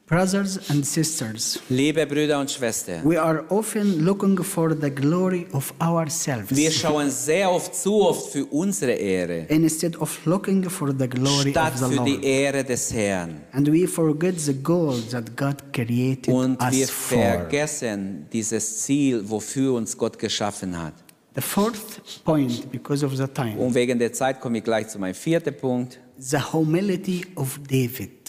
Brothers 0.07 0.59
and 0.69 0.85
sisters, 0.85 1.61
Liebe 1.71 2.05
Brüder 2.07 2.39
und 2.41 2.51
Schwestern, 2.51 3.03
we 3.09 3.19
are 3.19 3.45
often 3.51 4.05
looking 4.05 4.37
for 4.43 4.75
the 4.79 4.91
glory 4.91 5.47
of 5.53 5.73
ourselves 5.81 6.51
wir 6.55 6.71
schauen 6.73 7.09
sehr 7.11 7.51
oft 7.51 7.75
zu 7.75 8.03
oft 8.03 8.31
für 8.33 8.45
unsere 8.47 8.93
Ehre, 8.93 9.47
instead 9.49 9.97
of 9.99 10.19
looking 10.27 10.69
for 10.69 10.89
the 10.99 11.09
glory 11.09 11.51
statt 11.53 11.81
of 11.81 11.89
the 11.89 11.97
für 11.97 12.05
die. 12.05 12.25
Ehre 12.27 12.65
des 12.65 12.93
Herrn. 12.93 13.41
And 13.53 13.69
we 13.73 13.87
forget 13.87 14.39
the 14.39 14.53
goal 14.55 15.01
that 15.13 15.35
God 15.37 15.73
created 15.73 16.29
Und 16.29 16.61
wir 16.73 16.83
us 16.85 16.91
for. 16.91 17.17
vergessen 17.19 18.27
dieses 18.33 18.83
Ziel, 18.83 19.23
wofür 19.31 19.75
uns 19.75 19.97
Gott 19.97 20.19
geschaffen 20.19 20.77
hat. 20.79 20.95
The 21.37 21.41
fourth 21.41 22.23
point, 22.25 22.71
because 22.71 23.07
of 23.07 23.17
the 23.17 23.27
time, 23.29 23.57
Und 23.57 23.75
wegen 23.75 23.99
der 23.99 24.13
Zeit 24.13 24.41
komme 24.41 24.59
ich 24.59 24.65
gleich 24.65 24.89
zu 24.89 24.99
meinem 24.99 25.15
vierten 25.15 25.57
Punkt. 25.57 25.99
the 26.19 26.39
humility 26.53 27.25
of 27.37 27.59
David. 27.69 28.22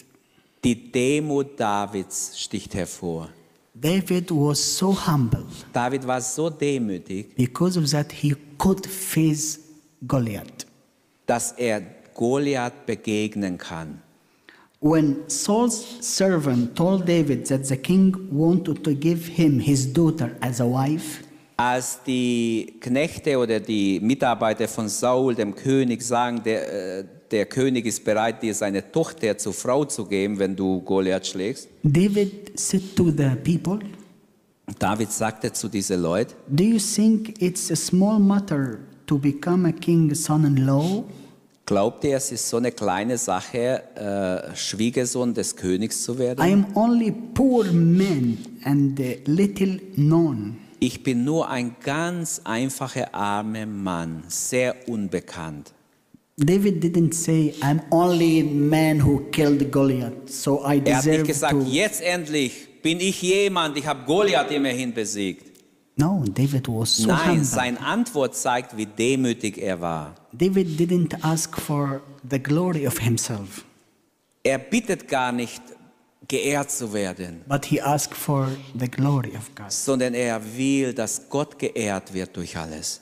Die 0.64 0.90
Demut 0.90 1.60
Davids 1.60 2.32
sticht 2.40 2.74
hervor. 2.74 3.28
David 3.74 4.30
was 4.30 4.78
so 4.78 4.94
humble. 5.06 5.44
David 5.72 6.06
war 6.06 6.20
so 6.20 6.48
demütig, 6.48 7.34
Because 7.36 7.78
of 7.78 7.90
that, 7.90 8.10
he 8.12 8.34
could 8.56 8.86
face 8.86 9.60
Goliath. 10.06 10.66
dass 11.26 11.52
er 11.52 11.82
Goliath 12.14 12.86
begegnen 12.86 13.58
kann. 13.58 14.00
When 14.80 15.16
Saul's 15.28 15.82
servant 16.00 16.76
told 16.76 17.08
David 17.08 17.46
that 17.48 17.66
the 17.66 17.76
king 17.76 18.14
wanted 18.30 18.84
to 18.84 18.94
give 18.94 19.26
him 19.26 19.58
his 19.58 19.90
daughter 19.92 20.36
as 20.40 20.60
a 20.60 20.64
wife, 20.64 21.20
Als 21.56 22.00
die 22.06 22.74
Knechte 22.80 23.38
oder 23.38 23.60
die 23.60 24.00
Mitarbeiter 24.00 24.66
von 24.66 24.88
Saul 24.88 25.34
dem 25.36 25.54
König 25.54 26.02
sagen, 26.02 26.42
der, 26.42 26.98
äh, 27.00 27.04
der 27.34 27.46
König 27.46 27.84
ist 27.84 28.04
bereit, 28.04 28.44
dir 28.44 28.54
seine 28.54 28.92
Tochter 28.92 29.36
zur 29.36 29.52
Frau 29.52 29.84
zu 29.84 30.06
geben, 30.06 30.38
wenn 30.38 30.54
du 30.54 30.80
Goliath 30.82 31.26
schlägst, 31.26 31.68
David 31.82 32.56
said 32.58 32.94
to 32.94 33.10
the 33.10 33.30
people, 33.42 33.80
David 34.78 35.10
sagte 35.10 35.52
zu 35.52 35.68
diesen 35.68 36.00
Leuten, 36.00 36.32
Do 36.48 36.62
you 36.62 36.78
think 36.78 37.42
it's 37.42 37.72
a 37.72 37.76
small 37.76 38.20
matter 38.20 38.78
to 39.06 39.18
become 39.18 39.68
a 39.68 39.72
king's 39.72 40.24
son 40.24 40.44
in 40.44 40.64
law? 40.64 41.02
glaubt 41.66 42.04
ihr, 42.04 42.16
es 42.16 42.30
ist 42.30 42.48
so 42.48 42.58
eine 42.58 42.70
kleine 42.70 43.18
Sache, 43.18 43.82
äh, 43.96 44.54
Schwiegersohn 44.54 45.34
des 45.34 45.56
Königs 45.56 46.04
zu 46.04 46.16
werden? 46.16 46.38
I 46.46 46.52
am 46.52 46.66
only 46.76 47.10
poor 47.10 47.64
man 47.72 48.38
and 48.62 48.96
little 49.26 49.80
known. 49.96 50.56
Ich 50.78 51.02
bin 51.02 51.24
nur 51.24 51.48
ein 51.48 51.74
ganz 51.82 52.42
einfacher 52.44 53.12
armer 53.12 53.66
Mann, 53.66 54.22
sehr 54.28 54.88
unbekannt. 54.88 55.73
David 56.36 56.80
didn't 56.82 57.12
say, 57.14 57.54
I'm 57.62 57.80
only 57.92 58.42
man 58.42 58.98
who 59.00 59.20
killed 59.30 59.70
Goliath, 59.70 60.28
so 60.28 60.60
I 60.64 60.78
Er 60.84 60.96
hat 60.96 61.04
nicht 61.06 61.06
deserve 61.06 61.22
gesagt, 61.26 61.52
to. 61.52 61.60
jetzt 61.70 62.00
endlich 62.02 62.66
bin 62.82 62.98
ich 63.00 63.22
jemand, 63.22 63.76
ich 63.78 63.86
habe 63.86 64.04
Goliath 64.04 64.50
immerhin 64.50 64.92
besiegt. 64.92 65.52
No, 65.96 66.24
David 66.26 66.66
was 66.66 66.96
so 66.96 67.06
Nein, 67.06 67.28
humble. 67.28 67.44
seine 67.44 67.80
Antwort 67.80 68.34
zeigt, 68.34 68.76
wie 68.76 68.86
demütig 68.86 69.58
er 69.58 69.80
war. 69.80 70.16
David 70.32 70.76
didn't 70.78 71.16
ask 71.22 71.56
for 71.56 72.00
the 72.28 72.38
glory 72.40 72.84
of 72.86 72.98
himself, 72.98 73.64
Er 74.42 74.58
bittet 74.58 75.06
gar 75.06 75.30
nicht, 75.30 75.62
geehrt 76.26 76.70
zu 76.72 76.92
werden, 76.92 77.42
but 77.48 77.64
he 77.66 77.80
asked 77.80 78.16
for 78.16 78.48
the 78.76 78.88
glory 78.88 79.36
of 79.36 79.54
God. 79.54 79.70
sondern 79.70 80.14
er 80.14 80.40
will, 80.56 80.92
dass 80.92 81.28
Gott 81.28 81.56
geehrt 81.60 82.12
wird 82.12 82.36
durch 82.36 82.56
alles. 82.56 83.00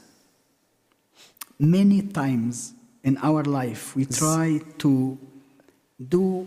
Many 1.58 2.02
times 2.08 2.74
in 3.02 3.18
our 3.22 3.44
life, 3.44 3.96
we 3.96 4.06
try 4.06 4.60
to 4.78 5.16
do 5.98 6.46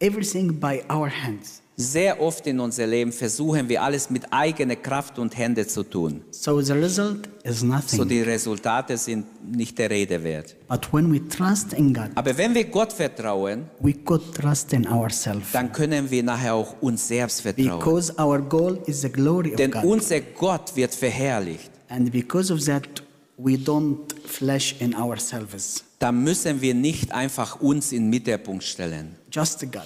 everything 0.00 0.58
by 0.60 0.82
our 0.90 1.08
hands. 1.08 1.62
Sehr 1.78 2.18
oft 2.22 2.46
in 2.46 2.58
unserem 2.58 2.88
Leben 2.88 3.12
versuchen 3.12 3.68
wir 3.68 3.82
alles 3.82 4.08
mit 4.08 4.22
eigener 4.32 4.76
Kraft 4.76 5.18
und 5.18 5.36
Hände 5.36 5.66
zu 5.66 5.82
tun. 5.82 6.22
So 6.30 6.58
the 6.62 6.72
result 6.72 7.28
is 7.44 7.60
So 7.60 7.66
nothing. 7.66 8.08
die 8.08 8.22
Resultate 8.22 8.96
sind 8.96 9.26
nicht 9.54 9.76
der 9.78 9.90
Rede 9.90 10.24
wert. 10.24 10.56
But 10.68 10.90
when 10.94 11.12
we 11.12 11.20
trust 11.28 11.74
in 11.74 11.92
God, 11.92 12.08
Aber 12.14 12.34
wenn 12.38 12.54
wir 12.54 12.64
Gott 12.64 12.94
vertrauen, 12.94 13.66
we 13.80 13.92
could 13.92 14.34
trust 14.34 14.72
in 14.72 14.86
ourselves. 14.88 15.52
dann 15.52 15.70
können 15.70 16.10
wir 16.10 16.22
nachher 16.22 16.54
auch 16.54 16.80
uns 16.80 17.06
selbst 17.08 17.42
vertrauen. 17.42 17.78
Because 17.78 18.10
our 18.18 18.40
goal 18.40 18.78
is 18.86 19.02
the 19.02 19.10
glory 19.10 19.50
of 19.50 19.56
Denn 19.56 19.70
God. 19.72 19.84
unser 19.84 20.20
Gott 20.20 20.74
wird 20.74 20.94
verherrlicht. 20.94 21.70
And 21.90 22.10
because 22.10 22.50
of 22.50 22.64
that, 22.64 22.88
we 23.36 23.56
don't 23.56 24.12
flesh 24.24 24.74
in 24.80 24.94
ourselves. 24.94 25.84
Da 25.98 26.12
müssen 26.12 26.60
wir 26.60 26.74
nicht 26.74 27.12
einfach 27.12 27.60
uns 27.60 27.92
in 27.92 28.04
den 28.04 28.10
Mittelpunkt 28.10 28.64
stellen. 28.64 29.16
Just 29.30 29.60
God. 29.72 29.82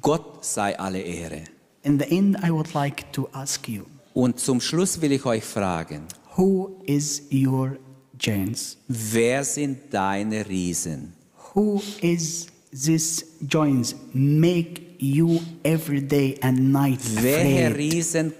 Gott 0.00 0.44
sei 0.44 0.78
alle 0.78 1.00
Ehre. 1.00 1.44
In 1.82 1.98
the 1.98 2.04
end, 2.06 2.38
I 2.42 2.50
would 2.50 2.72
like 2.74 3.12
to 3.12 3.28
ask 3.32 3.68
you 3.68 3.84
Und 4.14 4.38
zum 4.40 4.60
Schluss 4.60 5.00
will 5.00 5.12
ich 5.12 5.24
euch 5.26 5.44
fragen, 5.44 6.06
who 6.36 6.80
is 6.86 7.22
your 7.32 7.78
giants? 8.16 8.78
wer 8.88 9.44
sind 9.44 9.92
deine 9.92 10.48
Riesen? 10.48 11.12
Who 11.54 11.82
is 12.00 12.46
this 12.70 13.24
giants 13.46 13.94
make 14.12 14.82
you 14.98 15.40
every 15.62 16.00
day 16.00 16.38
and 16.40 16.72
night 16.72 17.00
Welche 17.22 17.66
afraid? 17.66 17.76
Riesen 17.76 18.32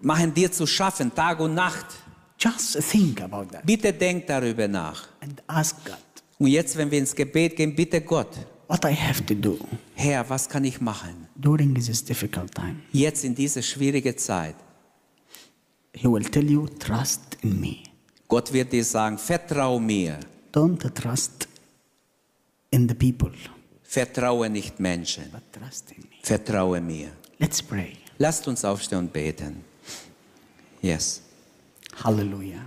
machen 0.00 0.32
dir 0.32 0.50
zu 0.50 0.66
schaffen, 0.66 1.14
Tag 1.14 1.40
und 1.40 1.54
Nacht? 1.54 1.86
Just 2.38 2.78
think 2.90 3.20
about 3.22 3.46
that 3.52 3.64
Bitte 3.64 3.92
denk 3.92 4.26
darüber 4.26 4.68
nach. 4.68 5.08
and 5.20 5.42
ask 5.46 5.84
God 5.84 5.96
Und 6.38 6.48
jetzt, 6.48 6.76
wenn 6.76 6.90
wir 6.90 6.98
ins 6.98 7.14
Gebet 7.14 7.56
gehen, 7.56 7.74
bitte 7.74 8.00
Gott, 8.02 8.28
what 8.68 8.84
I 8.84 8.94
have 8.94 9.24
to 9.26 9.34
do 9.34 9.58
Herr, 9.94 10.28
was 10.28 10.48
kann 10.48 10.64
ich 10.64 10.80
machen? 10.80 11.26
during 11.36 11.74
this 11.74 12.04
difficult 12.04 12.54
time. 12.54 12.76
Jetzt 12.92 13.24
in 13.24 13.34
dieser 13.34 13.62
schwierigen 13.62 14.16
Zeit. 14.18 14.54
He 15.94 16.06
will 16.08 16.24
tell 16.24 16.48
you, 16.50 16.66
trust 16.68 17.38
in 17.42 17.58
me. 17.60 17.76
Gott 18.28 18.52
wird 18.52 18.72
dir 18.72 18.84
sagen, 18.84 19.16
vertrau 19.18 19.78
mir, 19.78 20.18
Don't 20.52 20.78
trust 20.94 21.48
in 22.70 22.86
the 22.88 22.94
people, 22.94 23.32
vertraue 23.82 24.50
nicht 24.50 24.78
Menschen, 24.80 25.24
but 25.32 25.40
trust 25.52 25.90
in 25.92 26.02
me. 26.02 26.08
vertraue 26.22 26.80
mir. 26.82 27.12
Let's 27.38 27.62
pray. 27.62 27.96
Lasst 28.18 28.46
uns 28.48 28.64
aufstehen 28.64 28.98
und 28.98 29.12
beten. 29.12 29.64
Yes. 30.82 31.22
Hallelujah. 32.02 32.64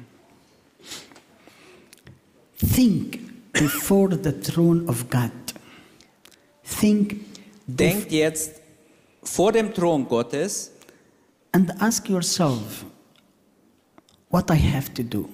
Think 2.57 3.19
before 3.53 4.09
the 4.09 4.31
throne 4.31 4.87
of 4.87 5.09
God. 5.09 5.31
Think 6.63 7.29
Denkt 7.77 8.11
jetzt 8.11 8.53
vor 9.21 9.51
dem 9.51 9.71
Thron 9.71 10.07
Gottes 10.07 10.71
and 11.51 11.71
ask 11.79 12.09
yourself 12.09 12.83
what 14.29 14.49
I 14.49 14.55
have 14.55 14.91
to 14.95 15.03
do. 15.03 15.29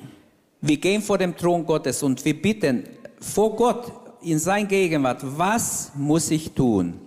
Wir 0.59 0.75
gehen 0.77 1.01
vor 1.01 1.17
dem 1.17 1.35
Thron 1.35 1.65
Gottes 1.65 2.03
und 2.03 2.23
wir 2.25 2.41
bitten 2.41 2.83
vor 3.21 3.55
Gott 3.55 3.91
in 4.21 4.37
sein 4.37 4.67
Gegenwart, 4.67 5.21
was 5.23 5.91
muss 5.95 6.29
ich 6.29 6.51
tun? 6.51 6.99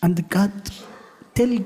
And 0.00 0.30
God, 0.30 0.50
tell, 1.34 1.62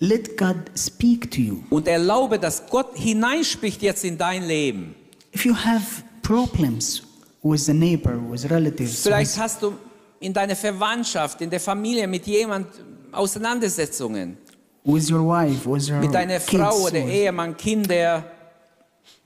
let 0.00 0.36
God 0.36 0.56
speak 0.76 1.30
to 1.32 1.40
you. 1.40 1.62
Und 1.70 1.88
erlaube, 1.88 2.38
dass 2.38 2.66
Gott 2.68 2.96
hineinspricht 2.96 3.82
jetzt 3.82 4.04
in 4.04 4.18
dein 4.18 4.44
Leben. 4.46 4.94
If 5.34 5.44
you 5.44 5.54
have 5.54 6.02
problems 6.22 7.02
with 7.42 7.68
a 7.68 7.72
neighbor, 7.74 8.18
with 8.30 8.48
relatives, 8.50 9.02
Vielleicht 9.02 9.36
hast 9.38 9.62
du 9.62 9.74
in 10.20 10.32
deiner 10.32 10.56
Verwandtschaft, 10.56 11.40
in 11.40 11.50
der 11.50 11.60
Familie 11.60 12.06
mit 12.06 12.26
jemand 12.26 12.66
Auseinandersetzungen, 13.12 14.36
with 14.84 15.10
your 15.10 15.20
wife, 15.26 15.68
with 15.70 15.88
your 15.90 15.98
mit 16.00 16.14
deiner 16.14 16.38
kids, 16.38 16.62
Frau 16.62 16.76
oder 16.82 16.94
with- 17.04 17.12
Ehemann, 17.12 17.56
Kinder, 17.56 18.24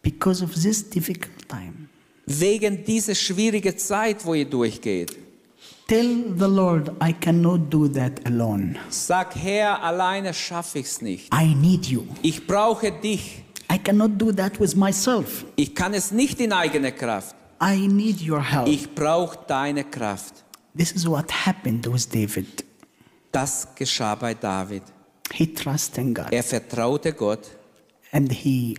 because 0.03 0.43
of 0.43 0.53
this 0.55 0.89
difficult 0.89 1.49
time. 1.49 1.89
wegen 2.27 2.85
dieser 2.85 3.14
schwierigen 3.14 3.77
Zeit, 3.79 4.25
wo 4.25 4.35
ihr 4.35 4.45
durchgeht. 4.45 5.16
Tell 5.89 6.34
the 6.36 6.47
Lord, 6.47 6.91
I 7.01 7.12
cannot 7.14 7.70
do 7.70 7.89
that 7.89 8.20
alone. 8.26 8.76
Sag, 8.91 9.34
Herr, 9.34 9.82
alleine 9.82 10.34
schaffe 10.34 10.80
ich 10.80 10.84
es 10.86 11.01
nicht. 11.01 11.32
I 11.32 11.55
need 11.55 11.86
you. 11.86 12.03
Ich 12.20 12.47
brauche 12.47 12.93
dich. 12.93 13.43
I 13.72 13.78
cannot 13.78 14.18
do 14.20 14.30
that 14.32 14.61
with 14.61 14.76
myself. 14.76 15.47
Ich 15.57 15.74
kann 15.74 15.95
es 15.95 16.11
nicht 16.12 16.41
in 16.41 16.53
eigener 16.53 16.91
Kraft. 16.91 17.34
I 17.62 17.89
need 17.89 18.20
your 18.20 18.43
help. 18.43 18.68
Ich 18.68 18.95
brauche 18.95 19.39
deine 19.47 19.82
Kraft. 19.84 20.45
This 20.76 20.93
is 20.93 21.09
what 21.09 21.32
happened 21.47 21.91
with 21.91 22.07
David. 22.07 22.66
Das 23.32 23.66
geschah 23.74 24.14
bei 24.14 24.34
David. 24.34 24.82
He 25.32 25.47
trusted 25.55 26.05
in 26.05 26.12
God 26.14 26.26
Er 26.30 26.43
vertraute 26.43 27.14
Gott 27.14 27.49
and 28.12 28.30
he 28.30 28.76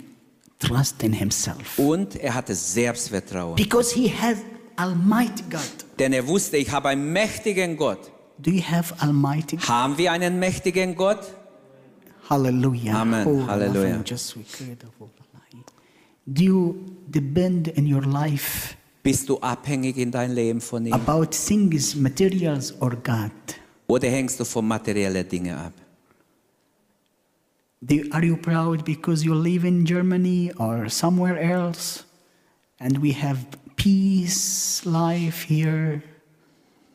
trusted 0.59 1.05
in 1.07 1.13
himself. 1.13 1.79
und 1.79 2.15
er 2.17 2.35
hatte 2.35 2.53
Selbstvertrauen. 2.53 3.55
Because 3.55 3.95
he 3.95 4.09
has 4.11 4.37
Almighty 4.75 5.43
God. 5.49 5.88
Denn 5.99 6.13
er 6.13 6.25
wusste, 6.27 6.57
ich 6.57 6.71
habe 6.71 6.89
einen 6.89 7.11
mächtigen 7.11 7.75
Gott. 7.77 8.11
Do 8.37 8.51
you 8.51 8.63
have 8.63 8.93
Almighty 8.99 9.57
God? 9.57 9.67
Haben 9.67 9.97
wir 9.97 10.11
einen 10.13 10.39
mächtigen 10.39 10.95
Gott? 10.95 11.19
Hallelujah. 12.29 13.01
Amen. 13.01 13.27
Oh, 13.27 13.45
Hallelujah. 13.47 13.97
nothing, 13.97 14.03
just 14.05 14.37
we 14.37 14.43
create 14.43 14.83
a 14.83 14.87
whole 14.99 15.09
lie. 15.33 15.61
Do 16.25 16.43
you 16.43 16.75
depend 17.07 17.67
in 17.69 17.91
your 17.91 18.03
life 18.05 18.75
Bist 19.03 19.27
du 19.29 19.39
abhängig 19.39 19.97
in 19.97 20.11
dein 20.11 20.31
Leben 20.33 20.61
von 20.61 20.85
ihm? 20.85 20.93
about 20.93 21.31
things, 21.31 21.95
materials, 21.95 22.73
or 22.81 22.91
God? 22.91 23.31
Oder 23.87 24.07
hängst 24.09 24.39
du 24.39 24.45
von 24.45 24.67
materiellen 24.67 25.27
Dingen 25.27 25.55
ab? 25.57 25.73
Do, 27.81 27.95
are 28.11 28.23
you 28.25 28.35
proud 28.37 28.83
because 28.85 29.23
you 29.25 29.33
live 29.33 29.65
in 29.65 29.85
Germany 29.85 30.51
or 30.57 30.89
somewhere 30.89 31.39
else 31.39 32.03
and 32.79 33.01
we 33.01 33.11
have 33.13 33.37
peace 33.79 34.81
life 34.85 35.47
here? 35.47 36.03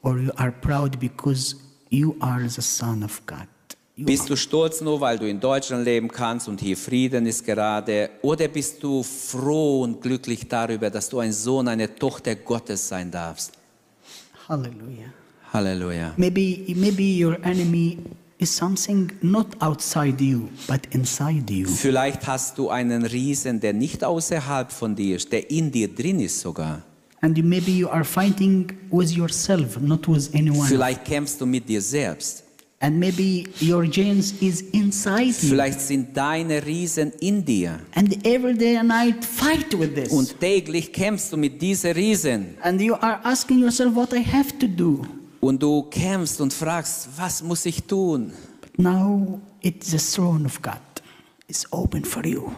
Or 0.03 0.19
you 0.19 0.33
are 0.37 0.53
proud 0.53 1.01
because 1.01 1.57
you 1.91 2.17
are 2.21 2.47
the 2.47 2.63
son 2.63 3.03
of 3.03 3.21
God? 3.27 3.49
You 3.97 4.07
Bist 4.07 4.29
du 4.29 4.37
stolz 4.37 4.81
nur, 4.81 5.01
weil 5.01 5.19
du 5.19 5.27
in 5.27 5.41
Deutschland 5.41 5.85
leben 5.85 6.09
kannst 6.09 6.49
und 6.49 6.61
hier 6.61 6.77
Frieden 6.77 7.27
ist 7.27 7.45
gerade? 7.45 8.11
Oder 8.23 8.49
bist 8.49 8.83
du 8.83 9.03
froh 9.03 9.83
und 9.83 10.03
glücklich 10.03 10.49
darüber, 10.49 10.91
dass 10.91 11.09
du 11.09 11.21
ein 11.21 11.33
Sohn, 11.33 11.69
eine 11.69 11.95
Tochter 11.95 12.35
Gottes 12.35 12.89
sein 12.89 13.11
darfst? 13.11 13.53
Hallelujah. 14.49 15.13
Halleluja. 15.53 16.13
Maybe, 16.17 16.75
maybe 16.75 17.25
your 17.25 17.39
enemy 17.45 17.99
is 18.45 18.55
something 18.57 19.11
not 19.23 19.47
outside 19.61 20.21
you, 20.21 20.49
but 20.69 20.81
inside 20.91 21.51
you. 21.53 21.67
Vielleicht 21.69 22.27
hast 22.27 22.57
du 22.59 22.69
einen 22.71 23.05
Riesen, 23.05 23.59
der 23.61 23.73
nicht 23.73 24.05
außerhalb 24.05 24.71
von 24.71 24.95
dir 24.95 25.17
ist, 25.17 25.33
der 25.33 25.51
in 25.51 25.71
dir 25.73 25.89
drin 25.89 26.21
ist 26.21 26.39
sogar. 26.41 26.83
And 27.21 27.37
you- 27.39 27.45
maybe 27.45 27.71
you 27.71 27.89
are 27.89 28.05
fighting 28.05 28.71
with 28.91 29.11
yourself, 29.13 29.81
not 29.81 30.07
with 30.09 30.29
anyone. 30.35 30.69
Vielleicht 30.69 31.05
kämpfst 31.05 31.41
du 31.41 31.47
mit 31.47 31.69
dir 31.69 31.81
selbst. 31.81 32.43
And 32.81 32.99
maybe 32.99 33.45
your 33.63 33.85
genes 33.87 34.35
is 34.41 34.61
inside 34.73 35.29
you. 35.41 35.49
Vielleicht 35.49 35.81
sind 35.81 36.15
deine 36.15 36.65
Riesen 36.67 37.13
in 37.21 37.43
dir. 37.43 37.79
And 37.95 38.27
every 38.27 38.53
day 38.55 38.77
and 38.77 38.89
night 38.91 39.25
fight 39.25 39.73
with 39.79 39.95
this. 39.95 40.11
Und 40.13 40.39
täglich 40.39 40.93
kämpfst 40.93 41.33
du 41.33 41.39
mit 41.39 41.63
diesen 41.63 41.93
Riesen. 41.93 42.47
and 42.63 42.79
you 42.83 42.93
are 42.95 43.21
asking 43.25 43.61
yourself 43.61 43.95
what 43.95 44.13
I 44.13 44.23
have 44.23 44.59
to 44.59 44.67
do. 44.67 45.01
Und 45.45 45.63
du 45.63 45.83
kämpfst 45.83 46.41
und 46.41 46.53
fragst, 46.55 47.09
was 47.17 47.43
muss 47.43 47.67
ich 47.67 47.83
tun? 47.85 48.33
But 48.63 48.79
now 48.79 49.41
it's 49.61 49.91
the 49.91 49.99
throne 49.99 50.47
of 50.47 50.63
God. 50.63 50.81
It's 51.49 51.67
open 51.71 52.05
for 52.05 52.25
you. 52.25 52.51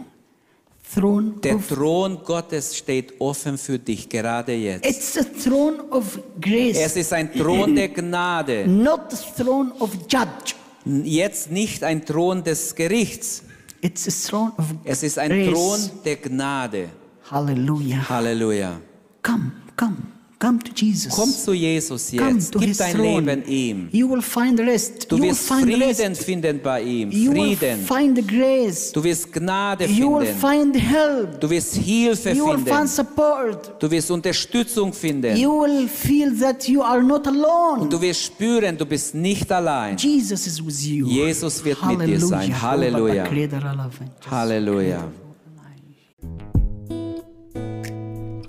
Throne 0.95 1.33
Der 1.43 1.57
of 1.57 1.67
Thron 1.67 2.19
Gottes 2.25 2.77
steht 2.77 3.21
offen 3.21 3.59
für 3.59 3.77
dich, 3.79 4.09
gerade 4.09 4.55
jetzt. 4.55 4.87
it's 4.87 5.15
the 5.15 5.25
throne 5.25 5.83
of 5.91 6.17
grace, 6.41 6.77
Es 6.79 6.95
ist 6.97 7.13
ein 7.13 7.33
Thron 7.33 7.75
der 7.75 7.89
Gnade. 7.99 8.69
not 8.69 9.11
the 9.11 9.43
throne 9.43 9.73
of 9.81 9.91
judge. 10.09 10.55
Jetzt 10.85 11.51
nicht 11.51 11.83
ein 11.83 12.05
Thron 12.07 12.45
des 12.45 12.73
Gerichts. 12.77 13.43
It's 13.81 14.05
the 14.05 14.13
throne 14.31 14.53
of 14.59 14.67
Es 14.85 15.03
ist 15.03 15.19
ein 15.19 15.31
grace. 15.31 15.51
Thron 15.53 15.91
der 16.05 16.17
Gnade. 16.17 16.89
Hallelujah. 17.33 18.09
Halleluja. 18.09 18.81
Come, 19.25 19.51
come, 19.77 19.97
come 20.39 20.59
to 20.59 20.71
Jesus. 20.75 21.15
Komm 21.15 21.31
zu 21.31 21.53
Jesus 21.53 22.11
come 22.17 22.33
jetzt. 22.35 22.53
to 22.53 22.59
Gib 22.59 22.77
dein 22.77 22.95
throne. 22.95 23.21
Leben 23.21 23.45
ihm. 23.47 23.89
You 23.93 24.11
will 24.11 24.23
find 24.23 24.61
rest. 24.61 25.11
Du 25.11 25.17
you 25.17 25.23
will 25.23 25.31
wirst 25.31 25.49
find 25.49 25.63
Frieden 25.63 25.83
rest. 26.13 26.25
finden 26.25 26.61
bei 26.63 26.83
ihm. 26.83 27.11
You 27.11 27.33
will 27.33 27.57
Frieden. 27.57 27.79
find 27.87 28.29
grace. 28.29 28.93
Du 28.93 29.03
wirst 29.03 29.33
Gnade 29.33 29.87
You 29.87 30.19
will 30.19 30.27
finden. 30.27 30.73
find 30.75 30.77
help. 30.77 31.41
Du 31.41 31.49
wirst 31.51 31.75
Hilfe 31.77 32.31
You 32.33 32.47
will 32.47 32.55
find 32.59 32.69
finden. 32.69 32.87
support. 32.89 33.83
Du 33.83 33.91
wirst 33.91 34.11
Unterstützung 34.11 34.93
finden. 34.93 35.37
You 35.37 35.63
will 35.63 35.89
feel 35.89 36.37
that 36.39 36.69
you 36.69 36.83
are 36.83 37.03
not 37.03 37.27
alone. 37.27 37.83
Und 37.83 37.93
du 37.93 38.01
wirst 38.01 38.25
spüren, 38.25 38.77
du 38.77 38.85
bist 38.87 39.15
nicht 39.15 39.51
allein. 39.51 39.97
Jesus 39.97 40.47
is 40.47 40.65
with 40.65 40.85
you. 40.87 41.07
Jesus 41.09 41.65
wird 41.65 41.79
mit 41.87 42.07
dir 42.09 42.21
sein. 42.21 42.61
Halleluja. 42.63 43.25
Halleluja. 44.31 45.26